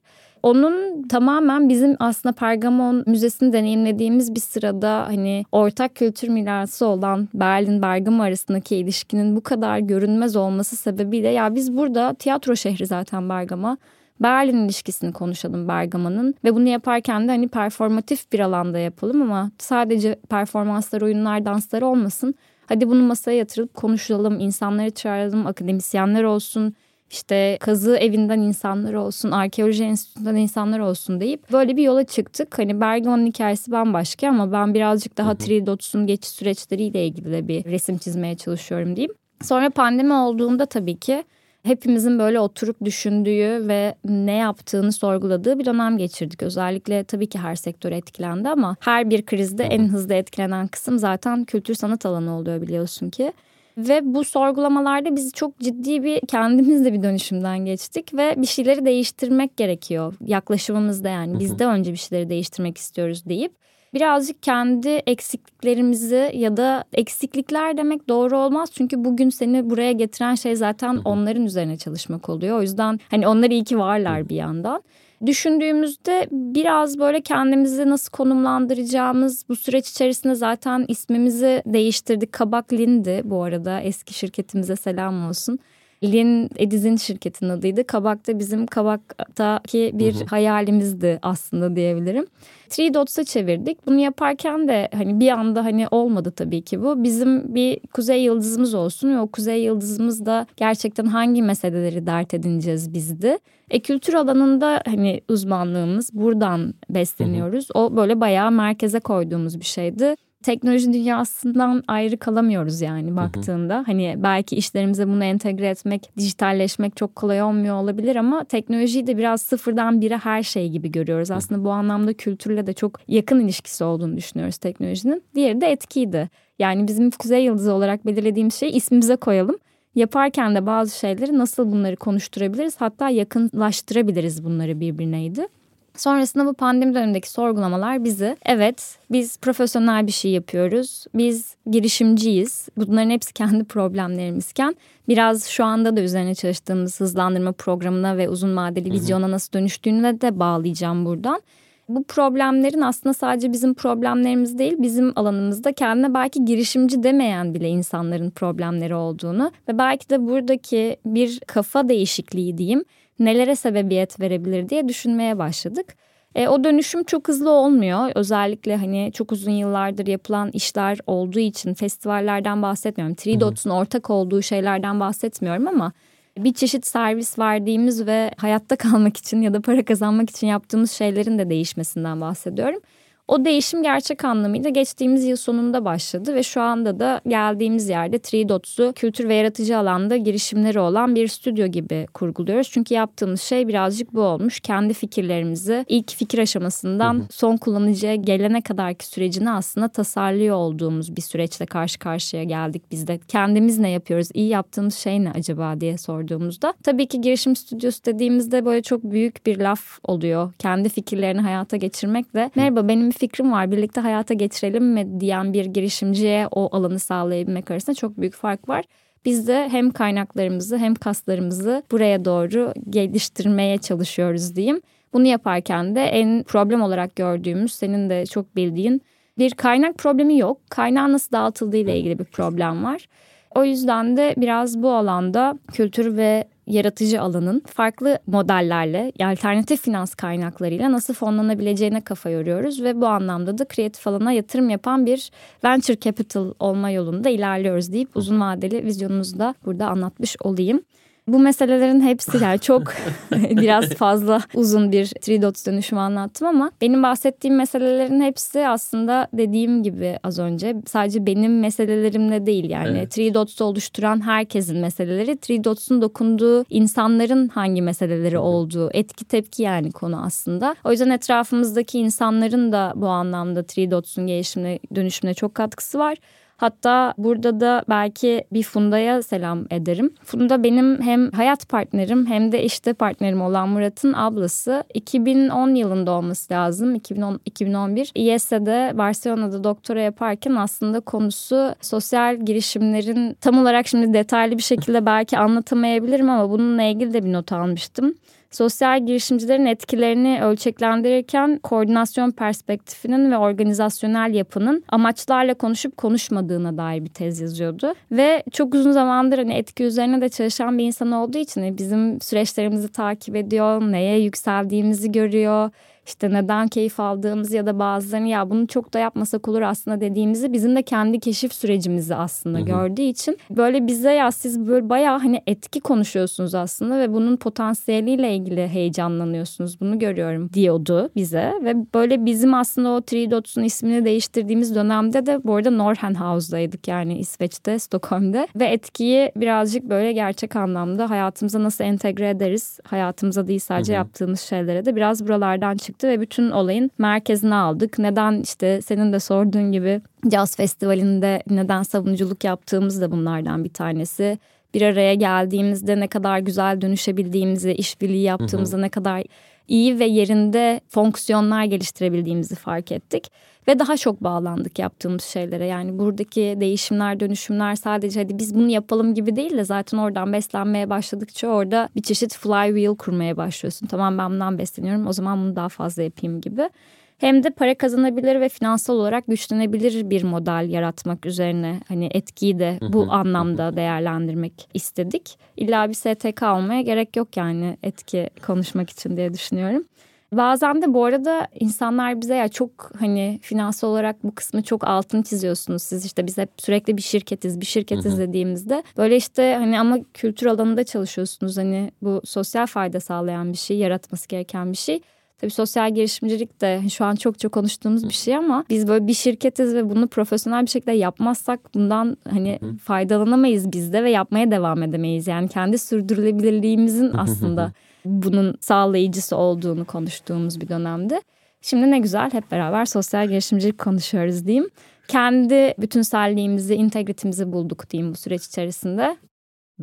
Onun 0.47 1.03
tamamen 1.09 1.69
bizim 1.69 1.97
aslında 1.99 2.33
Pergamon 2.33 3.05
Müzesi'ni 3.07 3.53
deneyimlediğimiz 3.53 4.35
bir 4.35 4.41
sırada 4.41 5.07
hani 5.07 5.45
ortak 5.53 5.95
kültür 5.95 6.29
mirası 6.29 6.87
olan 6.87 7.29
Berlin 7.35 7.83
Bergama 7.83 8.25
arasındaki 8.25 8.77
ilişkinin 8.77 9.37
bu 9.37 9.41
kadar 9.41 9.79
görünmez 9.79 10.37
olması 10.37 10.77
sebebiyle 10.77 11.29
ya 11.29 11.55
biz 11.55 11.77
burada 11.77 12.15
tiyatro 12.15 12.57
şehri 12.57 12.87
zaten 12.87 13.29
Bergama. 13.29 13.77
Berlin 14.21 14.65
ilişkisini 14.65 15.13
konuşalım 15.13 15.69
Bergama'nın 15.69 16.35
ve 16.45 16.55
bunu 16.55 16.69
yaparken 16.69 17.29
de 17.29 17.33
hani 17.33 17.49
performatif 17.49 18.33
bir 18.33 18.41
alanda 18.41 18.79
yapalım 18.79 19.23
ama 19.23 19.51
sadece 19.59 20.15
performanslar, 20.31 21.03
oyunlar, 21.03 21.45
danslar 21.45 21.83
olmasın. 21.83 22.35
Hadi 22.67 22.89
bunu 22.89 23.03
masaya 23.03 23.37
yatırıp 23.37 23.75
konuşalım, 23.75 24.41
insanları 24.41 24.91
çağıralım, 24.91 25.47
akademisyenler 25.47 26.25
olsun, 26.25 26.75
işte 27.11 27.59
kazı 27.61 27.97
evinden 27.97 28.41
insanlar 28.41 28.95
olsun, 28.95 29.31
arkeoloji 29.31 29.85
enstitüsünden 29.85 30.37
insanlar 30.37 30.79
olsun 30.79 31.21
deyip 31.21 31.53
böyle 31.53 31.77
bir 31.77 31.83
yola 31.83 32.05
çıktık. 32.05 32.59
Hani 32.59 32.81
Bergama'nın 32.81 33.27
hikayesi 33.27 33.73
bambaşka 33.73 34.29
ama 34.29 34.53
ben 34.53 34.75
birazcık 34.75 35.19
daha 35.19 35.35
Tridot'un 35.35 36.07
geçiş 36.07 36.31
süreçleriyle 36.31 37.07
ilgili 37.07 37.33
de 37.33 37.49
bir 37.49 37.65
resim 37.65 37.99
çizmeye 37.99 38.37
çalışıyorum 38.37 38.97
diyeyim. 38.97 39.15
Sonra 39.43 39.71
pandemi 39.71 40.13
olduğunda 40.13 40.67
tabii 40.67 40.97
ki 40.97 41.25
hepimizin 41.63 42.19
böyle 42.19 42.41
oturup 42.41 42.85
düşündüğü 42.85 43.69
ve 43.69 43.95
ne 44.05 44.37
yaptığını 44.37 44.93
sorguladığı 44.93 45.59
bir 45.59 45.65
dönem 45.65 45.99
geçirdik. 45.99 46.43
Özellikle 46.43 47.05
tabii 47.05 47.27
ki 47.27 47.39
her 47.39 47.57
sektör 47.57 47.93
etkilendi 47.93 48.49
ama 48.49 48.77
her 48.81 49.11
bir 49.11 49.27
krizde 49.27 49.65
en 49.65 49.89
hızlı 49.89 50.15
etkilenen 50.15 50.67
kısım 50.67 50.99
zaten 50.99 51.45
kültür 51.45 51.75
sanat 51.75 52.07
alanı 52.07 52.37
oluyor 52.37 52.63
biliyorsun 52.63 53.11
ki. 53.11 53.33
Ve 53.77 54.01
bu 54.05 54.25
sorgulamalarda 54.25 55.17
biz 55.17 55.33
çok 55.33 55.59
ciddi 55.59 56.03
bir 56.03 56.21
kendimizde 56.21 56.93
bir 56.93 57.03
dönüşümden 57.03 57.65
geçtik 57.65 58.15
ve 58.15 58.35
bir 58.37 58.47
şeyleri 58.47 58.85
değiştirmek 58.85 59.57
gerekiyor. 59.57 60.15
Yaklaşımımızda 60.27 61.09
yani 61.09 61.39
biz 61.39 61.59
de 61.59 61.67
önce 61.67 61.93
bir 61.93 61.97
şeyleri 61.97 62.29
değiştirmek 62.29 62.79
istiyoruz 62.79 63.25
deyip 63.27 63.53
birazcık 63.95 64.43
kendi 64.43 64.89
eksikliklerimizi 64.89 66.31
ya 66.35 66.57
da 66.57 66.85
eksiklikler 66.93 67.77
demek 67.77 68.09
doğru 68.09 68.39
olmaz. 68.39 68.71
Çünkü 68.73 69.05
bugün 69.05 69.31
seni 69.31 69.71
buraya 69.71 69.93
getiren 69.93 70.35
şey 70.35 70.57
zaten 70.57 70.97
onların 71.05 71.45
üzerine 71.45 71.77
çalışmak 71.77 72.29
oluyor. 72.29 72.59
O 72.59 72.63
yüzden 72.63 73.01
hani 73.11 73.29
onlar 73.29 73.51
iyi 73.51 73.65
ki 73.65 73.79
varlar 73.79 74.29
bir 74.29 74.37
yandan 74.37 74.83
düşündüğümüzde 75.27 76.29
biraz 76.31 76.99
böyle 76.99 77.21
kendimizi 77.21 77.89
nasıl 77.89 78.11
konumlandıracağımız 78.11 79.45
bu 79.49 79.57
süreç 79.57 79.91
içerisinde 79.91 80.35
zaten 80.35 80.85
ismimizi 80.89 81.63
değiştirdik. 81.67 82.33
Kabak 82.33 82.73
Lindi 82.73 83.21
bu 83.25 83.43
arada 83.43 83.81
eski 83.81 84.15
şirketimize 84.15 84.77
selam 84.77 85.29
olsun. 85.29 85.59
Lin 86.05 86.51
Ediz'in 86.57 86.97
şirketinin 86.97 87.51
adıydı. 87.51 87.87
Kabak 87.87 88.27
da 88.27 88.39
bizim 88.39 88.67
Kabak'taki 88.67 89.91
bir 89.95 90.15
hı 90.15 90.19
hı. 90.19 90.25
hayalimizdi 90.25 91.19
aslında 91.23 91.77
diyebilirim. 91.77 92.27
Three 92.71 92.95
Dots'a 92.95 93.25
çevirdik. 93.25 93.87
Bunu 93.87 93.99
yaparken 93.99 94.69
de 94.69 94.89
hani 94.95 95.21
bir 95.21 95.29
anda 95.29 95.65
hani 95.65 95.89
olmadı 95.91 96.31
tabii 96.31 96.63
ki 96.63 96.83
bu. 96.83 97.05
Bizim 97.05 97.55
bir 97.55 97.81
kuzey 97.93 98.23
yıldızımız 98.23 98.75
olsun 98.75 99.11
ve 99.11 99.21
o 99.21 99.27
kuzey 99.27 99.63
yıldızımız 99.63 100.27
da 100.27 100.47
gerçekten 100.57 101.07
hangi 101.07 101.43
meseleleri 101.43 102.07
dert 102.07 102.35
edineceğiz 102.35 102.95
bizdi. 102.95 103.39
E 103.71 103.81
kültür 103.81 104.15
alanında 104.15 104.83
hani 104.87 105.21
uzmanlığımız 105.29 106.11
buradan 106.13 106.75
besleniyoruz. 106.91 107.69
O 107.75 107.97
böyle 107.97 108.21
bayağı 108.21 108.51
merkeze 108.51 109.01
koyduğumuz 109.01 109.61
bir 109.61 109.65
şeydi 109.65 110.17
teknoloji 110.47 110.93
dünyasından 110.93 111.83
ayrı 111.89 112.17
kalamıyoruz 112.17 112.81
yani 112.81 113.17
baktığında. 113.17 113.75
Hı 113.75 113.79
hı. 113.79 113.85
Hani 113.87 114.15
belki 114.19 114.57
işlerimize 114.57 115.09
bunu 115.09 115.25
entegre 115.25 115.69
etmek, 115.69 116.11
dijitalleşmek 116.19 116.97
çok 116.97 117.17
kolay 117.17 117.43
olmuyor 117.43 117.77
olabilir 117.77 118.17
ama 118.17 118.45
teknolojiyi 118.45 119.07
de 119.07 119.19
biraz 119.19 119.43
sıfırdan 119.43 120.01
bire 120.01 120.17
her 120.17 120.43
şey 120.43 120.69
gibi 120.69 120.91
görüyoruz. 120.91 121.31
Aslında 121.31 121.65
bu 121.65 121.71
anlamda 121.71 122.13
kültürle 122.13 122.67
de 122.67 122.73
çok 122.73 123.01
yakın 123.09 123.41
ilişkisi 123.41 123.85
olduğunu 123.85 124.17
düşünüyoruz 124.17 124.57
teknolojinin. 124.57 125.23
Diğeri 125.35 125.61
de 125.61 125.67
etkiydi. 125.67 126.29
Yani 126.59 126.89
bizim 126.89 127.11
Kuzey 127.11 127.45
Yıldızı 127.45 127.73
olarak 127.73 128.07
belirlediğimiz 128.07 128.55
şeyi 128.55 128.73
ismimize 128.73 129.17
koyalım. 129.17 129.57
Yaparken 129.95 130.55
de 130.55 130.67
bazı 130.67 130.99
şeyleri 130.99 131.39
nasıl 131.39 131.73
bunları 131.73 131.97
konuşturabiliriz 131.97 132.77
hatta 132.79 133.11
yakınlaştırabiliriz 133.11 134.45
bunları 134.45 134.81
birbirineydi. 134.81 135.49
Sonrasında 135.97 136.47
bu 136.47 136.55
pandemi 136.55 136.95
dönemindeki 136.95 137.31
sorgulamalar 137.31 138.05
bizi 138.05 138.37
evet 138.47 138.99
biz 139.11 139.39
profesyonel 139.39 140.07
bir 140.07 140.13
şey 140.13 140.31
yapıyoruz. 140.31 141.05
Biz 141.15 141.55
girişimciyiz. 141.71 142.69
Bunların 142.77 143.11
hepsi 143.11 143.33
kendi 143.33 143.65
problemlerimizken 143.65 144.77
biraz 145.09 145.45
şu 145.45 145.65
anda 145.65 145.97
da 145.97 146.01
üzerine 146.01 146.35
çalıştığımız 146.35 147.01
hızlandırma 147.01 147.53
programına 147.53 148.17
ve 148.17 148.29
uzun 148.29 148.57
vadeli 148.57 148.93
vizyona 148.93 149.31
nasıl 149.31 149.53
dönüştüğüne 149.53 150.21
de 150.21 150.41
bağlayacağım 150.41 151.05
buradan. 151.05 151.43
Bu 151.89 152.05
problemlerin 152.05 152.81
aslında 152.81 153.15
sadece 153.15 153.53
bizim 153.53 153.75
problemlerimiz 153.75 154.59
değil, 154.59 154.75
bizim 154.79 155.13
alanımızda 155.17 155.73
kendine 155.73 156.15
belki 156.15 156.45
girişimci 156.45 157.03
demeyen 157.03 157.55
bile 157.55 157.69
insanların 157.69 158.31
problemleri 158.31 158.95
olduğunu 158.95 159.53
ve 159.69 159.79
belki 159.79 160.11
de 160.11 160.27
buradaki 160.27 160.97
bir 161.07 161.41
kafa 161.47 161.89
değişikliği 161.89 162.59
diyeyim 162.59 162.85
nelere 163.19 163.57
sebebiyet 163.57 164.21
verebilir 164.21 164.69
diye 164.69 164.89
düşünmeye 164.89 165.39
başladık. 165.39 165.97
E, 166.35 166.49
o 166.49 166.65
dönüşüm 166.65 167.05
çok 167.05 167.29
hızlı 167.29 167.51
olmuyor. 167.51 168.11
Özellikle 168.15 168.77
hani 168.77 169.11
çok 169.15 169.33
uzun 169.33 169.51
yıllardır 169.51 170.07
yapılan 170.07 170.51
işler 170.53 170.99
olduğu 171.07 171.39
için 171.39 171.75
festivallerden 171.75 172.63
bahsetmiyorum. 172.63 173.15
Three 173.15 173.41
Dots'un 173.41 173.71
ortak 173.71 174.11
olduğu 174.11 174.43
şeylerden 174.43 175.01
bahsetmiyorum 175.01 175.69
ama 175.69 175.93
bir 176.39 176.55
çeşit 176.55 176.87
servis 176.87 177.39
verdiğimiz 177.39 178.07
ve 178.07 178.31
hayatta 178.37 178.77
kalmak 178.77 179.17
için 179.17 179.43
ya 179.43 179.55
da 179.55 179.61
para 179.61 179.85
kazanmak 179.85 180.31
için 180.31 180.47
yaptığımız 180.47 180.91
şeylerin 180.93 181.39
de 181.39 181.51
değişmesinden 181.51 182.21
bahsediyorum. 182.21 182.81
O 183.29 183.45
değişim 183.45 183.83
gerçek 183.83 184.25
anlamıyla 184.25 184.71
geçtiğimiz 184.71 185.25
yıl 185.25 185.37
sonunda 185.37 185.85
başladı 185.85 186.35
ve 186.35 186.43
şu 186.43 186.61
anda 186.61 187.01
da 187.01 187.21
geldiğimiz 187.29 187.89
yerde 187.89 188.19
Three 188.19 188.49
Dots'u 188.49 188.93
kültür 188.97 189.29
ve 189.29 189.35
yaratıcı 189.35 189.79
alanda 189.79 190.17
girişimleri 190.17 190.81
olan 190.81 191.15
bir 191.15 191.29
stüdyo 191.29 191.67
gibi 191.67 192.07
kurguluyoruz. 192.15 192.71
Çünkü 192.71 192.95
yaptığımız 192.95 193.43
şey 193.43 193.69
birazcık 193.69 194.15
bu 194.15 194.21
olmuş. 194.21 194.61
Kendi 194.61 194.95
fikirlerimizi 194.95 195.85
ilk 195.89 196.13
fikir 196.13 196.39
aşamasından 196.39 197.15
hı 197.15 197.19
hı. 197.19 197.27
son 197.31 197.57
kullanıcıya 197.57 198.15
gelene 198.15 198.61
kadarki 198.61 199.07
sürecini 199.07 199.51
aslında 199.51 199.89
tasarlıyor 199.89 200.57
olduğumuz 200.57 201.17
bir 201.17 201.23
süreçle 201.23 201.67
karşı 201.67 201.99
karşıya 201.99 202.45
geldik 202.45 202.83
biz 202.91 203.07
de. 203.07 203.19
Kendimiz 203.29 203.79
ne 203.79 203.91
yapıyoruz? 203.91 204.29
İyi 204.35 204.49
yaptığımız 204.49 204.95
şey 204.95 205.25
ne 205.25 205.31
acaba 205.31 205.81
diye 205.81 205.99
sorduğumuzda. 205.99 206.75
Tabii 206.83 207.07
ki 207.07 207.21
girişim 207.21 207.57
stüdyosu 207.57 208.05
dediğimizde 208.05 208.65
böyle 208.65 208.83
çok 208.83 209.03
büyük 209.05 209.47
bir 209.47 209.59
laf 209.59 209.99
oluyor. 210.05 210.53
Kendi 210.59 210.89
fikirlerini 210.89 211.41
hayata 211.41 211.77
geçirmekle. 211.77 212.51
Merhaba 212.55 212.89
benim 212.89 213.16
fikrim 213.19 213.53
var 213.53 213.71
birlikte 213.71 214.01
hayata 214.01 214.35
geçirelim 214.35 214.93
mi 214.93 215.21
diyen 215.21 215.53
bir 215.53 215.65
girişimciye 215.65 216.49
o 216.51 216.77
alanı 216.77 216.99
sağlayabilmek 216.99 217.71
arasında 217.71 217.95
çok 217.95 218.21
büyük 218.21 218.35
fark 218.35 218.69
var. 218.69 218.85
Biz 219.25 219.49
de 219.49 219.69
hem 219.69 219.91
kaynaklarımızı 219.91 220.79
hem 220.79 220.95
kaslarımızı 220.95 221.83
buraya 221.91 222.25
doğru 222.25 222.73
geliştirmeye 222.91 223.79
çalışıyoruz 223.79 224.57
diyeyim. 224.57 224.81
Bunu 225.13 225.27
yaparken 225.27 225.95
de 225.95 226.05
en 226.05 226.43
problem 226.43 226.83
olarak 226.83 227.17
gördüğümüz 227.17 227.73
senin 227.73 228.11
de 228.11 228.27
çok 228.27 228.57
bildiğin 228.57 229.03
bir 229.39 229.51
kaynak 229.51 229.99
problemi 229.99 230.39
yok. 230.39 230.61
Kaynağın 230.71 231.13
nasıl 231.13 231.33
dağıtıldığı 231.33 231.77
ile 231.77 231.99
ilgili 231.99 232.19
bir 232.19 232.25
problem 232.25 232.85
var. 232.85 233.09
O 233.55 233.65
yüzden 233.65 234.17
de 234.17 234.35
biraz 234.37 234.83
bu 234.83 234.91
alanda 234.93 235.59
kültür 235.73 236.17
ve 236.17 236.45
yaratıcı 236.67 237.21
alanın 237.21 237.63
farklı 237.67 238.19
modellerle, 238.27 239.13
alternatif 239.21 239.83
finans 239.83 240.15
kaynaklarıyla 240.15 240.93
nasıl 240.93 241.15
fonlanabileceğine 241.15 242.01
kafa 242.01 242.31
yoruyoruz 242.31 242.83
ve 242.83 243.01
bu 243.01 243.07
anlamda 243.07 243.59
da 243.59 243.65
kreatif 243.65 244.07
alana 244.07 244.33
yatırım 244.33 244.71
yapan 244.71 245.07
bir 245.07 245.31
venture 245.65 246.01
capital 246.01 246.55
olma 246.59 246.91
yolunda 246.91 247.29
ilerliyoruz 247.29 247.93
deyip 247.93 248.17
uzun 248.17 248.41
vadeli 248.41 248.85
vizyonumuzu 248.85 249.39
da 249.39 249.55
burada 249.65 249.87
anlatmış 249.87 250.37
olayım. 250.41 250.81
Bu 251.29 251.39
meselelerin 251.39 252.01
hepsi 252.01 252.45
yani 252.45 252.59
çok 252.59 252.83
biraz 253.33 253.89
fazla 253.89 254.41
uzun 254.55 254.93
bir 254.93 255.07
three 255.07 255.43
dots 255.43 255.67
dönüşümü 255.67 256.01
anlattım 256.01 256.49
ama 256.49 256.71
benim 256.81 257.03
bahsettiğim 257.03 257.57
meselelerin 257.57 258.21
hepsi 258.21 258.69
aslında 258.69 259.29
dediğim 259.33 259.83
gibi 259.83 260.19
az 260.23 260.39
önce 260.39 260.77
sadece 260.87 261.27
benim 261.27 261.61
meselelerimle 261.61 262.47
değil 262.47 262.71
yani 262.71 262.99
evet. 262.99 263.11
three 263.11 263.35
dots'u 263.35 263.65
oluşturan 263.65 264.27
herkesin 264.27 264.79
meseleleri 264.79 265.37
three 265.37 265.65
dots'un 265.65 266.03
dokunduğu 266.03 266.65
insanların 266.71 267.49
hangi 267.49 267.83
meseleleri 267.83 268.39
olduğu 268.39 268.91
etki 268.93 269.25
tepki 269.25 269.63
yani 269.63 269.93
konu 269.93 270.23
aslında. 270.25 270.77
O 270.85 270.91
yüzden 270.91 271.11
etrafımızdaki 271.11 271.99
insanların 271.99 272.73
da 272.73 272.93
bu 272.97 273.09
anlamda 273.09 273.63
three 273.63 273.91
dots'un 273.91 274.27
gelişimine 274.27 274.79
dönüşümüne 274.95 275.35
çok 275.35 275.55
katkısı 275.55 275.99
var. 275.99 276.17
Hatta 276.57 277.15
burada 277.19 277.61
da 277.61 277.85
belki 277.89 278.45
bir 278.53 278.63
Funda'ya 278.63 279.23
selam 279.23 279.65
ederim. 279.71 280.15
Funda 280.25 280.63
benim 280.63 281.03
hem 281.03 281.31
hayat 281.31 281.69
partnerim 281.69 282.27
hem 282.27 282.53
de 282.53 282.63
işte 282.63 282.93
partnerim 282.93 283.43
olan 283.43 283.69
Murat'ın 283.69 284.13
ablası. 284.13 284.85
2010 284.95 285.75
yılında 285.75 286.11
olması 286.11 286.53
lazım. 286.53 286.95
2010 286.95 287.41
2011 287.45 288.13
İES'de 288.15 288.99
Barcelona'da 288.99 289.65
doktora 289.65 290.01
yaparken 290.01 290.55
aslında 290.55 291.01
konusu 291.01 291.75
sosyal 291.81 292.37
girişimlerin 292.37 293.35
tam 293.41 293.59
olarak 293.59 293.87
şimdi 293.87 294.15
detaylı 294.15 294.59
bir 294.59 294.63
şekilde 294.63 295.07
belki 295.07 295.39
anlatamayabilirim 295.39 296.31
ama 296.31 296.51
bununla 296.51 296.83
ilgili 296.83 297.13
de 297.13 297.25
bir 297.25 297.33
not 297.33 297.53
almıştım 297.53 298.15
sosyal 298.57 299.07
girişimcilerin 299.07 299.67
etkilerini 299.67 300.41
ölçeklendirirken 300.43 301.59
koordinasyon 301.63 302.31
perspektifinin 302.31 303.31
ve 303.31 303.37
organizasyonel 303.39 304.35
yapının 304.35 304.85
amaçlarla 304.89 305.55
konuşup 305.55 305.97
konuşmadığına 305.97 306.79
dair 306.79 307.05
bir 307.05 307.11
tez 307.11 307.41
yazıyordu. 307.41 307.95
Ve 308.13 308.43
çok 308.53 308.75
uzun 308.75 308.93
zamandır 308.93 309.39
hani 309.39 309.55
etki 309.55 309.85
üzerine 309.85 310.21
de 310.21 310.29
çalışan 310.29 310.79
bir 310.79 310.85
insan 310.85 311.13
olduğu 311.13 311.39
için 311.39 311.61
hani 311.61 311.79
bizim 311.79 312.21
süreçlerimizi 312.21 312.89
takip 312.89 313.37
ediyor, 313.37 313.81
neye 313.81 314.19
yükseldiğimizi 314.19 315.13
görüyor 315.13 315.71
işte 316.07 316.31
neden 316.33 316.69
keyif 316.69 317.01
aldığımız 317.01 317.53
ya 317.53 317.67
da 317.67 317.79
bazılarını 317.79 318.29
ya 318.29 318.51
bunu 318.51 318.67
çok 318.67 318.95
da 318.95 318.99
yapmasak 318.99 319.49
olur 319.49 319.63
aslında 319.63 320.01
dediğimizi 320.01 320.53
bizim 320.53 320.77
de 320.77 320.83
kendi 320.83 321.21
keşif 321.21 321.55
sürecimizi 321.55 322.15
aslında 322.15 322.59
Hı-hı. 322.59 322.67
gördüğü 322.67 323.03
için 323.03 323.39
böyle 323.51 323.87
bize 323.87 324.13
ya 324.13 324.33
siz 324.33 324.67
böyle 324.67 324.89
bayağı 324.89 325.19
hani 325.19 325.43
etki 325.47 325.81
konuşuyorsunuz 325.81 326.55
aslında 326.55 326.99
ve 326.99 327.13
bunun 327.13 327.37
potansiyeliyle 327.37 328.35
ilgili 328.35 328.69
heyecanlanıyorsunuz 328.69 329.81
bunu 329.81 329.99
görüyorum 329.99 330.51
diyordu 330.53 331.11
bize 331.17 331.53
ve 331.63 331.75
böyle 331.95 332.25
bizim 332.25 332.55
aslında 332.55 332.91
o 332.91 333.01
Three 333.01 333.31
Dots'un 333.31 333.63
ismini 333.63 334.05
değiştirdiğimiz 334.05 334.75
dönemde 334.75 335.27
de 335.27 335.45
bu 335.45 335.55
arada 335.55 335.71
Norhenhaus'daydık 335.71 336.89
yani 336.89 337.19
İsveç'te 337.19 337.79
Stockholm'de 337.79 338.49
ve 338.57 338.67
etkiyi 338.67 339.33
birazcık 339.37 339.85
böyle 339.85 340.13
gerçek 340.13 340.57
anlamda 340.57 341.11
hayatımıza 341.11 341.63
nasıl 341.63 341.85
entegre 341.85 342.31
ederiz 342.31 342.81
hayatımıza 342.85 343.49
değil 343.49 343.61
sadece 343.61 343.93
Hı-hı. 343.93 343.99
yaptığımız 343.99 344.41
şeylere 344.41 344.85
de 344.85 344.97
biraz 344.97 345.27
buralardan 345.27 345.77
çık 345.77 345.96
çıktı 345.97 346.09
ve 346.09 346.21
bütün 346.21 346.51
olayın 346.51 346.91
merkezine 346.99 347.55
aldık. 347.55 347.99
Neden 347.99 348.41
işte 348.43 348.83
senin 348.83 349.13
de 349.13 349.21
sorduğun 349.21 349.73
gibi 349.73 350.01
Jazz 350.33 350.57
Festivali'nde 350.57 351.43
neden 351.51 351.83
savunuculuk 351.83 352.45
yaptığımız 352.45 353.01
da 353.01 353.11
bunlardan 353.11 353.65
bir 353.65 353.73
tanesi. 353.73 354.39
Bir 354.75 354.83
araya 354.83 355.15
geldiğimizde 355.15 356.01
ne 356.01 356.09
kadar 356.09 356.39
güzel 356.39 356.81
dönüşebildiğimizi, 356.81 357.73
işbirliği 357.73 358.23
yaptığımızda 358.23 358.79
ne 358.79 358.89
kadar 358.89 359.23
iyi 359.69 359.99
ve 359.99 360.05
yerinde 360.05 360.81
fonksiyonlar 360.89 361.65
geliştirebildiğimizi 361.65 362.55
fark 362.55 362.93
ettik 362.93 363.31
ve 363.69 363.79
daha 363.79 363.97
çok 363.97 364.25
bağlandık 364.25 364.79
yaptığımız 364.79 365.25
şeylere. 365.25 365.67
Yani 365.67 365.99
buradaki 365.99 366.57
değişimler, 366.61 367.21
dönüşümler 367.21 367.75
sadece 367.77 368.23
hadi 368.23 368.39
biz 368.39 368.55
bunu 368.55 368.71
yapalım 368.71 369.15
gibi 369.15 369.37
değil 369.37 369.57
de 369.57 369.65
zaten 369.65 369.99
oradan 369.99 370.33
beslenmeye 370.33 370.91
başladıkça 370.91 371.49
orada 371.49 371.89
bir 371.97 372.03
çeşit 372.03 372.35
flywheel 372.37 372.97
kurmaya 372.97 373.37
başlıyorsun. 373.37 373.87
Tamam 373.87 374.19
ben 374.19 374.31
bundan 374.31 374.59
besleniyorum 374.59 375.07
o 375.07 375.13
zaman 375.13 375.39
bunu 375.39 375.57
daha 375.57 375.69
fazla 375.69 376.03
yapayım 376.03 376.41
gibi 376.41 376.71
hem 377.19 377.43
de 377.43 377.51
para 377.51 377.75
kazanabilir 377.75 378.41
ve 378.41 378.49
finansal 378.49 378.95
olarak 378.95 379.27
güçlenebilir 379.27 380.11
bir 380.11 380.23
model 380.23 380.67
yaratmak 380.71 381.27
üzerine 381.27 381.81
hani 381.89 382.09
etkiyi 382.15 382.59
de 382.59 382.79
bu 382.93 383.07
anlamda 383.11 383.77
değerlendirmek 383.77 384.69
istedik. 384.75 385.39
İlla 385.57 385.89
bir 385.89 385.95
STK 385.95 386.43
olmaya 386.43 386.83
gerek 386.83 387.17
yok 387.17 387.37
yani 387.37 387.77
etki 387.83 388.31
konuşmak 388.47 388.91
için 388.91 389.17
diye 389.17 389.35
düşünüyorum. 389.35 389.85
Bazen 390.33 390.83
de 390.83 390.95
bu 390.95 391.05
arada 391.05 391.49
insanlar 391.61 392.21
bize 392.21 392.35
ya 392.35 392.49
çok 392.49 392.93
hani 392.99 393.39
finansal 393.43 393.89
olarak 393.89 394.25
bu 394.25 394.35
kısmı 394.35 394.63
çok 394.63 394.85
altın 394.85 395.23
çiziyorsunuz. 395.23 395.83
Siz 395.83 396.05
işte 396.05 396.27
biz 396.27 396.39
hep 396.39 396.51
sürekli 396.59 396.97
bir 396.97 397.03
şirketiz, 397.03 397.61
bir 397.61 397.67
şirketiz 397.67 398.19
dediğimizde 398.19 398.83
böyle 398.97 399.17
işte 399.17 399.55
hani 399.59 399.81
ama 399.81 399.99
kültür 400.15 400.47
alanında 400.47 400.85
çalışıyorsunuz. 400.85 401.57
Hani 401.57 401.91
bu 402.03 402.21
sosyal 402.25 402.67
fayda 402.67 403.01
sağlayan 403.01 403.53
bir 403.53 403.59
şey, 403.59 403.79
yaratması 403.79 404.29
gereken 404.29 404.73
bir 404.73 404.77
şey. 404.77 405.01
Tabii 405.41 405.51
sosyal 405.51 405.95
girişimcilik 405.95 406.61
de 406.61 406.83
şu 406.91 407.05
an 407.05 407.15
çok 407.15 407.39
çok 407.39 407.53
konuştuğumuz 407.53 408.09
bir 408.09 408.15
şey 408.15 408.37
ama 408.37 408.65
biz 408.71 408.89
böyle 408.89 409.07
bir 409.07 409.15
şirketiz 409.15 409.75
ve 409.75 409.91
bunu 409.91 410.09
profesyonel 410.09 410.63
bir 410.63 410.71
şekilde 410.71 410.93
yapmazsak 410.93 411.75
bundan 411.75 412.17
hani 412.31 412.59
faydalanamayız 412.83 413.73
biz 413.73 413.93
de 413.93 414.05
ve 414.05 414.11
yapmaya 414.11 414.51
devam 414.51 414.83
edemeyiz. 414.83 415.27
Yani 415.27 415.49
kendi 415.49 415.79
sürdürülebilirliğimizin 415.79 417.11
aslında 417.15 417.73
bunun 418.05 418.55
sağlayıcısı 418.61 419.37
olduğunu 419.37 419.85
konuştuğumuz 419.85 420.61
bir 420.61 420.69
dönemde. 420.69 421.23
Şimdi 421.63 421.91
ne 421.91 421.99
güzel 421.99 422.33
hep 422.33 422.51
beraber 422.51 422.85
sosyal 422.85 423.29
girişimcilik 423.29 423.79
konuşuyoruz 423.79 424.47
diyeyim. 424.47 424.69
Kendi 425.09 425.75
bütünselliğimizi, 425.79 426.75
integritimizi 426.75 427.53
bulduk 427.53 427.91
diyeyim 427.91 428.13
bu 428.13 428.17
süreç 428.17 428.47
içerisinde. 428.47 429.17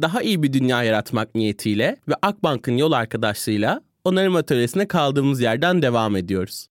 Daha 0.01 0.21
iyi 0.21 0.43
bir 0.43 0.53
dünya 0.53 0.83
yaratmak 0.83 1.35
niyetiyle 1.35 1.95
ve 2.07 2.13
Akbank'ın 2.21 2.77
yol 2.77 2.91
arkadaşlığıyla 2.91 3.81
onarım 4.05 4.35
atölyesine 4.35 4.87
kaldığımız 4.87 5.41
yerden 5.41 5.81
devam 5.81 6.15
ediyoruz. 6.15 6.67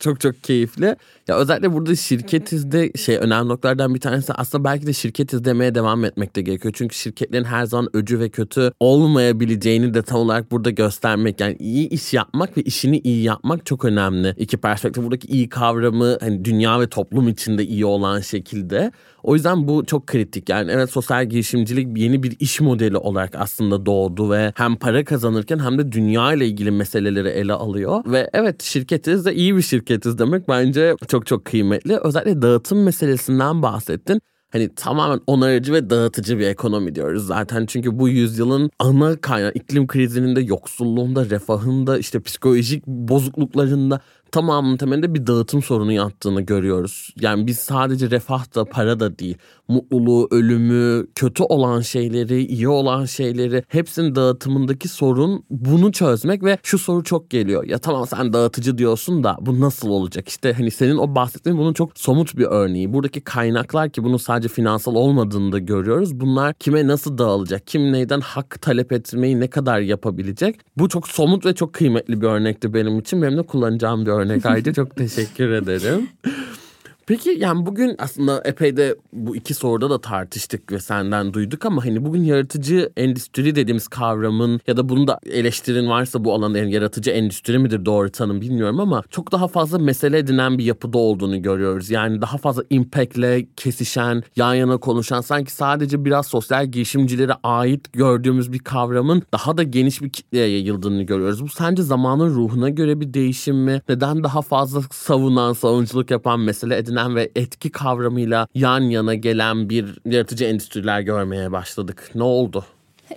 Çok 0.00 0.20
çok 0.20 0.42
keyifli. 0.42 0.96
Ya 1.28 1.36
özellikle 1.36 1.72
burada 1.72 1.96
şirketizde 1.96 2.92
şey 2.92 3.16
önemli 3.16 3.48
noktalardan 3.48 3.94
bir 3.94 4.00
tanesi 4.00 4.32
aslında 4.32 4.64
belki 4.64 4.86
de 4.86 4.92
şirketiz 4.92 5.44
demeye 5.44 5.74
devam 5.74 6.04
etmek 6.04 6.36
de 6.36 6.42
gerekiyor. 6.42 6.74
Çünkü 6.76 6.96
şirketlerin 6.96 7.44
her 7.44 7.64
zaman 7.64 7.88
öcü 7.96 8.20
ve 8.20 8.28
kötü 8.28 8.72
olmayabileceğini 8.80 9.94
de 9.94 10.02
tam 10.02 10.20
olarak 10.20 10.50
burada 10.50 10.70
göstermek. 10.70 11.40
Yani 11.40 11.56
iyi 11.60 11.88
iş 11.88 12.14
yapmak 12.14 12.56
ve 12.56 12.62
işini 12.62 12.98
iyi 12.98 13.22
yapmak 13.22 13.66
çok 13.66 13.84
önemli. 13.84 14.34
İki 14.36 14.56
perspektif 14.56 15.04
buradaki 15.04 15.28
iyi 15.28 15.48
kavramı 15.48 16.16
hani 16.20 16.44
dünya 16.44 16.80
ve 16.80 16.88
toplum 16.88 17.28
içinde 17.28 17.64
iyi 17.64 17.84
olan 17.84 18.20
şekilde 18.20 18.92
O 19.22 19.34
yüzden 19.34 19.68
bu 19.68 19.84
çok 19.86 20.06
kritik. 20.06 20.48
Yani 20.48 20.70
evet 20.70 20.90
sosyal 20.90 21.26
girişimcilik 21.26 21.98
yeni 21.98 22.22
bir 22.22 22.36
iş 22.40 22.60
modeli 22.60 22.96
olarak 22.96 23.34
aslında 23.34 23.86
doğdu 23.86 24.30
ve 24.30 24.52
hem 24.56 24.76
para 24.76 25.04
kazanırken 25.04 25.58
hem 25.58 25.78
de 25.78 25.92
dünya 25.92 26.32
ile 26.32 26.46
ilgili 26.46 26.70
meseleleri 26.70 27.28
ele 27.28 27.52
alıyor. 27.52 28.02
Ve 28.06 28.30
evet 28.32 28.62
şirketiz 28.62 29.24
de 29.24 29.34
iyi 29.34 29.56
bir 29.56 29.62
şirketiz 29.62 30.18
demek 30.18 30.48
bence 30.48 30.94
çok 31.08 31.26
çok 31.26 31.44
kıymetli. 31.44 31.96
Özellikle 31.96 32.42
dağıtım 32.42 32.82
meselesinden 32.82 33.62
bahsettin 33.62 34.20
hani 34.52 34.74
tamamen 34.74 35.20
onarıcı 35.26 35.72
ve 35.72 35.90
dağıtıcı 35.90 36.38
bir 36.38 36.46
ekonomi 36.46 36.94
diyoruz 36.94 37.26
zaten. 37.26 37.66
Çünkü 37.66 37.98
bu 37.98 38.08
yüzyılın 38.08 38.70
ana 38.78 39.16
kaynağı 39.16 39.52
iklim 39.52 39.86
krizinin 39.86 40.36
de 40.36 40.40
yoksulluğunda, 40.40 41.30
refahında, 41.30 41.98
işte 41.98 42.20
psikolojik 42.20 42.86
bozukluklarında 42.86 44.00
tamamının 44.32 44.76
temelinde 44.76 45.14
bir 45.14 45.26
dağıtım 45.26 45.62
sorunu 45.62 45.92
yattığını 45.92 46.40
görüyoruz. 46.40 47.14
Yani 47.20 47.46
biz 47.46 47.58
sadece 47.58 48.10
refah 48.10 48.54
da 48.54 48.64
para 48.64 49.00
da 49.00 49.18
değil. 49.18 49.36
Mutluluğu, 49.68 50.28
ölümü, 50.30 51.06
kötü 51.14 51.42
olan 51.42 51.80
şeyleri, 51.80 52.44
iyi 52.44 52.68
olan 52.68 53.04
şeyleri 53.04 53.62
hepsinin 53.68 54.14
dağıtımındaki 54.14 54.88
sorun 54.88 55.44
bunu 55.50 55.92
çözmek 55.92 56.44
ve 56.44 56.58
şu 56.62 56.78
soru 56.78 57.04
çok 57.04 57.30
geliyor. 57.30 57.64
Ya 57.64 57.78
tamam 57.78 58.06
sen 58.06 58.32
dağıtıcı 58.32 58.78
diyorsun 58.78 59.24
da 59.24 59.36
bu 59.40 59.60
nasıl 59.60 59.88
olacak? 59.88 60.28
İşte 60.28 60.52
hani 60.52 60.70
senin 60.70 60.96
o 60.96 61.14
bahsettiğin 61.14 61.58
bunun 61.58 61.72
çok 61.72 61.98
somut 61.98 62.36
bir 62.36 62.44
örneği. 62.44 62.92
Buradaki 62.92 63.20
kaynaklar 63.20 63.90
ki 63.90 64.04
bunun 64.04 64.16
sadece 64.16 64.48
finansal 64.48 64.94
olmadığını 64.94 65.52
da 65.52 65.58
görüyoruz. 65.58 66.20
Bunlar 66.20 66.54
kime 66.54 66.86
nasıl 66.86 67.18
dağılacak? 67.18 67.66
Kim 67.66 67.92
neyden 67.92 68.20
hak 68.20 68.62
talep 68.62 68.92
etmeyi 68.92 69.40
ne 69.40 69.50
kadar 69.50 69.80
yapabilecek? 69.80 70.60
Bu 70.76 70.88
çok 70.88 71.08
somut 71.08 71.46
ve 71.46 71.54
çok 71.54 71.72
kıymetli 71.72 72.20
bir 72.20 72.26
örnekti 72.26 72.74
benim 72.74 72.98
için. 72.98 73.22
Benim 73.22 73.38
de 73.38 73.42
kullanacağım 73.42 74.06
bir 74.06 74.10
örnek 74.10 74.21
örnek 74.22 74.46
Ayça. 74.46 74.72
Çok 74.72 74.96
teşekkür 74.96 75.50
ederim. 75.50 76.08
Peki 77.06 77.30
yani 77.38 77.66
bugün 77.66 77.94
aslında 77.98 78.42
epey 78.44 78.76
de 78.76 78.96
bu 79.12 79.36
iki 79.36 79.54
soruda 79.54 79.90
da 79.90 80.00
tartıştık 80.00 80.72
ve 80.72 80.78
senden 80.78 81.34
duyduk 81.34 81.66
ama 81.66 81.84
hani 81.84 82.04
bugün 82.04 82.22
yaratıcı 82.22 82.92
endüstri 82.96 83.54
dediğimiz 83.54 83.88
kavramın 83.88 84.60
ya 84.66 84.76
da 84.76 84.88
bunu 84.88 85.06
da 85.06 85.18
eleştirin 85.26 85.88
varsa 85.88 86.24
bu 86.24 86.34
alanda 86.34 86.58
yani 86.58 86.72
yaratıcı 86.72 87.10
endüstri 87.10 87.58
midir 87.58 87.84
doğru 87.84 88.10
tanım 88.10 88.40
bilmiyorum 88.40 88.80
ama 88.80 89.02
çok 89.10 89.32
daha 89.32 89.48
fazla 89.48 89.78
mesele 89.78 90.18
edinen 90.18 90.58
bir 90.58 90.64
yapıda 90.64 90.98
olduğunu 90.98 91.42
görüyoruz. 91.42 91.90
Yani 91.90 92.22
daha 92.22 92.38
fazla 92.38 92.62
impactle 92.70 93.46
kesişen, 93.56 94.22
yan 94.36 94.54
yana 94.54 94.76
konuşan 94.76 95.20
sanki 95.20 95.52
sadece 95.52 96.04
biraz 96.04 96.26
sosyal 96.26 96.66
girişimcilere 96.66 97.32
ait 97.42 97.92
gördüğümüz 97.92 98.52
bir 98.52 98.58
kavramın 98.58 99.22
daha 99.32 99.56
da 99.56 99.62
geniş 99.62 100.02
bir 100.02 100.10
kitleye 100.10 100.48
yayıldığını 100.48 101.02
görüyoruz. 101.02 101.42
Bu 101.42 101.48
sence 101.48 101.82
zamanın 101.82 102.34
ruhuna 102.34 102.68
göre 102.68 103.00
bir 103.00 103.14
değişim 103.14 103.56
mi? 103.56 103.82
Neden 103.88 104.24
daha 104.24 104.42
fazla 104.42 104.80
savunan, 104.92 105.52
savunuculuk 105.52 106.10
yapan 106.10 106.40
mesele 106.40 106.76
edinen 106.76 106.91
edinen 106.92 107.16
ve 107.16 107.30
etki 107.36 107.70
kavramıyla 107.70 108.46
yan 108.54 108.80
yana 108.80 109.14
gelen 109.14 109.68
bir 109.68 109.98
yaratıcı 110.04 110.44
endüstriler 110.44 111.00
görmeye 111.00 111.52
başladık. 111.52 112.10
Ne 112.14 112.22
oldu? 112.22 112.64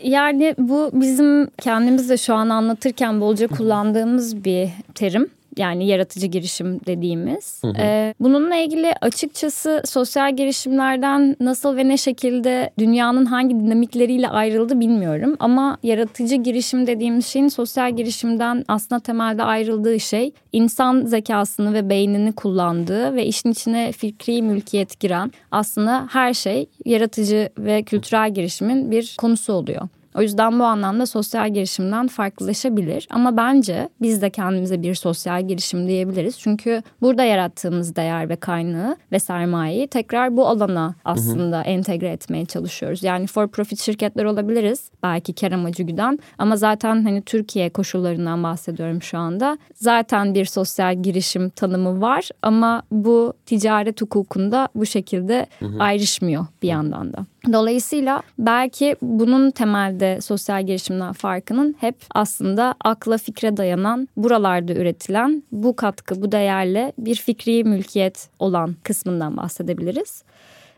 Yani 0.04 0.56
bu 0.58 0.90
bizim 0.94 1.48
kendimiz 1.62 2.10
de 2.10 2.18
şu 2.18 2.34
an 2.34 2.50
anlatırken 2.50 3.22
bolca 3.22 3.48
kullandığımız 3.48 4.44
bir 4.46 4.70
terim 4.96 5.30
yani 5.58 5.88
yaratıcı 5.88 6.28
girişim 6.28 6.80
dediğimiz. 6.86 7.64
Hı 7.64 7.68
hı. 7.68 7.74
Ee, 7.80 8.14
bununla 8.20 8.56
ilgili 8.56 8.94
açıkçası 9.02 9.82
sosyal 9.86 10.36
girişimlerden 10.36 11.36
nasıl 11.40 11.78
ve 11.78 11.88
ne 11.88 11.98
şekilde 11.98 12.70
dünyanın 12.80 13.26
hangi 13.26 13.60
dinamikleriyle 13.60 14.30
ayrıldı 14.30 14.80
bilmiyorum. 14.80 15.36
Ama 15.40 15.78
yaratıcı 15.84 16.36
girişim 16.36 16.88
dediğimiz 16.88 17.26
şeyin 17.26 17.48
sosyal 17.48 17.96
girişimden 17.96 18.66
aslında 18.68 19.00
temelde 19.00 19.44
ayrıldığı 19.44 20.00
şey 20.00 20.32
insan 20.52 21.06
zekasını 21.06 21.74
ve 21.74 21.90
beynini 21.90 22.34
kullandığı 22.34 23.16
ve 23.16 23.26
işin 23.26 23.52
içine 23.52 23.92
fikri 23.92 24.42
mülkiyet 24.42 25.00
giren 25.00 25.32
aslında 25.52 26.08
her 26.12 26.34
şey 26.34 26.70
yaratıcı 26.86 27.50
ve 27.58 27.84
kültürel 27.84 28.34
girişimin 28.34 28.92
bir 28.92 29.16
konusu 29.18 29.54
oluyor. 29.54 29.88
O 30.18 30.22
yüzden 30.22 30.60
bu 30.60 30.64
anlamda 30.64 31.06
sosyal 31.06 31.54
girişimden 31.54 32.08
farklılaşabilir. 32.08 33.08
Ama 33.10 33.38
bence 33.38 33.90
biz 34.02 34.22
de 34.22 34.30
kendimize 34.30 34.82
bir 34.82 34.96
sosyal 34.96 35.48
girişim 35.48 35.88
diyebiliriz. 35.88 36.40
Çünkü 36.40 36.84
burada 37.02 37.24
yarattığımız 37.24 37.96
değer 37.96 38.30
ve 38.30 38.36
kaynağı 38.36 38.98
ve 39.12 39.20
sermayeyi 39.20 39.88
tekrar 39.88 40.38
bu 40.38 40.48
alana 40.48 40.96
aslında 41.06 41.58
hı 41.58 41.62
hı. 41.62 41.66
entegre 41.66 42.10
etmeye 42.10 42.46
çalışıyoruz. 42.46 43.04
Yani 43.04 43.28
for 43.28 43.48
profit 43.48 43.82
şirketler 43.82 44.26
olabiliriz. 44.26 44.90
Belki 45.04 45.34
kar 45.34 45.52
amacı 45.52 45.84
güden 45.84 46.20
ama 46.38 46.58
zaten 46.58 47.04
hani 47.04 47.22
Türkiye 47.22 47.70
koşullarından 47.70 48.44
bahsediyorum 48.44 49.02
şu 49.02 49.18
anda. 49.18 49.58
Zaten 49.76 50.36
bir 50.36 50.46
sosyal 50.46 51.04
girişim 51.04 51.50
tanımı 51.50 52.02
var 52.02 52.30
ama 52.42 52.84
bu 52.92 53.34
ticaret 53.46 54.02
hukukunda 54.02 54.70
bu 54.76 54.86
şekilde 54.86 55.48
hı 55.60 55.66
hı. 55.66 55.80
ayrışmıyor 55.80 56.46
bir 56.62 56.68
yandan 56.68 57.14
da. 57.14 57.26
Dolayısıyla 57.54 58.24
belki 58.40 58.96
bunun 59.02 59.52
temelde 59.52 60.22
sosyal 60.22 60.66
girişimden 60.66 61.14
farkının 61.14 61.76
hep 61.80 61.96
aslında 62.16 62.76
akla 62.84 63.18
fikre 63.18 63.58
dayanan 63.58 64.08
buralarda 64.18 64.74
üretilen 64.74 65.44
bu 65.52 65.76
katkı 65.76 66.22
bu 66.22 66.32
değerle 66.32 66.94
bir 66.98 67.16
fikri 67.16 67.64
mülkiyet 67.64 68.30
olan 68.40 68.76
kısmından 68.84 69.38
bahsedebiliriz. 69.38 70.24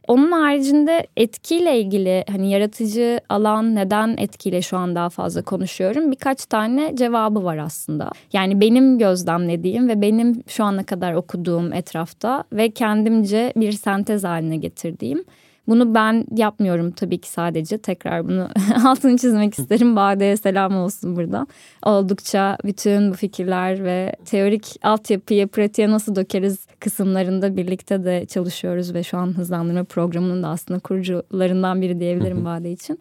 Onun 0.08 0.32
haricinde 0.32 1.08
etkiyle 1.18 1.80
ilgili 1.80 2.26
hani 2.30 2.52
yaratıcı 2.52 3.20
alan 3.30 3.76
neden 3.76 4.16
etkiyle 4.18 4.62
şu 4.62 4.78
an 4.78 4.96
daha 4.96 5.10
fazla 5.10 5.42
konuşuyorum. 5.42 6.12
Birkaç 6.12 6.46
tane 6.46 6.96
cevabı 6.96 7.44
var 7.44 7.58
aslında. 7.58 8.12
Yani 8.34 8.62
benim 8.62 8.98
gözlemlediğim 8.98 9.90
ve 9.90 10.02
benim 10.02 10.44
şu 10.48 10.64
ana 10.64 10.84
kadar 10.84 11.14
okuduğum 11.14 11.74
etrafta 11.74 12.44
ve 12.54 12.70
kendimce 12.70 13.54
bir 13.56 13.72
sentez 13.72 14.24
haline 14.24 14.58
getirdiğim 14.58 15.24
bunu 15.68 15.96
ben 15.96 16.26
yapmıyorum 16.36 16.92
tabii 16.92 17.18
ki 17.18 17.30
sadece. 17.30 17.78
Tekrar 17.78 18.28
bunu 18.28 18.50
altını 18.86 19.18
çizmek 19.18 19.60
isterim. 19.60 19.96
Bade'ye 19.96 20.38
selam 20.38 20.76
olsun 20.76 21.16
buradan. 21.16 21.48
Oldukça 21.84 22.58
bütün 22.66 23.12
bu 23.12 23.16
fikirler 23.16 23.84
ve 23.84 24.16
teorik 24.26 24.76
altyapıyı 24.82 25.48
pratiğe 25.48 25.90
nasıl 25.90 26.16
dökeriz 26.16 26.68
kısımlarında 26.80 27.58
birlikte 27.58 28.04
de 28.04 28.26
çalışıyoruz 28.26 28.94
ve 28.94 29.04
şu 29.04 29.18
an 29.18 29.38
hızlandırma 29.38 29.84
programının 29.84 30.44
da 30.44 30.48
aslında 30.48 30.80
kurucularından 30.80 31.82
biri 31.82 32.00
diyebilirim 32.00 32.46
Bade 32.46 32.72
için 32.72 33.00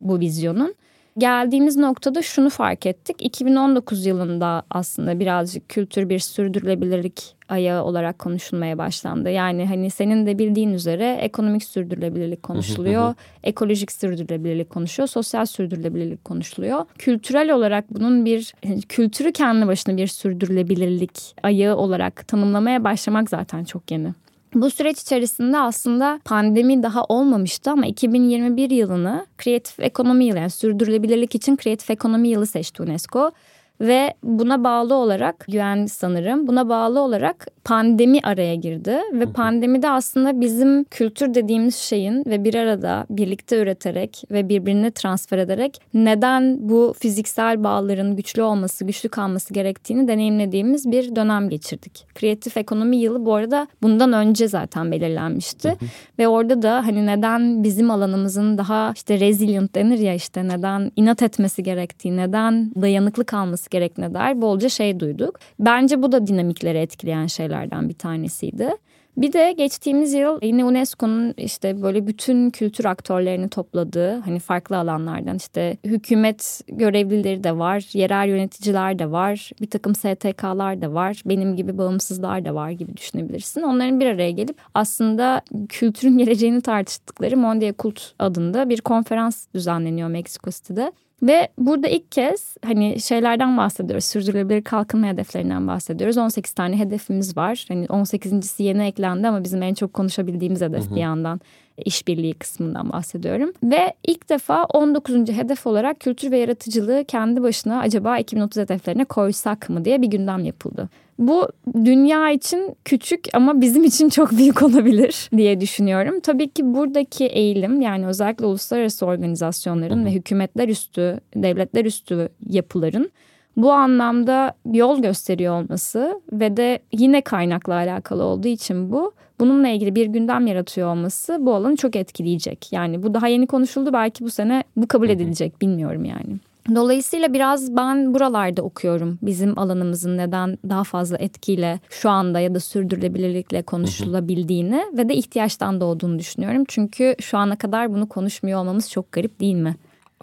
bu 0.00 0.20
vizyonun 0.20 0.74
geldiğimiz 1.18 1.76
noktada 1.76 2.22
şunu 2.22 2.50
fark 2.50 2.86
ettik. 2.86 3.16
2019 3.18 4.06
yılında 4.06 4.62
aslında 4.70 5.20
birazcık 5.20 5.68
kültür 5.68 6.08
bir 6.08 6.18
sürdürülebilirlik 6.18 7.36
ayağı 7.48 7.84
olarak 7.84 8.18
konuşulmaya 8.18 8.78
başlandı. 8.78 9.30
Yani 9.30 9.66
hani 9.66 9.90
senin 9.90 10.26
de 10.26 10.38
bildiğin 10.38 10.72
üzere 10.72 11.18
ekonomik 11.20 11.64
sürdürülebilirlik 11.64 12.42
konuşuluyor, 12.42 13.14
ekolojik 13.44 13.92
sürdürülebilirlik 13.92 14.70
konuşuyor, 14.70 15.08
sosyal 15.08 15.46
sürdürülebilirlik 15.46 16.24
konuşuluyor. 16.24 16.84
Kültürel 16.98 17.52
olarak 17.54 17.94
bunun 17.94 18.24
bir 18.24 18.54
kültürü 18.88 19.32
kendi 19.32 19.66
başına 19.66 19.96
bir 19.96 20.06
sürdürülebilirlik 20.06 21.34
ayağı 21.42 21.76
olarak 21.76 22.28
tanımlamaya 22.28 22.84
başlamak 22.84 23.30
zaten 23.30 23.64
çok 23.64 23.90
yeni. 23.90 24.08
Bu 24.56 24.70
süreç 24.70 25.00
içerisinde 25.00 25.58
aslında 25.58 26.20
pandemi 26.24 26.82
daha 26.82 27.04
olmamıştı 27.04 27.70
ama 27.70 27.86
2021 27.86 28.70
yılını 28.70 29.26
kreatif 29.38 29.80
ekonomi 29.80 30.24
yılı 30.24 30.38
yani 30.38 30.50
sürdürülebilirlik 30.50 31.34
için 31.34 31.56
kreatif 31.56 31.90
ekonomi 31.90 32.28
yılı 32.28 32.46
seçti 32.46 32.82
UNESCO. 32.82 33.32
Ve 33.80 34.14
buna 34.22 34.64
bağlı 34.64 34.94
olarak 34.94 35.44
güven 35.48 35.86
sanırım 35.86 36.46
buna 36.46 36.68
bağlı 36.68 37.00
olarak 37.00 37.46
pandemi 37.64 38.20
araya 38.22 38.54
girdi. 38.54 38.98
Ve 39.12 39.26
pandemide 39.32 39.90
aslında 39.90 40.40
bizim 40.40 40.84
kültür 40.84 41.34
dediğimiz 41.34 41.76
şeyin 41.76 42.24
ve 42.26 42.44
bir 42.44 42.54
arada 42.54 43.06
birlikte 43.10 43.58
üreterek 43.62 44.22
ve 44.30 44.48
birbirini 44.48 44.90
transfer 44.90 45.38
ederek 45.38 45.80
neden 45.94 46.68
bu 46.68 46.94
fiziksel 46.98 47.64
bağların 47.64 48.16
güçlü 48.16 48.42
olması, 48.42 48.84
güçlü 48.84 49.08
kalması 49.08 49.54
gerektiğini 49.54 50.08
deneyimlediğimiz 50.08 50.90
bir 50.90 51.16
dönem 51.16 51.48
geçirdik. 51.48 52.06
Kreatif 52.14 52.56
ekonomi 52.56 52.96
yılı 52.96 53.26
bu 53.26 53.34
arada 53.34 53.66
bundan 53.82 54.12
önce 54.12 54.48
zaten 54.48 54.92
belirlenmişti. 54.92 55.76
Ve 56.18 56.28
orada 56.28 56.62
da 56.62 56.86
hani 56.86 57.06
neden 57.06 57.64
bizim 57.64 57.90
alanımızın 57.90 58.58
daha 58.58 58.92
işte 58.94 59.20
resilient 59.20 59.74
denir 59.74 59.98
ya 59.98 60.14
işte 60.14 60.48
neden 60.48 60.92
inat 60.96 61.22
etmesi 61.22 61.62
gerektiği, 61.62 62.16
neden 62.16 62.72
dayanıklı 62.82 63.24
kalması 63.24 63.65
gerektiğine 63.70 64.14
dair 64.14 64.42
bolca 64.42 64.68
şey 64.68 65.00
duyduk. 65.00 65.40
Bence 65.58 66.02
bu 66.02 66.12
da 66.12 66.26
dinamikleri 66.26 66.78
etkileyen 66.78 67.26
şeyler 67.26 67.56
şeylerden 67.56 67.88
bir 67.88 67.94
tanesiydi. 67.94 68.76
Bir 69.16 69.32
de 69.32 69.52
geçtiğimiz 69.52 70.14
yıl 70.14 70.38
yine 70.42 70.64
UNESCO'nun 70.64 71.34
işte 71.36 71.82
böyle 71.82 72.06
bütün 72.06 72.50
kültür 72.50 72.84
aktörlerini 72.84 73.48
topladığı 73.48 74.20
hani 74.20 74.38
farklı 74.38 74.76
alanlardan 74.76 75.36
işte 75.36 75.76
hükümet 75.84 76.60
görevlileri 76.68 77.44
de 77.44 77.58
var, 77.58 77.88
yerel 77.92 78.28
yöneticiler 78.28 78.98
de 78.98 79.10
var, 79.10 79.50
bir 79.60 79.70
takım 79.70 79.94
STK'lar 79.94 80.82
da 80.82 80.92
var, 80.92 81.22
benim 81.26 81.56
gibi 81.56 81.78
bağımsızlar 81.78 82.44
da 82.44 82.54
var 82.54 82.70
gibi 82.70 82.96
düşünebilirsin. 82.96 83.62
Onların 83.62 84.00
bir 84.00 84.06
araya 84.06 84.30
gelip 84.30 84.56
aslında 84.74 85.42
kültürün 85.68 86.18
geleceğini 86.18 86.60
tartıştıkları 86.60 87.36
Mondia 87.36 87.72
Kult 87.72 88.00
adında 88.18 88.68
bir 88.68 88.80
konferans 88.80 89.46
düzenleniyor 89.54 90.08
Meksiko 90.08 90.50
City'de. 90.50 90.92
Ve 91.22 91.48
burada 91.58 91.88
ilk 91.88 92.12
kez 92.12 92.56
hani 92.64 93.00
şeylerden 93.00 93.56
bahsediyoruz. 93.56 94.04
Sürdürülebilir 94.04 94.64
kalkınma 94.64 95.06
hedeflerinden 95.06 95.66
bahsediyoruz. 95.66 96.18
18 96.18 96.52
tane 96.52 96.78
hedefimiz 96.78 97.36
var. 97.36 97.64
Hani 97.68 97.86
18.si 97.86 98.62
yeni 98.62 98.84
eklendi 98.84 99.28
ama 99.28 99.44
bizim 99.44 99.62
en 99.62 99.74
çok 99.74 99.92
konuşabildiğimiz 99.92 100.60
hedef 100.60 100.86
hı 100.86 100.90
hı. 100.90 100.94
bir 100.94 101.00
yandan 101.00 101.40
işbirliği 101.84 102.34
kısmından 102.34 102.92
bahsediyorum. 102.92 103.52
Ve 103.62 103.94
ilk 104.06 104.28
defa 104.28 104.64
19. 104.64 105.14
hedef 105.14 105.66
olarak 105.66 106.00
kültür 106.00 106.30
ve 106.30 106.38
yaratıcılığı 106.38 107.04
kendi 107.04 107.42
başına 107.42 107.80
acaba 107.80 108.18
2030 108.18 108.62
hedeflerine 108.62 109.04
koysak 109.04 109.70
mı 109.70 109.84
diye 109.84 110.02
bir 110.02 110.06
gündem 110.06 110.44
yapıldı. 110.44 110.88
Bu 111.18 111.48
dünya 111.84 112.30
için 112.30 112.76
küçük 112.84 113.24
ama 113.32 113.60
bizim 113.60 113.84
için 113.84 114.08
çok 114.08 114.32
büyük 114.32 114.62
olabilir 114.62 115.30
diye 115.36 115.60
düşünüyorum. 115.60 116.20
Tabii 116.20 116.48
ki 116.48 116.74
buradaki 116.74 117.26
eğilim 117.26 117.80
yani 117.80 118.06
özellikle 118.06 118.46
uluslararası 118.46 119.06
organizasyonların 119.06 120.04
ve 120.04 120.12
hükümetler 120.12 120.68
üstü, 120.68 121.20
devletler 121.36 121.84
üstü 121.84 122.28
yapıların 122.48 123.10
bu 123.56 123.72
anlamda 123.72 124.54
yol 124.72 125.02
gösteriyor 125.02 125.62
olması 125.62 126.20
ve 126.32 126.56
de 126.56 126.78
yine 126.92 127.20
kaynakla 127.20 127.74
alakalı 127.74 128.22
olduğu 128.22 128.48
için 128.48 128.92
bu 128.92 129.12
bununla 129.40 129.68
ilgili 129.68 129.94
bir 129.94 130.06
gündem 130.06 130.46
yaratıyor 130.46 130.88
olması 130.88 131.38
bu 131.40 131.54
alanı 131.54 131.76
çok 131.76 131.96
etkileyecek. 131.96 132.72
Yani 132.72 133.02
bu 133.02 133.14
daha 133.14 133.28
yeni 133.28 133.46
konuşuldu 133.46 133.92
belki 133.92 134.24
bu 134.24 134.30
sene 134.30 134.64
bu 134.76 134.88
kabul 134.88 135.08
edilecek 135.08 135.62
bilmiyorum 135.62 136.04
yani. 136.04 136.38
Dolayısıyla 136.74 137.32
biraz 137.32 137.76
ben 137.76 138.14
buralarda 138.14 138.62
okuyorum 138.62 139.18
bizim 139.22 139.58
alanımızın 139.58 140.18
neden 140.18 140.58
daha 140.68 140.84
fazla 140.84 141.16
etkiyle 141.16 141.80
şu 141.90 142.10
anda 142.10 142.40
ya 142.40 142.54
da 142.54 142.60
sürdürülebilirlikle 142.60 143.62
konuşulabildiğini 143.62 144.84
ve 144.96 145.08
de 145.08 145.14
ihtiyaçtan 145.14 145.80
doğduğunu 145.80 146.18
düşünüyorum. 146.18 146.64
Çünkü 146.68 147.14
şu 147.20 147.38
ana 147.38 147.56
kadar 147.56 147.94
bunu 147.94 148.08
konuşmuyor 148.08 148.60
olmamız 148.60 148.90
çok 148.90 149.12
garip 149.12 149.40
değil 149.40 149.54
mi? 149.54 149.76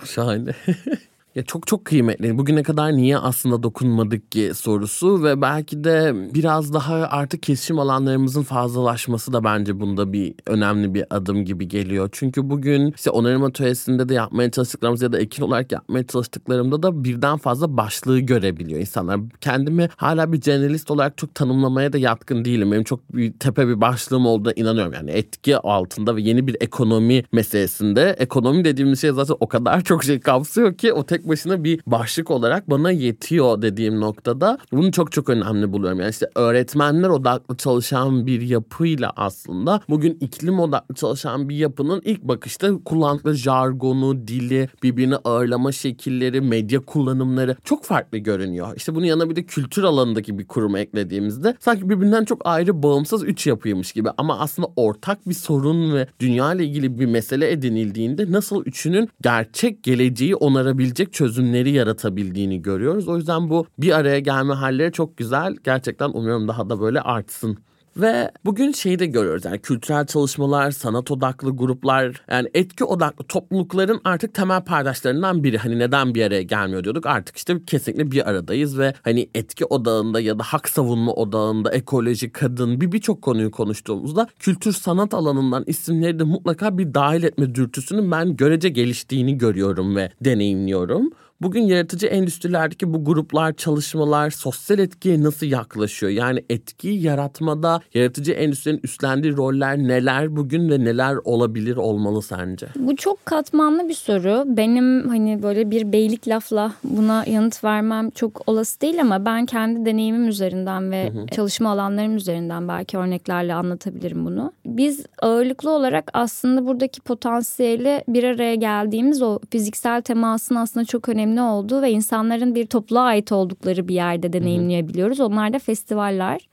Şahane. 0.06 0.52
Ya 1.36 1.44
çok 1.44 1.68
çok 1.68 1.86
kıymetli. 1.86 2.38
Bugüne 2.38 2.64
kadar 2.64 2.98
niye 2.98 3.18
aslında 3.18 3.64
dokunmadık 3.64 4.32
ki 4.32 4.52
sorusu 4.56 5.24
ve 5.24 5.42
belki 5.42 5.84
de 5.84 6.14
biraz 6.34 6.74
daha 6.74 6.96
artık 6.96 7.44
kesişim 7.44 7.80
alanlarımızın 7.80 8.44
fazlalaşması 8.44 9.34
da 9.34 9.44
bence 9.44 9.80
bunda 9.80 10.14
bir 10.14 10.36
önemli 10.48 10.94
bir 10.94 11.06
adım 11.10 11.46
gibi 11.46 11.68
geliyor. 11.68 12.10
Çünkü 12.12 12.50
bugün 12.50 12.92
işte 12.96 13.10
onarım 13.10 13.44
atölyesinde 13.44 14.10
de 14.10 14.14
yapmaya 14.14 14.52
çalıştıklarımız 14.52 15.02
ya 15.02 15.12
da 15.12 15.20
ekin 15.20 15.44
olarak 15.44 15.72
yapmaya 15.72 16.08
çalıştıklarımda 16.08 16.84
da 16.84 17.04
birden 17.04 17.38
fazla 17.38 17.78
başlığı 17.78 18.20
görebiliyor 18.20 18.80
insanlar. 18.80 19.20
Kendimi 19.42 19.90
hala 19.98 20.32
bir 20.34 20.42
generalist 20.42 20.92
olarak 20.92 21.18
çok 21.18 21.36
tanımlamaya 21.36 21.94
da 21.94 21.98
yatkın 21.98 22.46
değilim. 22.46 22.72
Benim 22.72 22.84
çok 22.84 23.16
bir 23.16 23.34
tepe 23.34 23.68
bir 23.68 23.82
başlığım 23.82 24.26
olduğuna 24.26 24.54
inanıyorum. 24.54 24.94
Yani 24.94 25.12
etki 25.12 25.58
altında 25.58 26.16
ve 26.16 26.22
yeni 26.22 26.48
bir 26.48 26.58
ekonomi 26.62 27.24
meselesinde 27.32 28.16
ekonomi 28.20 28.66
dediğimiz 28.66 29.02
şey 29.02 29.12
zaten 29.12 29.36
o 29.40 29.48
kadar 29.48 29.82
çok 29.82 30.04
şey 30.04 30.20
kapsıyor 30.20 30.78
ki 30.78 30.94
o 30.94 31.06
tek 31.06 31.23
tek 31.24 31.30
başına 31.30 31.64
bir 31.64 31.80
başlık 31.88 32.32
olarak 32.32 32.70
bana 32.70 32.92
yetiyor 32.92 33.62
dediğim 33.62 34.02
noktada 34.02 34.58
bunu 34.72 34.92
çok 34.92 35.12
çok 35.12 35.30
önemli 35.30 35.74
buluyorum. 35.74 36.00
Yani 36.00 36.10
işte 36.10 36.30
öğretmenler 36.36 37.10
odaklı 37.10 37.58
çalışan 37.58 38.28
bir 38.28 38.42
yapıyla 38.42 39.14
aslında 39.16 39.82
bugün 39.90 40.18
iklim 40.22 40.60
odaklı 40.60 40.96
çalışan 40.96 41.50
bir 41.50 41.56
yapının 41.56 42.02
ilk 42.06 42.24
bakışta 42.24 42.84
kullandıkları 42.86 43.36
jargonu, 43.36 44.28
dili, 44.28 44.70
birbirini 44.84 45.16
ağırlama 45.16 45.72
şekilleri, 45.72 46.42
medya 46.42 46.80
kullanımları 46.80 47.56
çok 47.64 47.86
farklı 47.86 48.18
görünüyor. 48.18 48.74
İşte 48.76 48.96
bunun 48.96 49.06
yanına 49.06 49.30
bir 49.30 49.36
de 49.36 49.44
kültür 49.44 49.84
alanındaki 49.84 50.40
bir 50.40 50.48
kurumu 50.48 50.78
eklediğimizde 50.78 51.56
sanki 51.60 51.90
birbirinden 51.90 52.26
çok 52.26 52.42
ayrı 52.46 52.84
bağımsız 52.84 53.24
üç 53.24 53.48
yapıymış 53.48 53.92
gibi 53.92 54.10
ama 54.18 54.40
aslında 54.40 54.68
ortak 54.76 55.30
bir 55.30 55.34
sorun 55.34 55.94
ve 55.94 56.08
dünya 56.20 56.54
ile 56.54 56.66
ilgili 56.66 57.00
bir 57.00 57.06
mesele 57.06 57.52
edinildiğinde 57.52 58.32
nasıl 58.32 58.66
üçünün 58.66 59.10
gerçek 59.22 59.84
geleceği 59.84 60.36
onarabilecek 60.36 61.13
çözümleri 61.14 61.72
yaratabildiğini 61.72 62.62
görüyoruz. 62.62 63.08
O 63.08 63.18
yüzden 63.18 63.50
bu 63.50 63.66
bir 63.78 63.92
araya 63.92 64.20
gelme 64.20 64.54
halleri 64.54 64.92
çok 64.92 65.18
güzel. 65.18 65.56
Gerçekten 65.64 66.10
umuyorum 66.10 66.48
daha 66.48 66.70
da 66.70 66.80
böyle 66.80 67.02
artsın. 67.02 67.58
Ve 67.98 68.32
bugün 68.46 68.72
şeyi 68.72 69.00
de 69.00 69.06
görüyoruz 69.06 69.46
yani 69.46 69.60
kültürel 69.60 70.06
çalışmalar, 70.06 70.72
sanat 70.72 71.12
odaklı 71.12 71.58
gruplar 71.58 72.22
yani 72.32 72.50
etki 72.54 72.84
odaklı 72.84 73.26
toplulukların 73.26 74.02
artık 74.04 74.34
temel 74.34 74.64
paydaşlarından 74.64 75.44
biri. 75.44 75.58
Hani 75.58 75.80
neden 75.80 76.16
bir 76.16 76.26
araya 76.26 76.42
gelmiyor 76.42 76.84
diyorduk 76.84 77.06
artık 77.06 77.38
işte 77.38 77.66
kesinlikle 77.68 78.12
bir 78.12 78.30
aradayız 78.30 78.80
ve 78.80 78.94
hani 79.02 79.30
etki 79.36 79.66
odağında 79.66 80.20
ya 80.20 80.40
da 80.40 80.44
hak 80.44 80.70
savunma 80.70 81.14
odağında 81.14 81.72
ekoloji, 81.72 82.32
kadın 82.32 82.82
bir 82.82 82.92
birçok 82.92 83.22
konuyu 83.22 83.52
konuştuğumuzda 83.52 84.28
kültür 84.40 84.72
sanat 84.72 85.14
alanından 85.14 85.64
isimleri 85.68 86.20
de 86.20 86.24
mutlaka 86.24 86.78
bir 86.78 86.94
dahil 86.94 87.24
etme 87.24 87.56
dürtüsünün 87.56 88.12
ben 88.12 88.36
görece 88.36 88.70
geliştiğini 88.70 89.38
görüyorum 89.38 89.96
ve 89.96 90.12
deneyimliyorum. 90.22 91.12
Bugün 91.44 91.62
yaratıcı 91.62 92.08
endüstrilerdeki 92.08 92.94
bu 92.94 93.06
gruplar, 93.06 93.54
çalışmalar 93.54 94.30
sosyal 94.30 94.80
etkiye 94.80 95.24
nasıl 95.24 95.46
yaklaşıyor? 95.46 96.12
Yani 96.12 96.44
etkiyi 96.50 97.02
yaratmada 97.02 97.82
yaratıcı 97.94 98.32
endüstrinin 98.32 98.80
üstlendiği 98.84 99.38
roller 99.38 99.78
neler 99.78 100.36
bugün 100.36 100.70
ve 100.70 100.80
neler 100.80 101.16
olabilir 101.24 101.76
olmalı 101.76 102.22
sence? 102.22 102.68
Bu 102.76 102.96
çok 102.96 103.26
katmanlı 103.26 103.90
bir 103.90 103.94
soru. 103.94 104.44
Benim 104.46 105.10
hani 105.10 105.44
böyle 105.44 105.72
bir 105.72 105.92
beylik 105.92 106.28
lafla 106.28 106.74
buna 106.84 107.26
yanıt 107.28 107.64
vermem 107.64 108.10
çok 108.10 108.50
olası 108.50 108.82
değil 108.82 109.02
ama 109.02 109.26
ben 109.26 109.46
kendi 109.46 109.86
deneyimim 109.86 110.28
üzerinden 110.28 110.92
ve 110.92 111.10
hı 111.10 111.20
hı. 111.20 111.28
çalışma 111.28 111.70
alanlarım 111.72 112.16
üzerinden 112.16 112.68
belki 112.68 112.98
örneklerle 112.98 113.54
anlatabilirim 113.54 114.26
bunu. 114.26 114.52
Biz 114.66 115.06
ağırlıklı 115.22 115.72
olarak 115.72 116.10
aslında 116.14 116.66
buradaki 116.66 117.02
potansiyeli 117.02 118.04
bir 118.08 118.24
araya 118.24 118.56
geldiğimiz 118.56 119.22
o 119.22 119.40
fiziksel 119.50 120.02
temasın 120.02 120.56
aslında 120.56 120.86
çok 120.86 121.10
önemli 121.10 121.33
önemli 121.34 121.42
olduğu 121.42 121.82
ve 121.82 121.92
insanların 121.92 122.56
bir 122.56 122.66
topluluğa 122.66 123.04
ait 123.04 123.32
oldukları 123.32 123.88
bir 123.88 123.94
yerde 123.94 124.34
deneyimleyebiliyoruz. 124.34 125.20
Onlar 125.20 125.54
da 125.54 125.60
festivaller. 125.60 126.53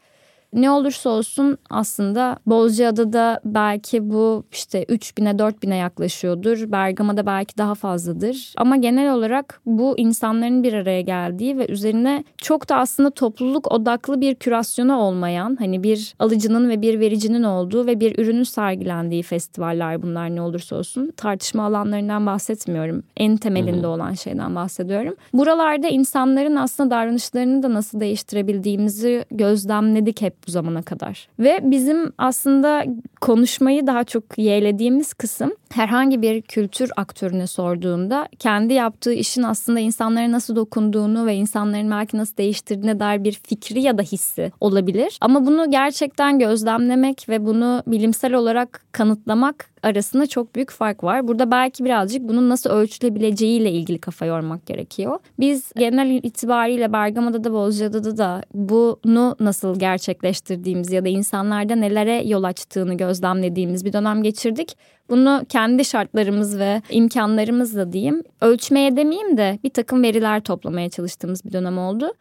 Ne 0.52 0.70
olursa 0.70 1.10
olsun 1.10 1.58
aslında 1.70 2.36
Bozcaada'da 2.46 3.40
belki 3.44 4.10
bu 4.10 4.44
işte 4.52 4.82
3000'e 4.82 5.30
4000'e 5.30 5.76
yaklaşıyordur. 5.76 6.72
Bergama'da 6.72 7.26
belki 7.26 7.58
daha 7.58 7.74
fazladır. 7.74 8.54
Ama 8.56 8.76
genel 8.76 9.14
olarak 9.14 9.60
bu 9.66 9.98
insanların 9.98 10.62
bir 10.62 10.72
araya 10.72 11.00
geldiği 11.00 11.58
ve 11.58 11.66
üzerine 11.66 12.24
çok 12.36 12.68
da 12.68 12.76
aslında 12.76 13.10
topluluk 13.10 13.72
odaklı 13.72 14.20
bir 14.20 14.34
kürasyonu 14.34 14.96
olmayan 14.96 15.56
hani 15.58 15.82
bir 15.82 16.14
alıcının 16.18 16.68
ve 16.68 16.82
bir 16.82 17.00
vericinin 17.00 17.42
olduğu 17.42 17.86
ve 17.86 18.00
bir 18.00 18.18
ürünün 18.18 18.42
sergilendiği 18.42 19.22
festivaller 19.22 20.02
bunlar 20.02 20.36
ne 20.36 20.42
olursa 20.42 20.76
olsun. 20.76 21.12
Tartışma 21.16 21.64
alanlarından 21.64 22.26
bahsetmiyorum. 22.26 23.02
En 23.16 23.36
temelinde 23.36 23.86
olan 23.86 24.14
şeyden 24.14 24.54
bahsediyorum. 24.54 25.14
Buralarda 25.32 25.88
insanların 25.88 26.56
aslında 26.56 26.90
davranışlarını 26.90 27.62
da 27.62 27.74
nasıl 27.74 28.00
değiştirebildiğimizi 28.00 29.24
gözlemledik 29.30 30.22
hep 30.22 30.39
bu 30.46 30.50
zamana 30.50 30.83
kadar. 30.83 31.29
Ve 31.38 31.61
bizim 31.62 32.12
aslında 32.18 32.85
konuşmayı 33.20 33.87
daha 33.87 34.05
çok 34.05 34.38
yeğlediğimiz 34.38 35.14
kısım 35.14 35.53
herhangi 35.74 36.22
bir 36.22 36.42
kültür 36.42 36.90
aktörüne 36.96 37.46
sorduğunda 37.46 38.28
kendi 38.38 38.74
yaptığı 38.74 39.12
işin 39.12 39.42
aslında 39.42 39.80
insanlara 39.80 40.33
nasıl 40.33 40.56
dokunduğunu 40.56 41.26
ve 41.26 41.35
insanların 41.35 41.90
belki 41.90 42.16
nasıl 42.16 42.37
değiştirdiğine 42.37 43.00
dair 43.00 43.24
bir 43.24 43.33
fikri 43.33 43.83
ya 43.83 43.98
da 43.98 44.02
hissi 44.02 44.52
olabilir. 44.61 45.18
Ama 45.20 45.46
bunu 45.46 45.70
gerçekten 45.70 46.38
gözlemlemek 46.38 47.28
ve 47.28 47.46
bunu 47.46 47.83
bilimsel 47.87 48.35
olarak 48.35 48.85
kanıtlamak 48.92 49.70
arasında 49.83 50.26
çok 50.26 50.54
büyük 50.54 50.70
fark 50.70 51.04
var. 51.04 51.28
Burada 51.28 51.50
belki 51.50 51.85
birazcık 51.85 52.28
bunun 52.28 52.48
nasıl 52.48 52.70
ölçülebileceğiyle 52.70 53.72
ilgili 53.72 53.98
kafa 53.98 54.26
yormak 54.26 54.66
gerekiyor. 54.66 55.18
Biz 55.38 55.72
genel 55.76 56.11
itibariyle 56.11 56.92
Bergama'da 56.92 57.44
da 57.44 57.52
Bozcaada'da 57.52 58.16
da 58.16 58.42
bunu 58.54 59.37
nasıl 59.40 59.78
gerçekleştirdiğimiz 59.78 60.92
ya 60.92 61.04
da 61.04 61.09
insanlarda 61.09 61.74
nelere 61.74 62.22
yol 62.26 62.42
açtığını 62.42 62.94
gözlemlediğimiz 62.94 63.85
bir 63.85 63.92
dönem 63.92 64.22
geçirdik. 64.22 64.76
Bunu 65.11 65.42
kendi 65.49 65.85
şartlarımız 65.85 66.59
ve 66.59 66.83
imkanlarımızla 66.90 67.92
diyeyim 67.92 68.23
ölçmeye 68.40 68.96
demeyeyim 68.96 69.37
de 69.37 69.59
bir 69.64 69.70
takım 69.70 70.03
veriler 70.03 70.40
toplamaya 70.40 70.90
çalıştığımız 70.90 71.44
bir 71.44 71.53
dönem 71.53 71.79
oldu. 71.79 72.12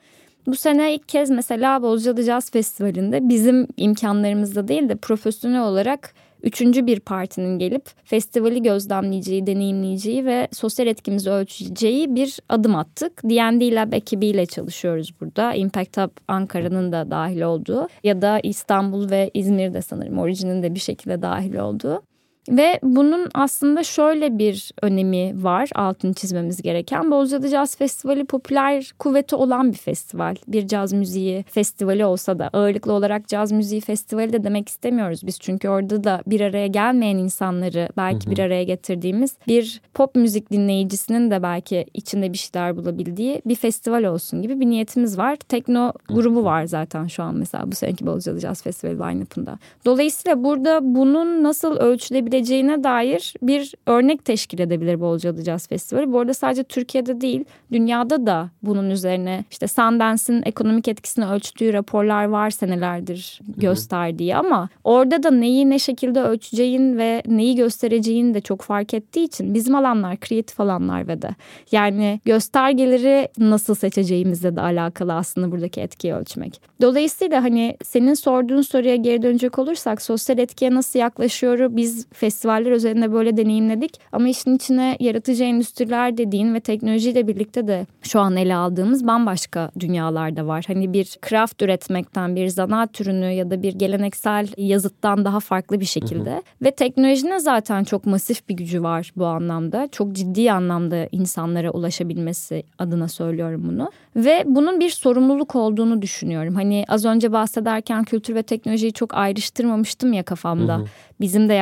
Bu 0.47 0.56
sene 0.56 0.95
ilk 0.95 1.10
kez 1.10 1.30
mesela 1.30 1.82
Bozcaada 1.82 2.21
Jazz 2.21 2.52
Festivali'nde 2.52 3.30
bizim 3.30 3.67
imkanlarımızda 3.78 4.67
değil 4.67 4.89
de 4.89 4.95
profesyonel 4.95 5.62
olarak 5.62 6.13
üçüncü 6.43 6.88
bir 6.88 6.99
partinin 6.99 7.60
gelip 7.60 7.86
festivali 8.04 8.62
gözlemleyeceği, 8.62 9.47
deneyimleyeceği 9.47 10.25
ve 10.25 10.47
sosyal 10.52 10.88
etkimizi 10.88 11.30
ölçeceği 11.30 12.15
bir 12.15 12.39
adım 12.49 12.75
attık. 12.75 13.23
D&D 13.23 13.75
Lab 13.75 13.93
ekibiyle 13.93 14.45
çalışıyoruz 14.45 15.12
burada. 15.21 15.54
Impact 15.54 15.97
Hub 15.97 16.12
Ankara'nın 16.28 16.91
da 16.91 17.12
dahil 17.12 17.41
olduğu 17.41 17.88
ya 18.04 18.21
da 18.21 18.39
İstanbul 18.43 19.10
ve 19.10 19.32
İzmir'de 19.34 19.82
sanırım 19.82 20.19
orijinin 20.19 20.63
de 20.63 20.75
bir 20.75 20.80
şekilde 20.80 21.21
dahil 21.21 21.56
olduğu. 21.56 22.02
Ve 22.49 22.80
bunun 22.84 23.30
aslında 23.34 23.84
şöyle 23.84 24.38
bir 24.38 24.71
önemi 24.82 25.43
var 25.43 25.69
altını 25.75 26.13
çizmemiz 26.13 26.62
gereken. 26.62 27.12
Bozcaada 27.12 27.47
Jazz 27.47 27.75
Festivali 27.75 28.25
popüler 28.25 28.91
kuvveti 28.99 29.36
olan 29.36 29.71
bir 29.71 29.78
festival. 29.78 30.36
Bir 30.47 30.67
caz 30.67 30.93
müziği 30.93 31.43
festivali 31.43 32.06
olsa 32.06 32.39
da 32.39 32.49
ağırlıklı 32.54 32.93
olarak 32.93 33.28
caz 33.28 33.52
müziği 33.52 33.82
festivali 33.82 34.34
de 34.34 34.43
demek 34.43 34.69
istemiyoruz 34.69 35.21
biz. 35.23 35.39
Çünkü 35.39 35.69
orada 35.69 36.04
da 36.04 36.23
bir 36.28 36.41
araya 36.41 36.67
gelmeyen 36.67 37.17
insanları 37.17 37.89
belki 37.97 38.25
hı 38.25 38.30
hı. 38.30 38.32
bir 38.32 38.39
araya 38.39 38.63
getirdiğimiz 38.63 39.38
bir 39.47 39.82
pop 39.93 40.15
müzik 40.15 40.52
dinleyicisinin 40.52 41.32
de 41.32 41.43
belki 41.43 41.86
içinde 41.93 42.34
bir 42.34 42.38
şeyler 42.38 42.78
bulabildiği 42.78 43.41
bir 43.45 43.56
festival 43.56 44.04
olsun 44.04 44.41
gibi 44.41 44.60
bir 44.60 44.65
niyetimiz 44.65 45.17
var. 45.17 45.36
Tekno 45.36 45.93
grubu 46.10 46.43
var 46.43 46.65
zaten 46.65 47.08
şu 47.08 47.23
an 47.23 47.36
mesela 47.36 47.71
bu 47.71 47.75
seneki 47.75 48.06
Bozcaada 48.06 48.39
Jazz 48.39 48.63
Festivali 48.63 48.99
line-up'ında. 48.99 49.60
Dolayısıyla 49.86 50.43
burada 50.43 50.80
bunun 50.82 51.43
nasıl 51.43 51.75
ölçülebilir 51.78 52.28
olabileceğine 52.29 52.83
dair 52.83 53.33
bir 53.41 53.75
örnek 53.85 54.25
teşkil 54.25 54.59
edebilir 54.59 54.99
Bolca'da 54.99 55.43
Jazz 55.43 55.67
Festivali. 55.67 56.11
Bu 56.11 56.19
arada 56.19 56.33
sadece 56.33 56.63
Türkiye'de 56.63 57.21
değil 57.21 57.45
dünyada 57.71 58.25
da 58.25 58.49
bunun 58.63 58.89
üzerine 58.89 59.45
işte 59.51 59.67
Sundance'in 59.67 60.41
ekonomik 60.45 60.87
etkisini 60.87 61.25
ölçtüğü 61.25 61.73
raporlar 61.73 62.25
var 62.25 62.49
senelerdir 62.49 63.39
gösterdiği 63.57 64.36
ama 64.36 64.69
orada 64.84 65.23
da 65.23 65.32
neyi 65.32 65.69
ne 65.69 65.80
şekilde 65.80 66.21
ölçeceğin 66.21 66.97
ve 66.97 67.23
neyi 67.27 67.55
göstereceğin 67.55 68.34
de 68.34 68.41
çok 68.41 68.61
fark 68.61 68.93
ettiği 68.93 69.23
için 69.23 69.53
bizim 69.53 69.75
alanlar 69.75 70.17
kreatif 70.17 70.59
alanlar 70.59 71.07
ve 71.07 71.21
de 71.21 71.30
yani 71.71 72.19
göstergeleri 72.25 73.27
nasıl 73.38 73.75
seçeceğimizle 73.75 74.55
de 74.55 74.61
alakalı 74.61 75.13
aslında 75.13 75.51
buradaki 75.51 75.82
etkiyi 75.82 76.13
ölçmek. 76.13 76.61
Dolayısıyla 76.82 77.43
hani 77.43 77.77
senin 77.84 78.13
sorduğun 78.13 78.61
soruya 78.61 78.95
geri 78.95 79.21
dönecek 79.21 79.59
olursak 79.59 80.01
sosyal 80.01 80.39
etkiye 80.39 80.73
nasıl 80.73 80.99
yaklaşıyor 80.99 81.69
biz 81.71 82.07
festivaller 82.20 82.72
üzerinde 82.72 83.13
böyle 83.13 83.38
deneyimledik 83.38 83.99
ama 84.11 84.28
işin 84.28 84.55
içine 84.55 84.97
yaratıcı 84.99 85.43
endüstriler 85.43 86.17
dediğin 86.17 86.53
ve 86.53 86.59
teknolojiyle 86.59 87.28
birlikte 87.28 87.67
de 87.67 87.86
şu 88.01 88.20
an 88.20 88.36
ele 88.36 88.55
aldığımız 88.55 89.07
bambaşka 89.07 89.72
dünyalarda 89.80 90.47
var. 90.47 90.63
Hani 90.67 90.93
bir 90.93 91.17
craft 91.30 91.61
üretmekten 91.61 92.36
bir 92.36 92.47
zanaat 92.47 92.93
türünü 92.93 93.32
ya 93.32 93.51
da 93.51 93.63
bir 93.63 93.74
geleneksel 93.74 94.47
yazıttan 94.57 95.26
daha 95.26 95.39
farklı 95.39 95.80
bir 95.80 95.86
şekilde 95.86 96.32
hı 96.32 96.36
hı. 96.36 96.41
ve 96.61 96.72
teknolojinin 96.72 97.38
zaten 97.38 97.84
çok 97.84 98.05
masif 98.05 98.49
bir 98.49 98.53
gücü 98.53 98.84
var 98.84 99.11
bu 99.15 99.26
anlamda. 99.26 99.88
Çok 99.91 100.13
ciddi 100.13 100.51
anlamda 100.51 101.07
insanlara 101.11 101.72
ulaşabilmesi 101.72 102.63
adına 102.80 103.07
söylüyorum 103.07 103.63
bunu. 103.67 103.91
Ve 104.15 104.43
bunun 104.45 104.80
bir 104.80 104.89
sorumluluk 104.89 105.55
olduğunu 105.55 106.01
düşünüyorum. 106.01 106.55
Hani 106.55 106.86
az 106.88 107.05
önce 107.05 107.32
bahsederken 107.32 108.03
kültür 108.03 108.36
ve 108.36 108.43
teknolojiyi 108.43 108.93
çok 108.93 109.13
ayrıştırmamıştım 109.13 110.13
ya 110.13 110.24
kafamda. 110.24 110.78
Hı 110.78 110.82
hı. 110.82 110.86
Bizim 111.22 111.49
de 111.49 111.53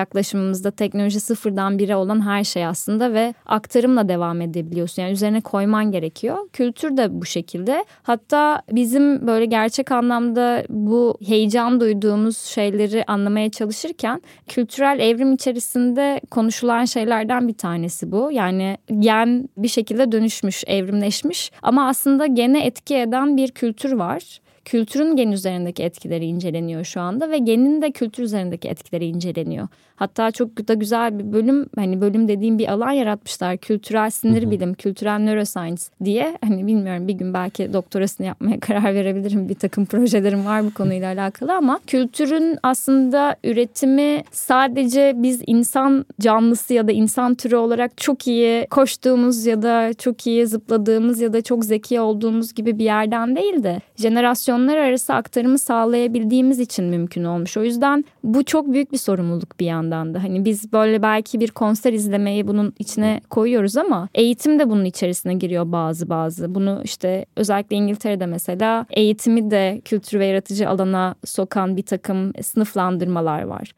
yaklaşımımızda 0.47 0.71
teknoloji 0.71 1.19
sıfırdan 1.19 1.79
bire 1.79 1.95
olan 1.95 2.21
her 2.21 2.43
şey 2.43 2.65
aslında 2.65 3.13
ve 3.13 3.33
aktarımla 3.45 4.07
devam 4.07 4.41
edebiliyorsun. 4.41 5.01
Yani 5.01 5.11
üzerine 5.11 5.41
koyman 5.41 5.91
gerekiyor. 5.91 6.49
Kültür 6.53 6.97
de 6.97 7.07
bu 7.09 7.25
şekilde. 7.25 7.85
Hatta 8.03 8.61
bizim 8.71 9.27
böyle 9.27 9.45
gerçek 9.45 9.91
anlamda 9.91 10.63
bu 10.69 11.17
heyecan 11.25 11.79
duyduğumuz 11.79 12.37
şeyleri 12.37 13.03
anlamaya 13.07 13.49
çalışırken 13.49 14.21
kültürel 14.47 14.99
evrim 14.99 15.33
içerisinde 15.33 16.21
konuşulan 16.31 16.85
şeylerden 16.85 17.47
bir 17.47 17.57
tanesi 17.57 18.11
bu. 18.11 18.31
Yani 18.31 18.77
gen 18.99 19.49
bir 19.57 19.67
şekilde 19.67 20.11
dönüşmüş, 20.11 20.63
evrimleşmiş 20.67 21.51
ama 21.61 21.87
aslında 21.87 22.25
gene 22.25 22.65
etki 22.65 22.95
eden 22.95 23.37
bir 23.37 23.51
kültür 23.51 23.91
var 23.91 24.39
kültürün 24.67 25.15
gen 25.15 25.31
üzerindeki 25.31 25.83
etkileri 25.83 26.25
inceleniyor 26.25 26.83
şu 26.83 27.01
anda 27.01 27.29
ve 27.29 27.37
genin 27.37 27.81
de 27.81 27.91
kültür 27.91 28.23
üzerindeki 28.23 28.67
etkileri 28.67 29.05
inceleniyor. 29.05 29.67
Hatta 29.97 30.31
çok 30.31 30.67
da 30.67 30.73
güzel 30.73 31.19
bir 31.19 31.33
bölüm 31.33 31.69
hani 31.75 32.01
bölüm 32.01 32.27
dediğim 32.27 32.57
bir 32.57 32.71
alan 32.71 32.91
yaratmışlar. 32.91 33.57
Kültürel 33.57 34.09
sinir 34.09 34.43
hı 34.43 34.47
hı. 34.47 34.51
bilim, 34.51 34.73
kültürel 34.73 35.19
neuroscience 35.19 35.83
diye. 36.03 36.37
Hani 36.45 36.67
bilmiyorum 36.67 37.07
bir 37.07 37.13
gün 37.13 37.33
belki 37.33 37.73
doktorasını 37.73 38.27
yapmaya 38.27 38.59
karar 38.59 38.95
verebilirim. 38.95 39.49
Bir 39.49 39.55
takım 39.55 39.85
projelerim 39.85 40.45
var 40.45 40.63
bu 40.65 40.73
konuyla 40.73 41.13
alakalı 41.13 41.53
ama 41.53 41.79
kültürün 41.87 42.57
aslında 42.63 43.35
üretimi 43.43 44.23
sadece 44.31 45.13
biz 45.15 45.41
insan 45.47 46.05
canlısı 46.19 46.73
ya 46.73 46.87
da 46.87 46.91
insan 46.91 47.35
türü 47.35 47.55
olarak 47.55 47.97
çok 47.97 48.27
iyi 48.27 48.67
koştuğumuz 48.69 49.45
ya 49.45 49.61
da 49.61 49.93
çok 49.93 50.27
iyi 50.27 50.47
zıpladığımız 50.47 51.21
ya 51.21 51.33
da 51.33 51.41
çok 51.41 51.65
zeki 51.65 51.99
olduğumuz 51.99 52.53
gibi 52.53 52.79
bir 52.79 52.85
yerden 52.85 53.35
değil 53.35 53.63
de 53.63 53.79
jenerasyonlar 53.95 54.77
arası 54.77 55.13
aktarımı 55.13 55.59
sağlayabildiğimiz 55.59 56.59
için 56.59 56.85
mümkün 56.85 57.23
olmuş. 57.23 57.57
O 57.57 57.63
yüzden 57.63 58.05
bu 58.23 58.43
çok 58.43 58.73
büyük 58.73 58.91
bir 58.91 58.97
sorumluluk 58.97 59.59
bir 59.59 59.65
yandan 59.65 59.86
yandan 59.87 60.13
da. 60.13 60.23
Hani 60.23 60.45
biz 60.45 60.73
böyle 60.73 61.01
belki 61.01 61.39
bir 61.39 61.51
konser 61.51 61.93
izlemeyi 61.93 62.47
bunun 62.47 62.73
içine 62.79 63.21
koyuyoruz 63.29 63.77
ama 63.77 64.09
eğitim 64.15 64.59
de 64.59 64.69
bunun 64.69 64.85
içerisine 64.85 65.33
giriyor 65.33 65.71
bazı 65.71 66.09
bazı. 66.09 66.55
Bunu 66.55 66.81
işte 66.83 67.25
özellikle 67.35 67.75
İngiltere'de 67.75 68.25
mesela 68.25 68.85
eğitimi 68.89 69.51
de 69.51 69.81
kültür 69.85 70.19
ve 70.19 70.25
yaratıcı 70.25 70.69
alana 70.69 71.15
sokan 71.25 71.77
bir 71.77 71.85
takım 71.85 72.33
sınıflandırmalar 72.41 73.43
var. 73.43 73.71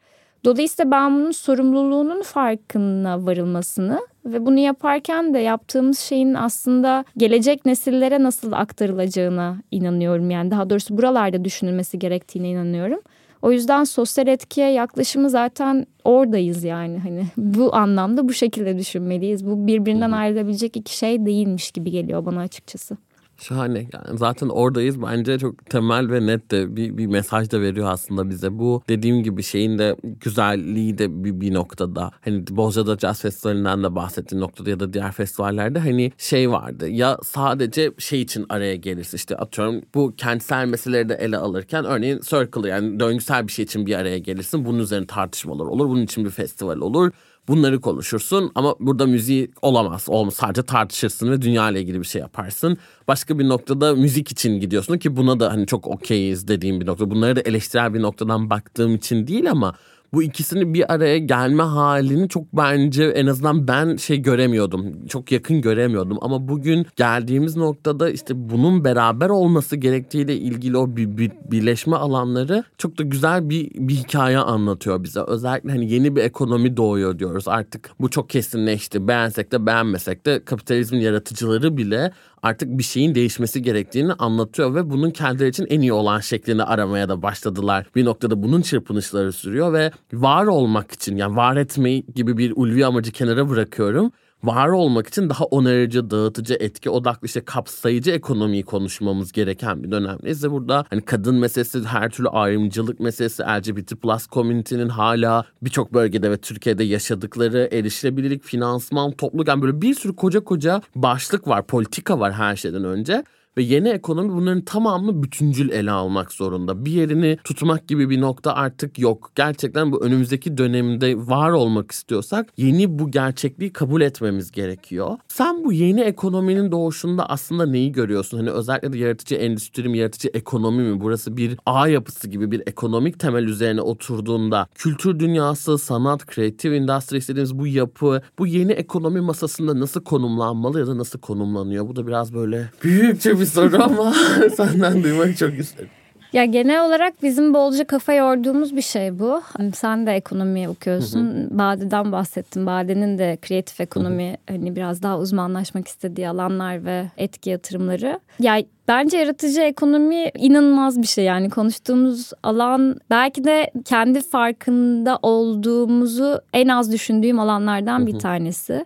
Dolayısıyla 0.44 0.90
ben 0.90 1.14
bunun 1.14 1.30
sorumluluğunun 1.30 2.22
farkına 2.22 3.26
varılmasını 3.26 4.00
ve 4.24 4.46
bunu 4.46 4.58
yaparken 4.58 5.34
de 5.34 5.38
yaptığımız 5.38 5.98
şeyin 5.98 6.34
aslında 6.34 7.04
gelecek 7.16 7.66
nesillere 7.66 8.22
nasıl 8.22 8.52
aktarılacağına 8.52 9.56
inanıyorum. 9.70 10.30
Yani 10.30 10.50
daha 10.50 10.70
doğrusu 10.70 10.96
buralarda 10.96 11.44
düşünülmesi 11.44 11.98
gerektiğine 11.98 12.48
inanıyorum. 12.48 13.00
O 13.42 13.52
yüzden 13.52 13.84
sosyal 13.84 14.26
etkiye 14.26 14.70
yaklaşımı 14.70 15.30
zaten 15.30 15.86
oradayız 16.04 16.64
yani 16.64 16.98
hani 16.98 17.26
bu 17.36 17.74
anlamda 17.74 18.28
bu 18.28 18.32
şekilde 18.32 18.78
düşünmeliyiz. 18.78 19.46
Bu 19.46 19.66
birbirinden 19.66 20.10
ayrılabilecek 20.10 20.76
iki 20.76 20.96
şey 20.96 21.26
değilmiş 21.26 21.70
gibi 21.70 21.90
geliyor 21.90 22.24
bana 22.24 22.40
açıkçası. 22.40 22.96
Şahane. 23.40 23.78
Yani 23.78 24.18
zaten 24.18 24.48
oradayız. 24.48 25.02
Bence 25.02 25.38
çok 25.38 25.66
temel 25.66 26.10
ve 26.10 26.26
net 26.26 26.50
de 26.50 26.76
bir, 26.76 26.98
bir 26.98 27.06
mesaj 27.06 27.50
da 27.50 27.60
veriyor 27.60 27.88
aslında 27.90 28.30
bize. 28.30 28.58
Bu 28.58 28.82
dediğim 28.88 29.22
gibi 29.22 29.42
şeyin 29.42 29.78
de 29.78 29.96
güzelliği 30.02 30.98
de 30.98 31.24
bir, 31.24 31.40
bir 31.40 31.54
noktada. 31.54 32.10
Hani 32.20 32.44
Bozca'da 32.50 32.96
Jazz 32.96 33.20
Festivali'nden 33.20 33.82
de 33.82 33.94
bahsettiğim 33.94 34.42
noktada 34.42 34.70
ya 34.70 34.80
da 34.80 34.92
diğer 34.92 35.12
festivallerde 35.12 35.78
hani 35.78 36.12
şey 36.18 36.50
vardı. 36.50 36.88
Ya 36.88 37.18
sadece 37.24 37.92
şey 37.98 38.20
için 38.22 38.46
araya 38.48 38.76
gelirsin 38.76 39.16
işte 39.16 39.36
atıyorum 39.36 39.82
bu 39.94 40.14
kentsel 40.16 40.66
meseleleri 40.66 41.08
de 41.08 41.14
ele 41.14 41.36
alırken 41.36 41.84
örneğin 41.84 42.20
circle 42.20 42.68
yani 42.68 43.00
döngüsel 43.00 43.46
bir 43.46 43.52
şey 43.52 43.64
için 43.64 43.86
bir 43.86 43.94
araya 43.94 44.18
gelirsin. 44.18 44.64
Bunun 44.64 44.78
üzerine 44.78 45.06
tartışmalar 45.06 45.64
olur. 45.64 45.88
Bunun 45.88 46.02
için 46.02 46.24
bir 46.24 46.30
festival 46.30 46.76
olur 46.76 47.10
Bunları 47.48 47.80
konuşursun 47.80 48.52
ama 48.54 48.74
burada 48.80 49.06
müziği 49.06 49.50
olamaz. 49.62 50.04
Olmaz. 50.08 50.34
Sadece 50.34 50.62
tartışırsın 50.62 51.30
ve 51.30 51.42
dünya 51.42 51.70
ile 51.70 51.80
ilgili 51.80 52.00
bir 52.00 52.06
şey 52.06 52.20
yaparsın. 52.20 52.78
Başka 53.08 53.38
bir 53.38 53.48
noktada 53.48 53.94
müzik 53.94 54.30
için 54.30 54.60
gidiyorsun 54.60 54.98
ki 54.98 55.16
buna 55.16 55.40
da 55.40 55.52
hani 55.52 55.66
çok 55.66 55.86
okeyiz 55.86 56.48
dediğim 56.48 56.80
bir 56.80 56.86
nokta. 56.86 57.10
Bunları 57.10 57.36
da 57.36 57.40
eleştirel 57.40 57.94
bir 57.94 58.02
noktadan 58.02 58.50
baktığım 58.50 58.94
için 58.94 59.26
değil 59.26 59.50
ama 59.50 59.74
bu 60.12 60.22
ikisini 60.22 60.74
bir 60.74 60.94
araya 60.94 61.18
gelme 61.18 61.62
halini 61.62 62.28
çok 62.28 62.52
bence 62.52 63.04
en 63.04 63.26
azından 63.26 63.68
ben 63.68 63.96
şey 63.96 64.22
göremiyordum. 64.22 65.06
Çok 65.06 65.32
yakın 65.32 65.60
göremiyordum 65.60 66.18
ama 66.20 66.48
bugün 66.48 66.86
geldiğimiz 66.96 67.56
noktada 67.56 68.10
işte 68.10 68.50
bunun 68.50 68.84
beraber 68.84 69.28
olması 69.28 69.76
gerektiğiyle 69.76 70.36
ilgili 70.36 70.76
o 70.76 70.96
bir, 70.96 71.16
bir 71.16 71.32
birleşme 71.50 71.96
alanları 71.96 72.64
çok 72.78 72.98
da 72.98 73.02
güzel 73.02 73.50
bir 73.50 73.70
bir 73.74 73.94
hikaye 73.94 74.38
anlatıyor 74.38 75.04
bize. 75.04 75.20
Özellikle 75.20 75.70
hani 75.70 75.92
yeni 75.92 76.16
bir 76.16 76.22
ekonomi 76.22 76.76
doğuyor 76.76 77.18
diyoruz. 77.18 77.48
Artık 77.48 77.90
bu 78.00 78.10
çok 78.10 78.30
kesinleşti. 78.30 79.08
Beğensek 79.08 79.52
de 79.52 79.66
beğenmesek 79.66 80.26
de 80.26 80.44
kapitalizmin 80.44 81.00
yaratıcıları 81.00 81.76
bile 81.76 82.12
artık 82.42 82.78
bir 82.78 82.82
şeyin 82.82 83.14
değişmesi 83.14 83.62
gerektiğini 83.62 84.12
anlatıyor 84.12 84.74
ve 84.74 84.90
bunun 84.90 85.10
kendileri 85.10 85.48
için 85.48 85.66
en 85.70 85.80
iyi 85.80 85.92
olan 85.92 86.20
şeklini 86.20 86.62
aramaya 86.62 87.08
da 87.08 87.22
başladılar. 87.22 87.86
Bir 87.96 88.04
noktada 88.04 88.42
bunun 88.42 88.62
çırpınışları 88.62 89.32
sürüyor 89.32 89.72
ve 89.72 89.92
var 90.12 90.46
olmak 90.46 90.92
için 90.92 91.16
yani 91.16 91.36
var 91.36 91.56
etmeyi 91.56 92.06
gibi 92.14 92.38
bir 92.38 92.52
ulvi 92.56 92.86
amacı 92.86 93.12
kenara 93.12 93.48
bırakıyorum 93.48 94.12
var 94.44 94.68
olmak 94.68 95.06
için 95.06 95.30
daha 95.30 95.44
onarıcı, 95.44 96.10
dağıtıcı, 96.10 96.56
etki 96.60 96.90
odaklı 96.90 97.26
işte 97.26 97.40
kapsayıcı 97.40 98.10
ekonomiyi 98.10 98.62
konuşmamız 98.62 99.32
gereken 99.32 99.82
bir 99.82 99.90
dönemdeyiz. 99.90 100.44
Ve 100.44 100.50
burada 100.50 100.84
hani 100.90 101.02
kadın 101.02 101.34
meselesi, 101.34 101.84
her 101.84 102.10
türlü 102.10 102.28
ayrımcılık 102.28 103.00
meselesi, 103.00 103.42
LGBT 103.42 104.02
plus 104.02 104.28
community'nin 104.28 104.88
hala 104.88 105.44
birçok 105.62 105.94
bölgede 105.94 106.30
ve 106.30 106.36
Türkiye'de 106.36 106.84
yaşadıkları 106.84 107.68
erişilebilirlik, 107.72 108.44
finansman, 108.44 109.12
topluluk 109.12 109.48
yani 109.48 109.62
böyle 109.62 109.82
bir 109.82 109.94
sürü 109.94 110.16
koca 110.16 110.44
koca 110.44 110.82
başlık 110.94 111.48
var, 111.48 111.66
politika 111.66 112.20
var 112.20 112.32
her 112.32 112.56
şeyden 112.56 112.84
önce. 112.84 113.24
Ve 113.56 113.62
yeni 113.62 113.88
ekonomi 113.88 114.32
bunların 114.32 114.60
tamamını 114.60 115.22
bütüncül 115.22 115.70
ele 115.70 115.90
almak 115.90 116.32
zorunda. 116.32 116.84
Bir 116.84 116.90
yerini 116.90 117.38
tutmak 117.44 117.88
gibi 117.88 118.10
bir 118.10 118.20
nokta 118.20 118.54
artık 118.54 118.98
yok. 118.98 119.32
Gerçekten 119.34 119.92
bu 119.92 120.04
önümüzdeki 120.04 120.58
dönemde 120.58 121.16
var 121.16 121.50
olmak 121.50 121.90
istiyorsak 121.90 122.52
yeni 122.56 122.98
bu 122.98 123.10
gerçekliği 123.10 123.72
kabul 123.72 124.00
etmemiz 124.00 124.52
gerekiyor. 124.52 125.16
Sen 125.28 125.64
bu 125.64 125.72
yeni 125.72 126.00
ekonominin 126.00 126.72
doğuşunda 126.72 127.28
aslında 127.28 127.66
neyi 127.66 127.92
görüyorsun? 127.92 128.38
Hani 128.38 128.50
özellikle 128.50 128.92
de 128.92 128.98
yaratıcı 128.98 129.34
endüstri 129.34 129.88
mi, 129.88 129.98
yaratıcı 129.98 130.28
ekonomi 130.34 130.82
mi? 130.82 131.00
Burası 131.00 131.36
bir 131.36 131.56
ağ 131.66 131.88
yapısı 131.88 132.28
gibi 132.28 132.50
bir 132.50 132.62
ekonomik 132.66 133.20
temel 133.20 133.44
üzerine 133.44 133.80
oturduğunda 133.80 134.66
kültür 134.74 135.18
dünyası, 135.18 135.78
sanat, 135.78 136.26
kreatif 136.26 136.72
industry 136.72 137.16
istediğimiz 137.16 137.58
bu 137.58 137.66
yapı, 137.66 138.22
bu 138.38 138.46
yeni 138.46 138.72
ekonomi 138.72 139.20
masasında 139.20 139.80
nasıl 139.80 140.04
konumlanmalı 140.04 140.80
ya 140.80 140.86
da 140.86 140.98
nasıl 140.98 141.18
konumlanıyor? 141.18 141.88
Bu 141.88 141.96
da 141.96 142.06
biraz 142.06 142.34
böyle 142.34 142.70
büyükçe 142.84 143.39
bir 143.40 143.46
soru 143.46 143.82
ama 143.82 144.14
senden 144.56 145.02
duymak 145.02 145.36
çok 145.36 145.58
isterim. 145.58 145.90
Ya 146.32 146.44
genel 146.44 146.86
olarak 146.86 147.22
bizim 147.22 147.54
bolca 147.54 147.84
kafa 147.84 148.12
yorduğumuz 148.12 148.76
bir 148.76 148.82
şey 148.82 149.18
bu. 149.18 149.42
Hani 149.44 149.72
sen 149.72 150.06
de 150.06 150.12
ekonomi 150.12 150.68
okuyorsun. 150.68 151.20
Hı 151.20 151.54
hı. 151.54 151.58
Bade'den 151.58 152.12
bahsettin. 152.12 152.66
Bade'nin 152.66 153.18
de 153.18 153.38
kreatif 153.42 153.80
ekonomi 153.80 154.28
hı 154.28 154.32
hı. 154.32 154.56
hani 154.56 154.76
biraz 154.76 155.02
daha 155.02 155.18
uzmanlaşmak 155.18 155.88
istediği 155.88 156.28
alanlar 156.28 156.84
ve 156.84 157.04
etki 157.16 157.50
yatırımları. 157.50 158.20
Ya 158.40 158.62
Bence 158.90 159.18
yaratıcı 159.18 159.60
ekonomi 159.60 160.30
inanılmaz 160.38 161.02
bir 161.02 161.06
şey 161.06 161.24
yani 161.24 161.50
konuştuğumuz 161.50 162.30
alan 162.42 162.96
belki 163.10 163.44
de 163.44 163.70
kendi 163.84 164.20
farkında 164.20 165.18
olduğumuzu 165.22 166.40
en 166.52 166.68
az 166.68 166.92
düşündüğüm 166.92 167.38
alanlardan 167.38 168.06
bir 168.06 168.18
tanesi. 168.18 168.84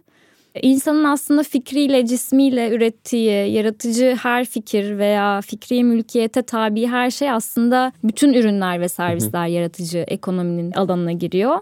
İnsanın 0.62 1.04
aslında 1.04 1.42
fikriyle, 1.42 2.06
cismiyle 2.06 2.70
ürettiği, 2.70 3.52
yaratıcı 3.52 4.16
her 4.22 4.44
fikir 4.44 4.98
veya 4.98 5.40
fikri 5.40 5.84
mülkiyete 5.84 6.42
tabi 6.42 6.86
her 6.86 7.10
şey 7.10 7.30
aslında 7.30 7.92
bütün 8.04 8.32
ürünler 8.32 8.80
ve 8.80 8.88
servisler 8.88 9.46
yaratıcı 9.46 9.98
ekonominin 9.98 10.72
alanına 10.72 11.12
giriyor. 11.12 11.58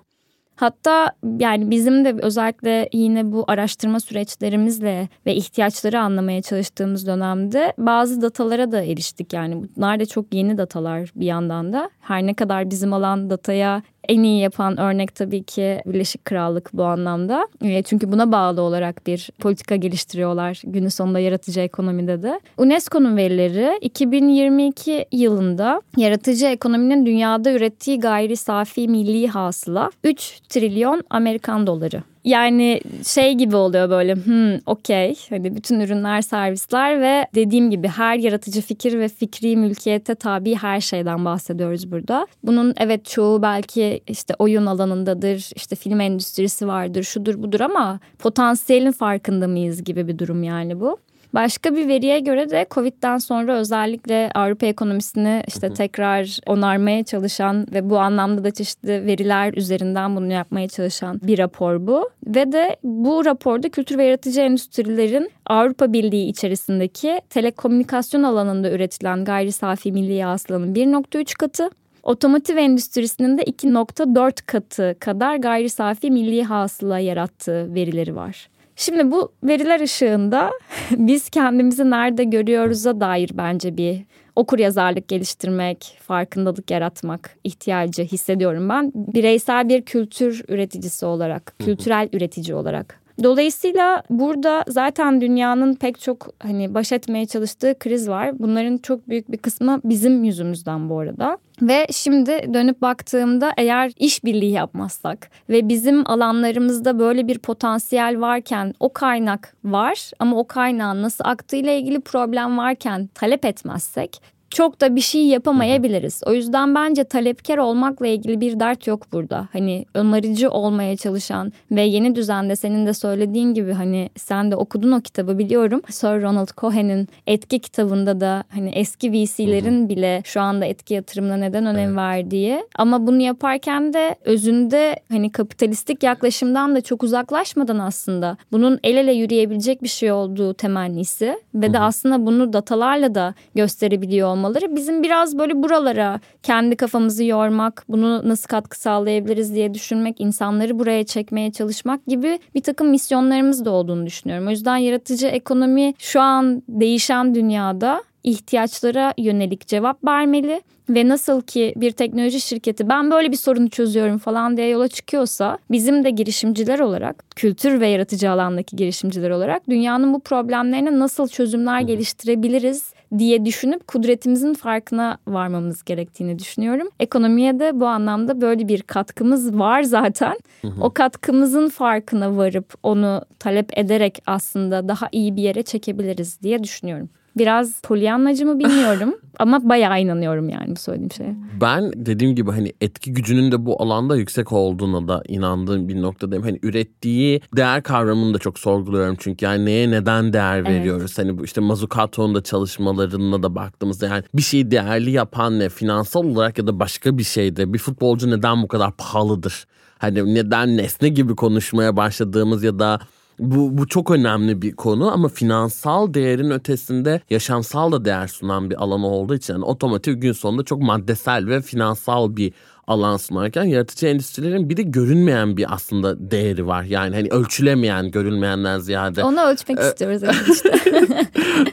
Hatta 0.57 1.13
yani 1.39 1.71
bizim 1.71 2.05
de 2.05 2.17
özellikle 2.23 2.89
yine 2.93 3.33
bu 3.33 3.45
araştırma 3.49 4.01
süreçlerimizle 4.01 5.09
ve 5.27 5.35
ihtiyaçları 5.35 6.01
anlamaya 6.01 6.43
çalıştığımız 6.43 7.07
dönemde 7.07 7.73
bazı 7.79 8.23
datalara 8.23 8.73
da 8.73 8.83
eriştik. 8.83 9.33
Yani 9.33 9.63
bunlar 9.77 10.01
da 10.01 10.07
çok 10.07 10.35
yeni 10.35 10.59
datalar 10.59 11.13
bir 11.17 11.27
yandan 11.27 11.73
da. 11.73 11.91
Her 12.01 12.27
ne 12.27 12.35
kadar 12.35 12.71
bizim 12.71 12.93
alan 12.93 13.31
dataya 13.31 13.83
en 14.09 14.23
iyi 14.23 14.41
yapan 14.41 14.81
örnek 14.81 15.15
tabii 15.15 15.43
ki 15.43 15.83
Birleşik 15.87 16.25
Krallık 16.25 16.71
bu 16.73 16.85
anlamda. 16.85 17.49
E, 17.65 17.83
çünkü 17.83 18.13
buna 18.13 18.33
bağlı 18.33 18.63
olarak 18.63 19.07
bir 19.07 19.31
politika 19.39 19.77
geliştiriyorlar 19.77 20.63
günün 20.65 20.89
sonunda 20.89 21.19
yaratıcı 21.19 21.61
ekonomide 21.61 22.23
de. 22.23 22.41
UNESCO'nun 22.57 23.17
verileri 23.17 23.79
2022 23.81 25.07
yılında 25.13 25.83
yaratıcı 25.97 26.47
ekonominin 26.47 27.07
dünyada 27.07 27.53
ürettiği 27.53 28.01
gayri 28.01 28.37
safi 28.37 28.89
milli 28.89 29.29
hasıla 29.29 29.91
3 30.05 30.41
trilyon 30.49 31.03
Amerikan 31.11 31.67
doları. 31.67 32.12
Yani 32.25 32.81
şey 33.07 33.35
gibi 33.35 33.57
oluyor 33.57 33.91
böyle 33.91 34.15
hmm 34.15 34.59
okey 34.67 35.15
hani 35.29 35.57
bütün 35.57 35.81
ürünler 35.81 36.23
servisler 36.23 37.01
ve 37.01 37.27
dediğim 37.35 37.71
gibi 37.71 37.89
her 37.89 38.17
yaratıcı 38.17 38.61
fikir 38.61 38.99
ve 38.99 39.09
fikri 39.09 39.57
mülkiyete 39.57 40.15
tabi 40.15 40.55
her 40.55 40.81
şeyden 40.81 41.25
bahsediyoruz 41.25 41.93
burada. 41.93 42.27
Bunun 42.43 42.75
evet 42.77 43.05
çoğu 43.05 43.43
belki 43.43 44.01
işte 44.07 44.35
oyun 44.39 44.67
alanındadır 44.67 45.51
işte 45.57 45.77
film 45.77 46.01
endüstrisi 46.01 46.69
vardır 46.69 47.03
şudur 47.03 47.43
budur 47.43 47.61
ama 47.61 48.01
potansiyelin 48.19 48.93
farkında 48.93 49.49
mıyız 49.49 49.85
gibi 49.85 50.09
bir 50.09 50.19
durum 50.19 50.43
yani 50.43 50.81
bu. 50.81 50.99
Başka 51.35 51.77
bir 51.77 51.89
veriye 51.89 52.19
göre 52.19 52.51
de 52.51 52.67
Covid'den 52.71 53.19
sonra 53.19 53.57
özellikle 53.57 54.31
Avrupa 54.35 54.67
ekonomisini 54.67 55.43
işte 55.47 55.75
tekrar 55.75 56.39
onarmaya 56.47 57.05
çalışan 57.05 57.67
ve 57.73 57.91
bu 57.91 57.99
anlamda 57.99 58.45
da 58.45 58.51
çeşitli 58.51 59.07
veriler 59.07 59.55
üzerinden 59.55 60.17
bunu 60.17 60.33
yapmaya 60.33 60.69
çalışan 60.69 61.21
bir 61.23 61.39
rapor 61.39 61.87
bu. 61.87 62.11
Ve 62.27 62.53
de 62.53 62.77
bu 62.85 63.25
raporda 63.25 63.69
kültür 63.69 63.99
ve 63.99 64.05
yaratıcı 64.05 64.41
endüstrilerin 64.41 65.31
Avrupa 65.47 65.93
Birliği 65.93 66.29
içerisindeki 66.29 67.21
telekomünikasyon 67.31 68.23
alanında 68.23 68.71
üretilen 68.71 69.25
gayri 69.25 69.53
safi 69.53 69.93
milli 69.93 70.23
hasılanın 70.23 70.75
1.3 70.75 71.39
katı, 71.39 71.71
otomotiv 72.03 72.57
endüstrisinin 72.57 73.39
de 73.39 73.43
2.4 73.43 74.47
katı 74.47 74.97
kadar 75.01 75.37
gayri 75.37 75.71
safi 75.71 76.11
milli 76.11 76.45
hasıla 76.45 76.99
yarattığı 76.99 77.75
verileri 77.75 78.17
var. 78.17 78.49
Şimdi 78.83 79.11
bu 79.11 79.33
veriler 79.45 79.81
ışığında 79.81 80.51
biz 80.91 81.31
kendimizi 81.31 81.91
nerede 81.91 82.25
görüyoruz'a 82.25 83.01
dair 83.01 83.31
bence 83.35 83.77
bir 83.77 84.05
okur 84.37 84.59
yazarlık 84.59 85.09
geliştirmek, 85.09 85.99
farkındalık 86.03 86.71
yaratmak 86.71 87.37
ihtiyacı 87.45 88.03
hissediyorum 88.03 88.69
ben. 88.69 88.93
Bireysel 88.95 89.69
bir 89.69 89.83
kültür 89.83 90.45
üreticisi 90.49 91.07
olarak, 91.07 91.55
kültürel 91.59 92.09
üretici 92.13 92.55
olarak. 92.55 93.03
Dolayısıyla 93.23 94.03
burada 94.11 94.65
zaten 94.69 95.21
dünyanın 95.21 95.75
pek 95.75 96.01
çok 96.01 96.29
hani 96.39 96.75
baş 96.75 96.93
etmeye 96.93 97.27
çalıştığı 97.27 97.79
kriz 97.79 98.09
var. 98.09 98.39
Bunların 98.39 98.79
çok 98.79 99.09
büyük 99.09 99.33
bir 99.33 99.39
kısmı 99.39 99.81
bizim 99.85 100.25
yüzümüzden 100.25 100.89
bu 100.89 100.99
arada. 100.99 101.39
Ve 101.63 101.87
şimdi 101.93 102.55
dönüp 102.55 102.83
baktığımda 102.83 103.53
eğer 103.57 103.93
işbirliği 103.97 104.53
yapmazsak 104.53 105.31
ve 105.49 105.69
bizim 105.69 106.11
alanlarımızda 106.11 106.99
böyle 106.99 107.29
bir 107.29 107.39
potansiyel 107.39 108.21
varken 108.21 108.75
o 108.81 108.93
kaynak 108.93 109.57
var 109.65 110.11
ama 110.19 110.39
o 110.39 110.47
kaynağın 110.47 111.03
nasıl 111.03 111.25
aktığıyla 111.25 111.73
ilgili 111.73 112.01
problem 112.01 112.59
varken 112.59 113.07
talep 113.15 113.45
etmezsek 113.45 114.23
çok 114.55 114.81
da 114.81 114.97
bir 114.97 115.01
şey 115.01 115.27
yapamayabiliriz. 115.27 116.21
O 116.27 116.33
yüzden 116.33 116.75
bence 116.75 117.05
talepkar 117.05 117.59
olmakla 117.59 118.07
ilgili 118.07 118.41
bir 118.41 118.61
dert 118.61 118.87
yok 118.87 119.13
burada. 119.13 119.49
Hani 119.53 119.87
ömerici 119.95 120.49
olmaya 120.49 120.97
çalışan 120.97 121.53
ve 121.71 121.83
yeni 121.83 122.15
düzende 122.15 122.57
senin 122.57 122.87
de 122.87 122.95
söylediğin 122.95 123.55
gibi 123.55 123.73
hani 123.73 124.11
sen 124.17 124.51
de 124.51 124.57
okudun 124.57 124.93
o 124.93 125.01
kitabı 125.01 125.39
biliyorum. 125.39 125.83
Sir 125.91 126.23
Ronald 126.23 126.49
Cohen'in 126.57 127.09
etki 127.27 127.59
kitabında 127.59 128.21
da 128.21 128.45
hani 128.49 128.71
eski 128.71 129.13
VC'lerin 129.13 129.89
bile 129.89 130.23
şu 130.25 130.41
anda 130.41 130.65
etki 130.65 130.95
yatırımına 130.95 131.37
neden 131.37 131.67
önem 131.67 131.89
evet. 131.89 131.97
verdiği 131.97 132.67
ama 132.75 133.07
bunu 133.07 133.21
yaparken 133.21 133.93
de 133.93 134.17
özünde 134.25 134.97
hani 135.09 135.33
kapitalistik 135.33 136.03
yaklaşımdan 136.03 136.75
da 136.75 136.81
çok 136.81 137.03
uzaklaşmadan 137.03 137.79
aslında 137.79 138.37
bunun 138.53 138.79
el 138.83 138.97
ele 138.97 139.13
yürüyebilecek 139.13 139.83
bir 139.83 139.89
şey 139.89 140.13
olduğu 140.13 140.55
temennisi 140.55 141.39
ve 141.55 141.73
de 141.73 141.79
aslında 141.79 142.27
bunu 142.27 142.53
datalarla 142.53 143.15
da 143.15 143.35
gösterebiliyor 143.55 144.29
olmaları 144.43 144.77
bizim 144.77 145.03
biraz 145.03 145.39
böyle 145.39 145.63
buralara 145.63 146.21
kendi 146.43 146.77
kafamızı 146.77 147.25
yormak, 147.25 147.85
bunu 147.89 148.29
nasıl 148.29 148.49
katkı 148.49 148.81
sağlayabiliriz 148.81 149.55
diye 149.55 149.75
düşünmek, 149.75 150.21
insanları 150.21 150.79
buraya 150.79 151.05
çekmeye 151.05 151.53
çalışmak 151.53 152.07
gibi 152.07 152.39
bir 152.55 152.63
takım 152.63 152.89
misyonlarımız 152.89 153.65
da 153.65 153.71
olduğunu 153.71 154.07
düşünüyorum. 154.07 154.47
O 154.47 154.51
yüzden 154.51 154.77
yaratıcı 154.77 155.27
ekonomi 155.27 155.95
şu 155.99 156.21
an 156.21 156.63
değişen 156.69 157.35
dünyada 157.35 158.03
ihtiyaçlara 158.25 159.15
yönelik 159.19 159.67
cevap 159.67 160.05
vermeli 160.05 160.63
ve 160.89 161.09
nasıl 161.09 161.43
ki 161.43 161.73
bir 161.77 161.91
teknoloji 161.91 162.41
şirketi 162.41 162.89
ben 162.89 163.11
böyle 163.11 163.33
bir 163.33 163.37
sorunu 163.37 163.71
çözüyorum 163.71 164.19
falan 164.19 164.57
diye 164.57 164.69
yola 164.69 164.89
çıkıyorsa 164.89 165.59
bizim 165.71 166.05
de 166.05 166.11
girişimciler 166.11 166.79
olarak 166.79 167.25
kültür 167.37 167.81
ve 167.81 167.89
yaratıcı 167.89 168.31
alandaki 168.31 168.77
girişimciler 168.77 169.31
olarak 169.31 169.69
dünyanın 169.71 170.15
bu 170.15 170.21
problemlerine 170.21 170.99
nasıl 170.99 171.29
çözümler 171.29 171.81
geliştirebiliriz 171.81 172.93
diye 173.19 173.45
düşünüp 173.45 173.87
kudretimizin 173.87 174.55
farkına 174.55 175.19
varmamız 175.27 175.83
gerektiğini 175.83 176.39
düşünüyorum. 176.39 176.89
Ekonomiye 177.01 177.59
de 177.59 177.81
bu 177.81 177.87
anlamda 177.87 178.41
böyle 178.41 178.69
bir 178.69 178.83
katkımız 178.83 179.59
var 179.59 179.83
zaten. 179.83 180.37
O 180.81 180.91
katkımızın 180.91 181.69
farkına 181.69 182.37
varıp 182.37 182.75
onu 182.83 183.23
talep 183.39 183.79
ederek 183.79 184.23
aslında 184.27 184.89
daha 184.89 185.09
iyi 185.13 185.37
bir 185.37 185.43
yere 185.43 185.63
çekebiliriz 185.63 186.43
diye 186.43 186.63
düşünüyorum. 186.63 187.09
Biraz 187.37 187.81
polyanlacı 187.81 188.47
mı 188.47 188.59
bilmiyorum 188.59 189.15
ama 189.39 189.69
bayağı 189.69 190.01
inanıyorum 190.01 190.49
yani 190.49 190.77
bu 190.77 190.81
söylediğim 190.81 191.13
şeye. 191.13 191.37
Ben 191.61 191.93
dediğim 191.97 192.35
gibi 192.35 192.51
hani 192.51 192.73
etki 192.81 193.13
gücünün 193.13 193.53
de 193.53 193.67
bu 193.67 193.83
alanda 193.83 194.17
yüksek 194.17 194.53
olduğuna 194.53 195.09
da 195.09 195.23
inandığım 195.29 195.89
bir 195.89 196.03
noktadayım. 196.03 196.45
Hani 196.45 196.59
ürettiği 196.63 197.41
değer 197.57 197.83
kavramını 197.83 198.35
da 198.35 198.39
çok 198.39 198.59
sorguluyorum 198.59 199.17
çünkü 199.19 199.45
yani 199.45 199.65
neye 199.65 199.91
neden 199.91 200.33
değer 200.33 200.65
veriyoruz? 200.65 201.15
Evet. 201.19 201.19
Hani 201.19 201.39
bu 201.39 201.45
işte 201.45 201.61
Mazukato'nun 201.61 202.35
da 202.35 202.43
çalışmalarına 202.43 203.43
da 203.43 203.55
baktığımızda 203.55 204.07
yani 204.07 204.25
bir 204.35 204.43
şeyi 204.43 204.71
değerli 204.71 205.11
yapan 205.11 205.59
ne? 205.59 205.69
Finansal 205.69 206.25
olarak 206.25 206.59
ya 206.59 206.67
da 206.67 206.81
başka 206.81 207.19
bir 207.19 207.25
şeyde 207.25 207.73
bir 207.73 207.79
futbolcu 207.79 208.31
neden 208.31 208.63
bu 208.63 208.69
kadar 208.69 208.93
pahalıdır? 208.93 209.67
Hani 209.99 210.35
neden 210.35 210.77
nesne 210.77 211.09
gibi 211.09 211.37
konuşmaya 211.37 211.97
başladığımız 211.97 212.65
ya 212.65 212.79
da 212.79 213.01
bu, 213.39 213.79
bu 213.79 213.89
çok 213.89 214.11
önemli 214.11 214.63
bir 214.63 214.77
konu 214.77 215.13
ama 215.13 215.29
finansal 215.29 216.15
değerin 216.15 216.51
ötesinde 216.51 217.21
yaşamsal 217.31 217.93
da 217.93 218.05
değer 218.05 218.27
sunan 218.27 218.71
bir 218.71 218.83
alan 218.83 219.03
olduğu 219.03 219.35
için 219.35 219.53
yani 219.53 219.65
otomotiv 219.65 220.15
gün 220.15 220.33
sonunda 220.33 220.63
çok 220.65 220.83
maddesel 220.83 221.47
ve 221.47 221.63
finansal 221.63 222.37
bir 222.37 222.53
alan 222.93 223.17
sunarken 223.17 223.65
yaratıcı 223.65 224.07
endüstrilerin 224.07 224.69
bir 224.69 224.77
de 224.77 224.83
görünmeyen 224.83 225.57
bir 225.57 225.75
aslında 225.75 226.31
değeri 226.31 226.67
var. 226.67 226.83
Yani 226.83 227.15
hani 227.15 227.29
ölçülemeyen, 227.29 228.11
görülmeyenden 228.11 228.79
ziyade. 228.79 229.25
Onu 229.25 229.41
ölçmek 229.41 229.79
ee, 229.79 229.89
istiyoruz 229.89 230.23
işte. 230.53 230.71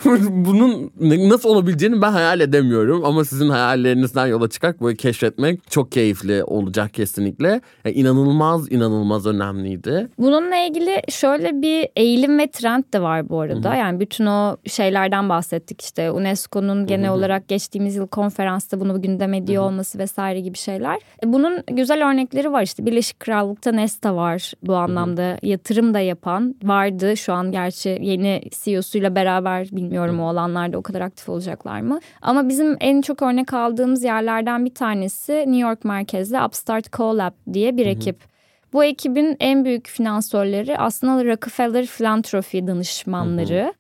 Bunun 0.46 0.92
nasıl 1.30 1.50
olabileceğini 1.50 2.02
ben 2.02 2.12
hayal 2.12 2.40
edemiyorum 2.40 3.06
ama 3.06 3.26
sizin 3.26 3.50
hayallerinizden 3.50 4.28
yola 4.28 4.50
çıkarak 4.50 4.82
böyle 4.82 4.96
keşfetmek 4.98 5.72
çok 5.72 5.92
keyifli 5.92 6.44
olacak 6.44 6.94
kesinlikle. 6.94 7.62
Yani 7.86 7.96
inanılmaz 7.96 8.72
inanılmaz 8.72 9.26
önemliydi. 9.26 10.08
Bununla 10.18 10.56
ilgili 10.56 11.02
şöyle 11.10 11.62
bir 11.62 11.88
eğilim 11.96 12.40
ve 12.40 12.52
trend 12.52 12.84
de 12.94 13.02
var 13.02 13.30
bu 13.30 13.40
arada. 13.40 13.70
Hı-hı. 13.70 13.78
Yani 13.78 14.00
bütün 14.00 14.26
o 14.26 14.58
şeylerden 14.68 15.30
bahsettik 15.30 15.82
işte 15.82 16.12
UNESCO'nun 16.12 16.86
genel 16.86 17.08
Hı-hı. 17.08 17.14
olarak 17.14 17.48
geçtiğimiz 17.48 17.96
yıl 17.96 18.08
konferansta 18.08 18.80
bunu 18.80 19.02
gündem 19.02 19.34
ediyor 19.34 19.64
Hı-hı. 19.64 19.72
olması 19.72 20.00
vesaire 20.00 20.40
gibi 20.40 20.58
şeyler. 20.58 21.00
E, 21.24 21.34
bunun 21.34 21.64
güzel 21.68 22.10
örnekleri 22.10 22.52
var 22.52 22.62
işte. 22.62 22.86
Birleşik 22.86 23.20
Krallık'ta 23.20 23.72
Nesta 23.72 24.16
var 24.16 24.54
bu 24.64 24.76
anlamda. 24.76 25.38
Yatırım 25.42 25.94
da 25.94 26.00
yapan 26.00 26.56
vardı. 26.64 27.18
Şu 27.18 27.34
an 27.34 27.52
gerçi 27.52 28.00
yeni 28.02 28.42
CEO'suyla 28.52 29.16
beraber 29.16 29.68
bilmiyorum 29.72 30.20
o 30.20 30.28
alanlarda 30.28 30.78
o 30.78 30.82
kadar 30.82 31.02
aktif 31.02 31.30
olacaklar 31.30 31.82
mı? 31.82 32.00
Ama 32.22 32.50
bizim 32.50 32.78
en 32.80 33.02
çok 33.02 33.22
örnek 33.22 33.54
aldığımız 33.54 34.04
yerlerden 34.04 34.66
bir 34.66 34.74
tanesi 34.74 35.34
New 35.34 35.58
York 35.58 35.86
merkezli 35.86 36.42
Upstart 36.42 36.88
Co-Lab 36.88 37.32
diye 37.54 37.78
bir 37.78 37.86
ekip. 37.86 38.30
Bu 38.74 38.84
ekibin 38.84 39.38
en 39.40 39.66
büyük 39.66 39.88
finansörleri 39.88 40.78
aslında 40.78 41.26
Rockefeller 41.26 41.86
Philanthropy 41.86 42.60
danışmanları. 42.68 43.74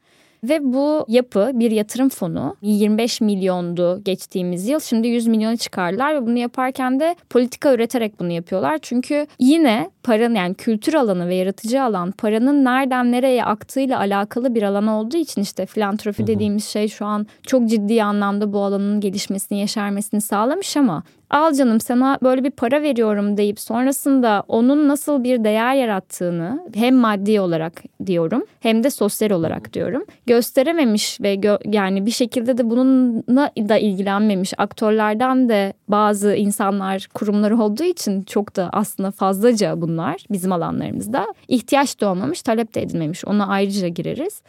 Ve 0.43 0.73
bu 0.73 1.05
yapı 1.07 1.51
bir 1.53 1.71
yatırım 1.71 2.09
fonu 2.09 2.55
25 2.61 3.21
milyondu 3.21 4.03
geçtiğimiz 4.03 4.67
yıl. 4.67 4.79
Şimdi 4.79 5.07
100 5.07 5.27
milyona 5.27 5.57
çıkardılar 5.57 6.15
ve 6.15 6.25
bunu 6.27 6.37
yaparken 6.37 6.99
de 6.99 7.15
politika 7.29 7.73
üreterek 7.73 8.19
bunu 8.19 8.31
yapıyorlar. 8.31 8.79
Çünkü 8.81 9.27
yine 9.39 9.89
paranın 10.03 10.35
yani 10.35 10.53
kültür 10.53 10.93
alanı 10.93 11.27
ve 11.27 11.35
yaratıcı 11.35 11.83
alan 11.83 12.11
paranın 12.11 12.65
nereden 12.65 13.11
nereye 13.11 13.45
aktığıyla 13.45 13.99
alakalı 13.99 14.55
bir 14.55 14.63
alan 14.63 14.87
olduğu 14.87 15.17
için 15.17 15.41
işte 15.41 15.65
filantrofi 15.65 16.27
dediğimiz 16.27 16.65
şey 16.65 16.87
şu 16.87 17.05
an 17.05 17.27
çok 17.47 17.69
ciddi 17.69 18.03
anlamda 18.03 18.53
bu 18.53 18.63
alanın 18.63 18.99
gelişmesini, 18.99 19.59
yeşermesini 19.59 20.21
sağlamış 20.21 20.77
ama 20.77 21.03
al 21.29 21.53
canım 21.53 21.79
sana 21.79 22.17
böyle 22.23 22.43
bir 22.43 22.51
para 22.51 22.81
veriyorum 22.81 23.37
deyip 23.37 23.59
sonrasında 23.59 24.43
onun 24.47 24.87
nasıl 24.87 25.23
bir 25.23 25.43
değer 25.43 25.75
yarattığını 25.75 26.63
hem 26.73 26.95
maddi 26.95 27.41
olarak 27.41 27.83
diyorum 28.05 28.45
hem 28.59 28.83
de 28.83 28.89
sosyal 28.89 29.31
olarak 29.31 29.73
diyorum. 29.73 30.05
Gösterememiş 30.25 31.21
ve 31.21 31.35
gö- 31.35 31.75
yani 31.75 32.05
bir 32.05 32.11
şekilde 32.11 32.57
de 32.57 32.69
bununla 32.69 33.51
da 33.57 33.77
ilgilenmemiş. 33.77 34.53
Aktörlerden 34.57 35.49
de 35.49 35.73
bazı 35.87 36.35
insanlar 36.35 37.07
kurumları 37.13 37.57
olduğu 37.61 37.83
için 37.83 38.21
çok 38.21 38.55
da 38.55 38.69
aslında 38.73 39.11
fazlaca 39.11 39.81
bunlar 39.81 40.25
bizim 40.31 40.51
alanlarımızda 40.51 41.33
ihtiyaç 41.47 42.01
da 42.01 42.09
olmamış 42.11 42.41
talep 42.41 42.75
de 42.75 42.81
edilmemiş. 42.81 43.25
Ona 43.25 43.47
ayrıca 43.47 43.87
gireriz. 43.87 44.41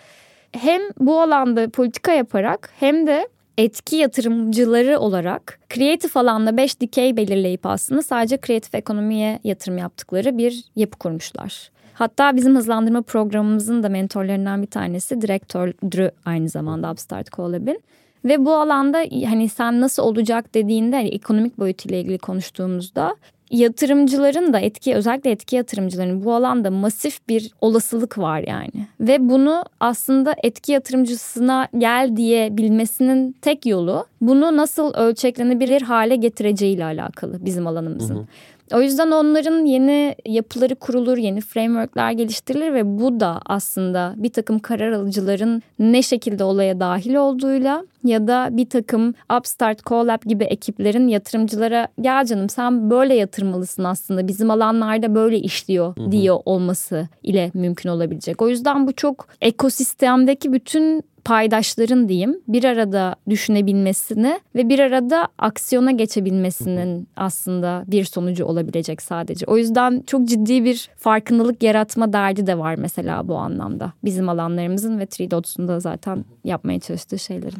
Hem 0.52 0.82
bu 0.98 1.20
alanda 1.20 1.70
politika 1.70 2.12
yaparak 2.12 2.70
hem 2.80 3.06
de 3.06 3.28
etki 3.60 3.96
yatırımcıları 3.96 4.98
olarak 4.98 5.58
kreatif 5.68 6.16
alanda 6.16 6.56
5 6.56 6.80
dikey 6.80 7.16
belirleyip 7.16 7.66
aslında 7.66 8.02
sadece 8.02 8.36
kreatif 8.36 8.74
ekonomiye 8.74 9.38
yatırım 9.44 9.78
yaptıkları 9.78 10.38
bir 10.38 10.64
yapı 10.76 10.98
kurmuşlar. 10.98 11.70
Hatta 11.94 12.36
bizim 12.36 12.56
hızlandırma 12.56 13.02
programımızın 13.02 13.82
da 13.82 13.88
mentorlarından 13.88 14.62
bir 14.62 14.66
tanesi 14.66 15.20
direktörü 15.20 16.10
aynı 16.24 16.48
zamanda 16.48 16.92
Upstart 16.92 17.32
Collab'in. 17.32 17.82
Ve 18.24 18.44
bu 18.44 18.54
alanda 18.54 18.98
hani 19.28 19.48
sen 19.48 19.80
nasıl 19.80 20.02
olacak 20.02 20.54
dediğinde 20.54 20.96
hani 20.96 21.08
ekonomik 21.08 21.58
boyutuyla 21.58 21.98
ilgili 21.98 22.18
konuştuğumuzda 22.18 23.16
yatırımcıların 23.50 24.52
da 24.52 24.60
etki 24.60 24.94
özellikle 24.94 25.30
etki 25.30 25.56
yatırımcıların 25.56 26.24
bu 26.24 26.34
alanda 26.34 26.70
masif 26.70 27.28
bir 27.28 27.50
olasılık 27.60 28.18
var 28.18 28.44
yani. 28.46 28.86
Ve 29.00 29.28
bunu 29.28 29.64
aslında 29.80 30.34
etki 30.42 30.72
yatırımcısına 30.72 31.68
gel 31.78 32.16
diye 32.16 32.56
bilmesinin 32.56 33.36
tek 33.42 33.66
yolu 33.66 34.06
bunu 34.20 34.56
nasıl 34.56 34.94
ölçeklenebilir 34.94 35.82
hale 35.82 36.16
getireceğiyle 36.16 36.84
alakalı 36.84 37.44
bizim 37.44 37.66
alanımızın. 37.66 38.16
Hı 38.16 38.20
hı. 38.20 38.26
O 38.74 38.80
yüzden 38.80 39.10
onların 39.10 39.64
yeni 39.64 40.14
yapıları 40.26 40.74
kurulur, 40.74 41.18
yeni 41.18 41.40
frameworkler 41.40 42.12
geliştirilir 42.12 42.74
ve 42.74 42.98
bu 42.98 43.20
da 43.20 43.40
aslında 43.46 44.14
bir 44.16 44.32
takım 44.32 44.58
karar 44.58 44.92
alıcıların 44.92 45.62
ne 45.78 46.02
şekilde 46.02 46.44
olaya 46.44 46.80
dahil 46.80 47.14
olduğuyla 47.14 47.84
ya 48.04 48.26
da 48.26 48.48
bir 48.50 48.68
takım 48.68 49.14
Upstart, 49.38 49.86
Collab 49.86 50.22
gibi 50.26 50.44
ekiplerin 50.44 51.08
yatırımcılara 51.08 51.88
gel 52.00 52.24
canım 52.24 52.48
sen 52.48 52.90
böyle 52.90 53.14
yatırmalısın 53.14 53.84
aslında 53.84 54.28
bizim 54.28 54.50
alanlarda 54.50 55.14
böyle 55.14 55.38
işliyor 55.38 55.96
diyor 56.10 56.38
olması 56.44 57.08
ile 57.22 57.50
mümkün 57.54 57.88
olabilecek. 57.88 58.42
O 58.42 58.48
yüzden 58.48 58.86
bu 58.86 58.92
çok 58.92 59.28
ekosistemdeki 59.40 60.52
bütün 60.52 61.02
paydaşların 61.24 62.08
diyeyim 62.08 62.40
bir 62.48 62.64
arada 62.64 63.16
düşünebilmesini 63.28 64.40
ve 64.54 64.68
bir 64.68 64.78
arada 64.78 65.28
aksiyona 65.38 65.90
geçebilmesinin 65.90 67.08
aslında 67.16 67.84
bir 67.86 68.04
sonucu 68.04 68.44
olabilecek 68.44 69.02
sadece. 69.02 69.46
O 69.46 69.56
yüzden 69.56 70.02
çok 70.06 70.28
ciddi 70.28 70.64
bir 70.64 70.90
farkındalık 70.96 71.62
yaratma 71.62 72.12
derdi 72.12 72.46
de 72.46 72.58
var 72.58 72.74
mesela 72.74 73.28
bu 73.28 73.36
anlamda. 73.36 73.92
Bizim 74.04 74.28
alanlarımızın 74.28 74.98
ve 74.98 75.06
Tridots'un 75.06 75.68
da 75.68 75.80
zaten 75.80 76.24
yapmaya 76.44 76.80
çalıştığı 76.80 77.18
şeylerin. 77.18 77.58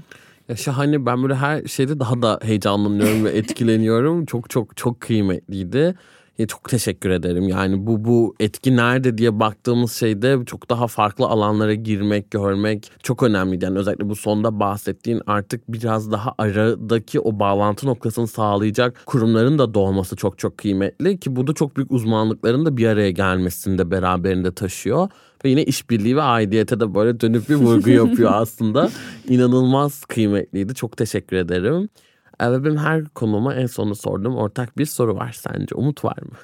Ya 0.49 0.57
şahane 0.57 1.07
ben 1.07 1.23
böyle 1.23 1.35
her 1.35 1.65
şeyde 1.65 2.01
daha 2.01 2.23
da 2.23 2.39
heyecanlanıyorum 2.43 3.25
ve 3.25 3.31
etkileniyorum. 3.39 4.27
Çok 4.27 4.51
çok 4.51 4.77
çok 4.77 5.01
kıymetliydi. 5.01 5.95
Ya 6.41 6.47
çok 6.47 6.69
teşekkür 6.69 7.11
ederim. 7.11 7.49
Yani 7.49 7.87
bu 7.87 8.05
bu 8.05 8.35
etki 8.41 8.77
nerede 8.77 9.19
diye 9.19 9.41
baktığımız 9.41 9.93
şeyde 9.93 10.39
çok 10.47 10.71
daha 10.71 10.87
farklı 10.87 11.27
alanlara 11.27 11.75
girmek, 11.75 12.31
görmek 12.31 12.93
çok 13.03 13.23
önemliydi. 13.23 13.65
Yani 13.65 13.79
özellikle 13.79 14.09
bu 14.09 14.17
sonda 14.17 14.61
bahsettiğin 14.61 15.23
artık 15.27 15.73
biraz 15.73 16.13
daha 16.13 16.35
aradaki 16.39 17.21
o 17.21 17.39
bağlantı 17.39 17.87
noktasını 17.87 18.27
sağlayacak 18.27 19.03
kurumların 19.07 19.59
da 19.59 19.75
doğması 19.75 20.17
çok 20.17 20.39
çok 20.39 20.59
kıymetli 20.59 21.21
ki 21.21 21.37
bu 21.37 21.47
da 21.47 21.53
çok 21.53 21.77
büyük 21.77 21.93
uzmanlıkların 21.93 22.67
da 22.67 22.77
bir 22.77 22.87
araya 22.87 23.11
gelmesini 23.11 23.79
de 23.79 23.91
beraberinde 23.91 24.55
taşıyor. 24.55 25.09
Ve 25.45 25.51
yine 25.51 25.65
işbirliği 25.65 26.17
ve 26.17 26.23
aidiyete 26.23 26.81
de 26.81 26.95
böyle 26.95 27.21
dönüp 27.21 27.49
bir 27.49 27.55
vurgu 27.55 27.91
yapıyor 27.91 28.31
aslında. 28.35 28.91
İnanılmaz 29.29 30.05
kıymetliydi. 30.05 30.75
Çok 30.75 30.97
teşekkür 30.97 31.37
ederim. 31.37 31.89
Ve 32.41 32.65
benim 32.65 32.77
her 32.79 33.05
konuma 33.05 33.55
en 33.55 33.67
sonunda 33.67 33.95
sorduğum 33.95 34.37
ortak 34.37 34.79
bir 34.79 34.87
soru 34.87 35.17
var 35.17 35.33
sence. 35.33 35.75
Umut 35.75 36.05
var 36.05 36.19
mı? 36.23 36.37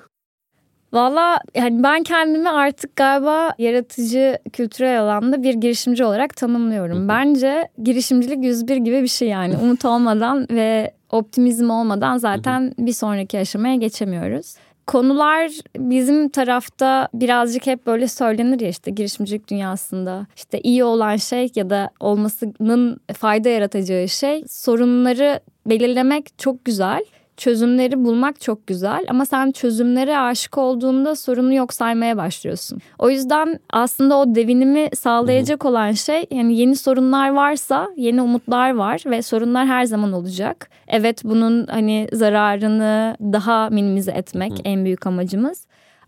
Valla 0.92 1.38
yani 1.54 1.82
ben 1.82 2.02
kendimi 2.02 2.50
artık 2.50 2.96
galiba 2.96 3.54
yaratıcı 3.58 4.38
kültürel 4.52 5.02
alanda 5.02 5.42
bir 5.42 5.54
girişimci 5.54 6.04
olarak 6.04 6.36
tanımlıyorum. 6.36 7.08
Bence 7.08 7.68
girişimcilik 7.82 8.44
101 8.44 8.76
gibi 8.76 9.02
bir 9.02 9.08
şey 9.08 9.28
yani. 9.28 9.56
Umut 9.62 9.84
olmadan 9.84 10.46
ve 10.50 10.94
optimizm 11.10 11.70
olmadan 11.70 12.18
zaten 12.18 12.74
bir 12.78 12.92
sonraki 12.92 13.38
aşamaya 13.38 13.74
geçemiyoruz. 13.74 14.54
Konular 14.86 15.50
bizim 15.78 16.28
tarafta 16.28 17.08
birazcık 17.14 17.66
hep 17.66 17.86
böyle 17.86 18.08
söylenir 18.08 18.60
ya 18.60 18.68
işte 18.68 18.90
girişimcilik 18.90 19.50
dünyasında. 19.50 20.26
işte 20.36 20.60
iyi 20.60 20.84
olan 20.84 21.16
şey 21.16 21.50
ya 21.54 21.70
da 21.70 21.90
olmasının 22.00 23.00
fayda 23.16 23.48
yaratacağı 23.48 24.08
şey 24.08 24.44
sorunları 24.48 25.40
belirlemek 25.66 26.38
çok 26.38 26.64
güzel 26.64 27.04
çözümleri 27.36 28.04
bulmak 28.04 28.40
çok 28.40 28.66
güzel 28.66 29.04
ama 29.08 29.26
sen 29.26 29.52
çözümlere 29.52 30.18
aşık 30.18 30.58
olduğunda 30.58 31.16
sorunu 31.16 31.54
yok 31.54 31.74
saymaya 31.74 32.16
başlıyorsun. 32.16 32.78
O 32.98 33.10
yüzden 33.10 33.60
aslında 33.70 34.16
o 34.16 34.34
devinimi 34.34 34.88
sağlayacak 34.94 35.64
olan 35.64 35.92
şey 35.92 36.26
yani 36.30 36.56
yeni 36.56 36.76
sorunlar 36.76 37.30
varsa 37.30 37.88
yeni 37.96 38.22
umutlar 38.22 38.74
var 38.74 39.02
ve 39.06 39.22
sorunlar 39.22 39.66
her 39.66 39.84
zaman 39.84 40.12
olacak. 40.12 40.70
Evet 40.88 41.24
bunun 41.24 41.66
hani 41.66 42.08
zararını 42.12 43.16
daha 43.20 43.70
minimize 43.70 44.12
etmek 44.12 44.52
en 44.64 44.84
büyük 44.84 45.06
amacımız. 45.06 45.65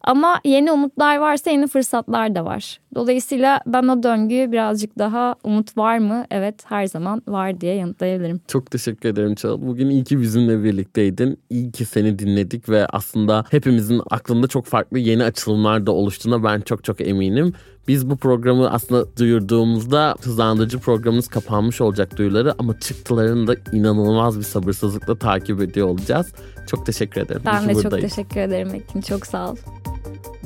Ama 0.09 0.41
yeni 0.45 0.73
umutlar 0.73 1.17
varsa 1.17 1.51
yeni 1.51 1.67
fırsatlar 1.67 2.35
da 2.35 2.45
var. 2.45 2.81
Dolayısıyla 2.95 3.61
ben 3.67 3.89
o 3.89 4.03
döngüyü 4.03 4.53
birazcık 4.53 4.99
daha 4.99 5.35
umut 5.45 5.77
var 5.77 5.99
mı? 5.99 6.25
Evet 6.31 6.55
her 6.65 6.87
zaman 6.87 7.23
var 7.29 7.61
diye 7.61 7.75
yanıtlayabilirim. 7.75 8.41
Çok 8.49 8.71
teşekkür 8.71 9.09
ederim 9.09 9.35
Çağıl. 9.35 9.67
Bugün 9.67 9.91
iyi 9.91 10.05
ki 10.05 10.21
bizimle 10.21 10.65
birlikteydin. 10.65 11.39
İyi 11.51 11.73
ki 11.73 11.85
seni 11.85 12.19
dinledik 12.19 12.69
ve 12.69 12.87
aslında 12.87 13.45
hepimizin 13.51 14.03
aklında 14.11 14.47
çok 14.47 14.67
farklı 14.67 14.99
yeni 14.99 15.25
açılımlar 15.25 15.87
da 15.87 15.93
oluştuğuna 15.93 16.45
ben 16.45 16.61
çok 16.61 16.85
çok 16.85 17.01
eminim. 17.01 17.55
Biz 17.89 18.11
bu 18.11 18.17
programı 18.17 18.71
aslında 18.71 19.17
duyurduğumuzda 19.17 20.15
hızlandırıcı 20.23 20.79
programımız 20.79 21.29
kapanmış 21.29 21.81
olacak 21.81 22.19
duyuları 22.19 22.55
ama 22.59 22.81
çıktılarını 22.81 23.47
da 23.47 23.55
inanılmaz 23.73 24.39
bir 24.39 24.45
sabırsızlıkla 24.45 25.19
takip 25.19 25.61
ediyor 25.61 25.89
olacağız. 25.89 26.33
Çok 26.69 26.87
teşekkür 26.87 27.21
ederim. 27.21 27.43
Ben 27.47 27.69
de 27.69 27.83
çok 27.83 28.01
teşekkür 28.01 28.41
ederim 28.41 28.75
Ekin. 28.75 29.01
Çok 29.01 29.27
sağ 29.27 29.51
ol. 29.51 29.57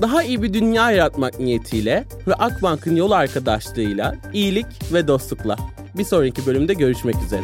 Daha 0.00 0.22
iyi 0.22 0.42
bir 0.42 0.54
dünya 0.54 0.90
yaratmak 0.90 1.40
niyetiyle 1.40 2.04
ve 2.26 2.34
Akbank'ın 2.34 2.96
yol 2.96 3.10
arkadaşlığıyla 3.10 4.14
iyilik 4.32 4.66
ve 4.92 5.08
dostlukla. 5.08 5.56
Bir 5.98 6.04
sonraki 6.04 6.46
bölümde 6.46 6.74
görüşmek 6.74 7.16
üzere. 7.26 7.42